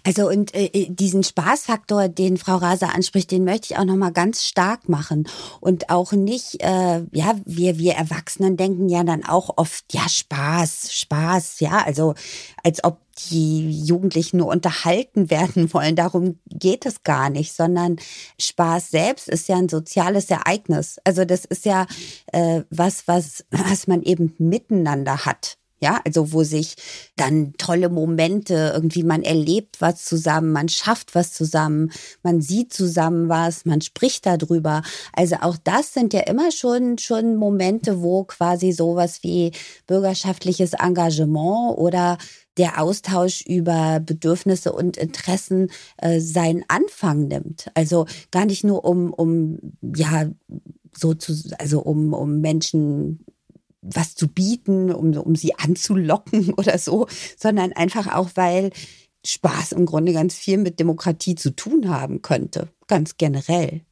Also 0.04 0.28
und 0.28 0.54
äh, 0.54 0.66
äh, 0.66 0.86
diesen 0.90 1.24
Spaßfaktor, 1.24 2.08
den 2.08 2.36
Frau 2.36 2.54
Rasa 2.56 2.90
anspricht, 2.90 3.32
den 3.32 3.44
möchte 3.44 3.72
ich 3.72 3.78
auch 3.78 3.84
noch 3.84 3.96
mal 3.96 4.12
ganz 4.12 4.44
stark 4.44 4.88
machen 4.88 5.28
und 5.60 5.90
auch 5.90 6.12
nicht, 6.12 6.62
äh, 6.62 7.02
ja, 7.10 7.34
wir 7.44 7.78
wir 7.78 7.94
Erwachsenen 7.94 8.56
denken 8.56 8.88
ja 8.88 9.02
dann 9.02 9.24
auch 9.24 9.50
oft, 9.56 9.92
ja 9.92 10.08
Spaß, 10.08 10.92
Spaß, 10.92 11.58
ja, 11.58 11.82
also 11.84 12.14
als 12.62 12.84
ob 12.84 13.00
die 13.30 13.68
Jugendlichen 13.84 14.36
nur 14.36 14.46
unterhalten 14.46 15.30
werden 15.30 15.74
wollen. 15.74 15.96
Darum 15.96 16.38
geht 16.46 16.86
es 16.86 17.02
gar 17.02 17.28
nicht, 17.28 17.52
sondern 17.52 17.96
Spaß 18.38 18.90
selbst 18.90 19.28
ist 19.28 19.48
ja 19.48 19.56
ein 19.56 19.68
soziales 19.68 20.30
Ereignis. 20.30 20.98
Also 21.02 21.24
das 21.24 21.44
ist 21.44 21.64
ja 21.64 21.88
äh, 22.32 22.62
was, 22.70 23.08
was 23.08 23.44
was 23.50 23.88
man 23.88 24.02
eben 24.02 24.34
miteinander 24.38 25.24
hat. 25.26 25.57
Ja, 25.80 26.00
also 26.04 26.32
wo 26.32 26.42
sich 26.42 26.74
dann 27.16 27.52
tolle 27.56 27.88
Momente, 27.88 28.72
irgendwie 28.74 29.04
man 29.04 29.22
erlebt 29.22 29.80
was 29.80 30.04
zusammen, 30.04 30.50
man 30.50 30.68
schafft 30.68 31.14
was 31.14 31.32
zusammen, 31.32 31.92
man 32.22 32.40
sieht 32.40 32.72
zusammen 32.72 33.28
was, 33.28 33.64
man 33.64 33.80
spricht 33.80 34.26
darüber. 34.26 34.82
Also 35.12 35.36
auch 35.40 35.56
das 35.62 35.94
sind 35.94 36.12
ja 36.12 36.20
immer 36.20 36.50
schon, 36.50 36.98
schon 36.98 37.36
Momente, 37.36 38.02
wo 38.02 38.24
quasi 38.24 38.72
sowas 38.72 39.22
wie 39.22 39.52
bürgerschaftliches 39.86 40.72
Engagement 40.72 41.78
oder 41.78 42.18
der 42.56 42.82
Austausch 42.82 43.42
über 43.46 44.00
Bedürfnisse 44.00 44.72
und 44.72 44.96
Interessen 44.96 45.70
äh, 45.98 46.18
seinen 46.20 46.64
Anfang 46.68 47.28
nimmt. 47.28 47.70
Also 47.74 48.06
gar 48.32 48.46
nicht 48.46 48.64
nur 48.64 48.84
um, 48.84 49.12
um 49.12 49.58
ja, 49.80 50.28
so 50.92 51.14
zu, 51.14 51.34
also 51.58 51.80
um, 51.80 52.12
um 52.12 52.40
Menschen 52.40 53.24
was 53.80 54.14
zu 54.14 54.28
bieten, 54.28 54.92
um, 54.92 55.16
um 55.16 55.36
sie 55.36 55.54
anzulocken 55.54 56.54
oder 56.56 56.78
so, 56.78 57.06
sondern 57.36 57.72
einfach 57.72 58.14
auch, 58.14 58.30
weil 58.34 58.70
Spaß 59.24 59.72
im 59.72 59.86
Grunde 59.86 60.12
ganz 60.12 60.34
viel 60.34 60.58
mit 60.58 60.80
Demokratie 60.80 61.34
zu 61.34 61.54
tun 61.54 61.88
haben 61.88 62.22
könnte, 62.22 62.68
ganz 62.86 63.16
generell. 63.16 63.82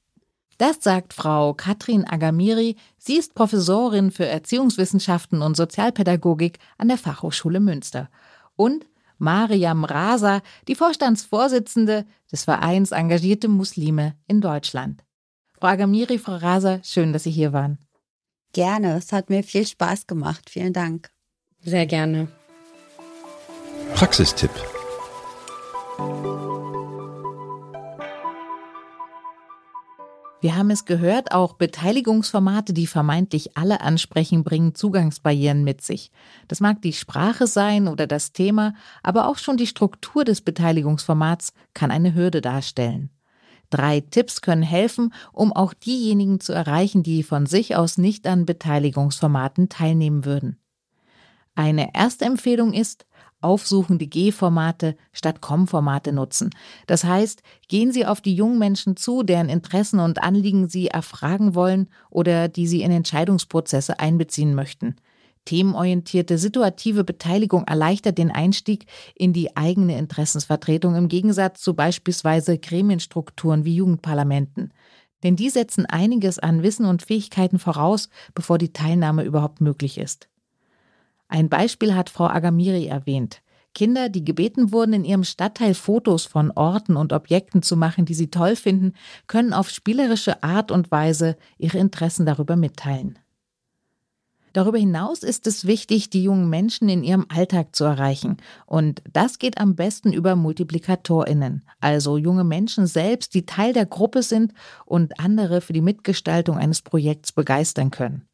Das 0.58 0.78
sagt 0.80 1.12
Frau 1.12 1.52
Katrin 1.52 2.06
Agamiri. 2.06 2.76
Sie 2.96 3.16
ist 3.16 3.34
Professorin 3.34 4.10
für 4.10 4.24
Erziehungswissenschaften 4.24 5.42
und 5.42 5.56
Sozialpädagogik 5.56 6.58
an 6.78 6.88
der 6.88 6.96
Fachhochschule 6.96 7.60
Münster. 7.60 8.08
Und 8.54 8.86
Mariam 9.18 9.84
Rasa, 9.84 10.40
die 10.66 10.74
Vorstandsvorsitzende 10.74 12.06
des 12.32 12.44
Vereins 12.44 12.92
Engagierte 12.92 13.48
Muslime 13.48 14.14
in 14.26 14.40
Deutschland. 14.40 15.04
Frau 15.58 15.68
Agamiri, 15.68 16.18
Frau 16.18 16.36
Rasa, 16.36 16.80
schön, 16.82 17.12
dass 17.12 17.24
Sie 17.24 17.30
hier 17.30 17.52
waren. 17.52 17.78
Gerne, 18.52 18.96
es 18.96 19.12
hat 19.12 19.30
mir 19.30 19.42
viel 19.42 19.66
Spaß 19.66 20.06
gemacht. 20.06 20.48
Vielen 20.50 20.72
Dank. 20.72 21.10
Sehr 21.62 21.86
gerne. 21.86 22.28
Praxistipp. 23.94 24.50
Wir 30.46 30.54
haben 30.54 30.70
es 30.70 30.84
gehört, 30.84 31.32
auch 31.32 31.54
Beteiligungsformate, 31.54 32.72
die 32.72 32.86
vermeintlich 32.86 33.56
alle 33.56 33.80
ansprechen, 33.80 34.44
bringen 34.44 34.74
Zugangsbarrieren 34.74 35.64
mit 35.64 35.80
sich. 35.80 36.12
Das 36.46 36.60
mag 36.60 36.82
die 36.82 36.92
Sprache 36.92 37.46
sein 37.46 37.88
oder 37.88 38.06
das 38.06 38.32
Thema, 38.32 38.74
aber 39.02 39.28
auch 39.28 39.38
schon 39.38 39.56
die 39.56 39.66
Struktur 39.66 40.24
des 40.24 40.42
Beteiligungsformats 40.42 41.52
kann 41.74 41.90
eine 41.90 42.14
Hürde 42.14 42.42
darstellen. 42.42 43.10
Drei 43.70 44.00
Tipps 44.00 44.40
können 44.40 44.62
helfen, 44.62 45.12
um 45.32 45.52
auch 45.52 45.74
diejenigen 45.74 46.40
zu 46.40 46.52
erreichen, 46.52 47.02
die 47.02 47.22
von 47.22 47.46
sich 47.46 47.76
aus 47.76 47.98
nicht 47.98 48.26
an 48.26 48.46
Beteiligungsformaten 48.46 49.68
teilnehmen 49.68 50.24
würden. 50.24 50.58
Eine 51.54 51.94
erste 51.94 52.26
Empfehlung 52.26 52.72
ist, 52.72 53.06
aufsuchende 53.40 54.06
G-Formate 54.06 54.96
statt 55.12 55.40
Com-Formate 55.40 56.12
nutzen. 56.12 56.50
Das 56.86 57.04
heißt, 57.04 57.42
gehen 57.68 57.92
Sie 57.92 58.06
auf 58.06 58.20
die 58.20 58.34
jungen 58.34 58.58
Menschen 58.58 58.96
zu, 58.96 59.22
deren 59.22 59.48
Interessen 59.48 60.00
und 60.00 60.22
Anliegen 60.22 60.68
Sie 60.68 60.88
erfragen 60.88 61.54
wollen 61.54 61.88
oder 62.10 62.48
die 62.48 62.66
Sie 62.66 62.82
in 62.82 62.90
Entscheidungsprozesse 62.90 64.00
einbeziehen 64.00 64.54
möchten. 64.54 64.96
Themenorientierte 65.46 66.36
situative 66.36 67.04
Beteiligung 67.04 67.64
erleichtert 67.64 68.18
den 68.18 68.30
Einstieg 68.30 68.84
in 69.14 69.32
die 69.32 69.56
eigene 69.56 69.96
Interessensvertretung 69.96 70.94
im 70.94 71.08
Gegensatz 71.08 71.62
zu 71.62 71.74
beispielsweise 71.74 72.58
Gremienstrukturen 72.58 73.64
wie 73.64 73.76
Jugendparlamenten. 73.76 74.74
Denn 75.22 75.36
die 75.36 75.48
setzen 75.48 75.86
einiges 75.86 76.38
an 76.38 76.62
Wissen 76.62 76.84
und 76.84 77.02
Fähigkeiten 77.02 77.58
voraus, 77.58 78.10
bevor 78.34 78.58
die 78.58 78.74
Teilnahme 78.74 79.24
überhaupt 79.24 79.62
möglich 79.62 79.96
ist. 79.96 80.28
Ein 81.28 81.48
Beispiel 81.48 81.94
hat 81.94 82.10
Frau 82.10 82.26
Agamiri 82.26 82.86
erwähnt. 82.86 83.40
Kinder, 83.74 84.08
die 84.08 84.24
gebeten 84.24 84.72
wurden, 84.72 84.94
in 84.94 85.04
ihrem 85.04 85.24
Stadtteil 85.24 85.74
Fotos 85.74 86.24
von 86.24 86.50
Orten 86.50 86.96
und 86.96 87.12
Objekten 87.12 87.62
zu 87.62 87.76
machen, 87.76 88.06
die 88.06 88.14
sie 88.14 88.30
toll 88.30 88.56
finden, 88.56 88.94
können 89.26 89.52
auf 89.52 89.68
spielerische 89.68 90.42
Art 90.42 90.70
und 90.70 90.90
Weise 90.90 91.36
ihre 91.58 91.78
Interessen 91.78 92.24
darüber 92.24 92.56
mitteilen. 92.56 93.18
Darüber 94.56 94.78
hinaus 94.78 95.22
ist 95.22 95.46
es 95.46 95.66
wichtig, 95.66 96.08
die 96.08 96.22
jungen 96.22 96.48
Menschen 96.48 96.88
in 96.88 97.04
ihrem 97.04 97.26
Alltag 97.28 97.76
zu 97.76 97.84
erreichen. 97.84 98.38
Und 98.64 99.02
das 99.12 99.38
geht 99.38 99.58
am 99.58 99.76
besten 99.76 100.14
über 100.14 100.34
Multiplikatorinnen, 100.34 101.62
also 101.78 102.16
junge 102.16 102.42
Menschen 102.42 102.86
selbst, 102.86 103.34
die 103.34 103.44
Teil 103.44 103.74
der 103.74 103.84
Gruppe 103.84 104.22
sind 104.22 104.54
und 104.86 105.20
andere 105.20 105.60
für 105.60 105.74
die 105.74 105.82
Mitgestaltung 105.82 106.56
eines 106.56 106.80
Projekts 106.80 107.32
begeistern 107.32 107.90
können. 107.90 108.30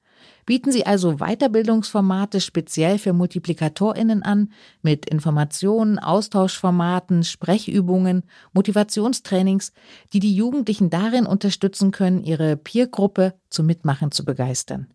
Bieten 0.46 0.70
Sie 0.70 0.86
also 0.86 1.16
Weiterbildungsformate 1.16 2.40
speziell 2.40 2.98
für 2.98 3.12
Multiplikatorinnen 3.12 4.22
an, 4.22 4.52
mit 4.80 5.06
Informationen, 5.06 5.98
Austauschformaten, 5.98 7.24
Sprechübungen, 7.24 8.22
Motivationstrainings, 8.52 9.72
die 10.12 10.20
die 10.20 10.36
Jugendlichen 10.36 10.88
darin 10.88 11.26
unterstützen 11.26 11.90
können, 11.90 12.22
ihre 12.22 12.56
Peergruppe 12.56 13.34
zum 13.50 13.66
Mitmachen 13.66 14.12
zu 14.12 14.24
begeistern. 14.24 14.86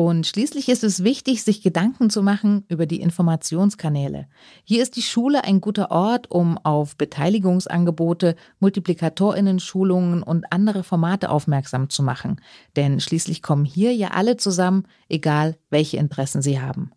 Und 0.00 0.26
schließlich 0.26 0.70
ist 0.70 0.82
es 0.82 1.04
wichtig, 1.04 1.42
sich 1.42 1.60
Gedanken 1.60 2.08
zu 2.08 2.22
machen 2.22 2.64
über 2.68 2.86
die 2.86 3.02
Informationskanäle. 3.02 4.28
Hier 4.64 4.82
ist 4.82 4.96
die 4.96 5.02
Schule 5.02 5.44
ein 5.44 5.60
guter 5.60 5.90
Ort, 5.90 6.30
um 6.30 6.56
auf 6.56 6.96
Beteiligungsangebote, 6.96 8.34
Multiplikatorinnen-Schulungen 8.60 10.22
und 10.22 10.50
andere 10.54 10.84
Formate 10.84 11.28
aufmerksam 11.28 11.90
zu 11.90 12.02
machen. 12.02 12.40
Denn 12.76 12.98
schließlich 12.98 13.42
kommen 13.42 13.66
hier 13.66 13.94
ja 13.94 14.12
alle 14.12 14.38
zusammen, 14.38 14.86
egal 15.10 15.58
welche 15.68 15.98
Interessen 15.98 16.40
sie 16.40 16.62
haben. 16.62 16.92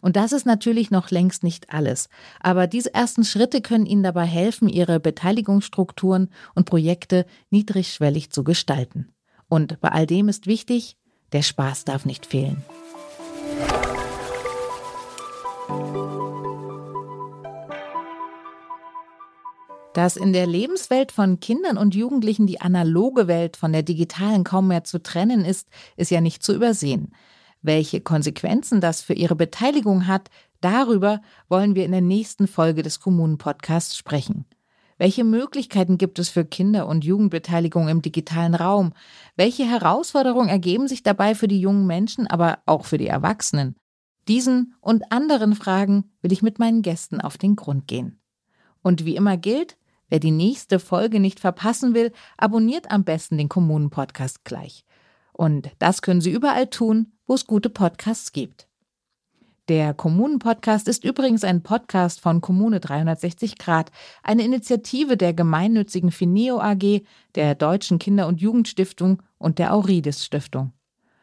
Und 0.00 0.16
das 0.16 0.32
ist 0.32 0.46
natürlich 0.46 0.90
noch 0.90 1.10
längst 1.10 1.42
nicht 1.42 1.68
alles. 1.68 2.08
Aber 2.40 2.66
diese 2.66 2.94
ersten 2.94 3.24
Schritte 3.24 3.60
können 3.60 3.84
Ihnen 3.84 4.04
dabei 4.04 4.24
helfen, 4.24 4.70
Ihre 4.70 5.00
Beteiligungsstrukturen 5.00 6.30
und 6.54 6.64
Projekte 6.64 7.26
niedrigschwellig 7.50 8.30
zu 8.30 8.42
gestalten. 8.42 9.12
Und 9.50 9.82
bei 9.82 9.90
all 9.90 10.06
dem 10.06 10.30
ist 10.30 10.46
wichtig, 10.46 10.96
der 11.32 11.42
Spaß 11.42 11.84
darf 11.84 12.04
nicht 12.04 12.26
fehlen. 12.26 12.64
Dass 19.94 20.16
in 20.16 20.32
der 20.32 20.46
Lebenswelt 20.46 21.12
von 21.12 21.38
Kindern 21.40 21.76
und 21.76 21.94
Jugendlichen 21.94 22.46
die 22.46 22.60
analoge 22.60 23.28
Welt 23.28 23.56
von 23.56 23.72
der 23.72 23.82
digitalen 23.82 24.42
kaum 24.42 24.68
mehr 24.68 24.84
zu 24.84 25.02
trennen 25.02 25.44
ist, 25.44 25.68
ist 25.96 26.10
ja 26.10 26.22
nicht 26.22 26.42
zu 26.42 26.54
übersehen. 26.54 27.12
Welche 27.60 28.00
Konsequenzen 28.00 28.80
das 28.80 29.02
für 29.02 29.12
ihre 29.12 29.36
Beteiligung 29.36 30.06
hat, 30.06 30.30
darüber 30.60 31.20
wollen 31.48 31.74
wir 31.74 31.84
in 31.84 31.92
der 31.92 32.00
nächsten 32.00 32.48
Folge 32.48 32.82
des 32.82 33.00
Kommunen-Podcasts 33.00 33.96
sprechen. 33.96 34.46
Welche 35.02 35.24
Möglichkeiten 35.24 35.98
gibt 35.98 36.20
es 36.20 36.28
für 36.28 36.44
Kinder- 36.44 36.86
und 36.86 37.04
Jugendbeteiligung 37.04 37.88
im 37.88 38.02
digitalen 38.02 38.54
Raum? 38.54 38.92
Welche 39.34 39.68
Herausforderungen 39.68 40.48
ergeben 40.48 40.86
sich 40.86 41.02
dabei 41.02 41.34
für 41.34 41.48
die 41.48 41.60
jungen 41.60 41.88
Menschen, 41.88 42.28
aber 42.28 42.60
auch 42.66 42.84
für 42.84 42.98
die 42.98 43.08
Erwachsenen? 43.08 43.74
Diesen 44.28 44.76
und 44.80 45.10
anderen 45.10 45.56
Fragen 45.56 46.12
will 46.20 46.30
ich 46.30 46.40
mit 46.40 46.60
meinen 46.60 46.82
Gästen 46.82 47.20
auf 47.20 47.36
den 47.36 47.56
Grund 47.56 47.88
gehen. 47.88 48.20
Und 48.80 49.04
wie 49.04 49.16
immer 49.16 49.36
gilt, 49.36 49.76
wer 50.08 50.20
die 50.20 50.30
nächste 50.30 50.78
Folge 50.78 51.18
nicht 51.18 51.40
verpassen 51.40 51.94
will, 51.94 52.12
abonniert 52.36 52.92
am 52.92 53.02
besten 53.02 53.38
den 53.38 53.48
Kommunen-Podcast 53.48 54.44
gleich. 54.44 54.84
Und 55.32 55.68
das 55.80 56.02
können 56.02 56.20
Sie 56.20 56.30
überall 56.30 56.68
tun, 56.68 57.10
wo 57.26 57.34
es 57.34 57.48
gute 57.48 57.70
Podcasts 57.70 58.30
gibt. 58.30 58.68
Der 59.68 59.94
Kommunen-Podcast 59.94 60.88
ist 60.88 61.04
übrigens 61.04 61.44
ein 61.44 61.62
Podcast 61.62 62.20
von 62.20 62.40
Kommune 62.40 62.80
360 62.80 63.58
Grad, 63.58 63.92
eine 64.24 64.42
Initiative 64.42 65.16
der 65.16 65.34
gemeinnützigen 65.34 66.10
Fineo 66.10 66.60
AG, 66.60 67.02
der 67.36 67.54
Deutschen 67.54 68.00
Kinder- 68.00 68.26
und 68.26 68.40
Jugendstiftung 68.40 69.22
und 69.38 69.60
der 69.60 69.72
Aurides 69.72 70.24
Stiftung. 70.24 70.72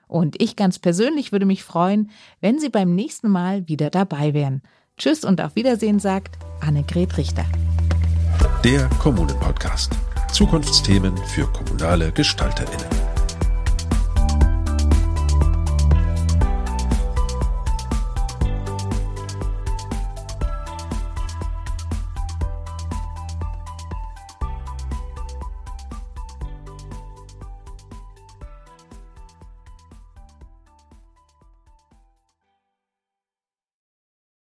Und 0.07 0.41
ich 0.41 0.55
ganz 0.55 0.79
persönlich 0.79 1.33
würde 1.33 1.45
mich 1.45 1.63
freuen, 1.63 2.11
wenn 2.39 2.59
Sie 2.59 2.69
beim 2.69 2.95
nächsten 2.95 3.29
Mal 3.29 3.67
wieder 3.67 3.89
dabei 3.89 4.33
wären. 4.33 4.61
Tschüss 4.97 5.25
und 5.25 5.41
auf 5.41 5.55
Wiedersehen 5.55 5.99
sagt 5.99 6.37
Annegret 6.61 7.17
Richter. 7.17 7.45
Der 8.63 8.87
Kommunen-Podcast. 8.99 9.91
Zukunftsthemen 10.31 11.15
für 11.17 11.45
kommunale 11.47 12.11
GestalterInnen. 12.11 12.99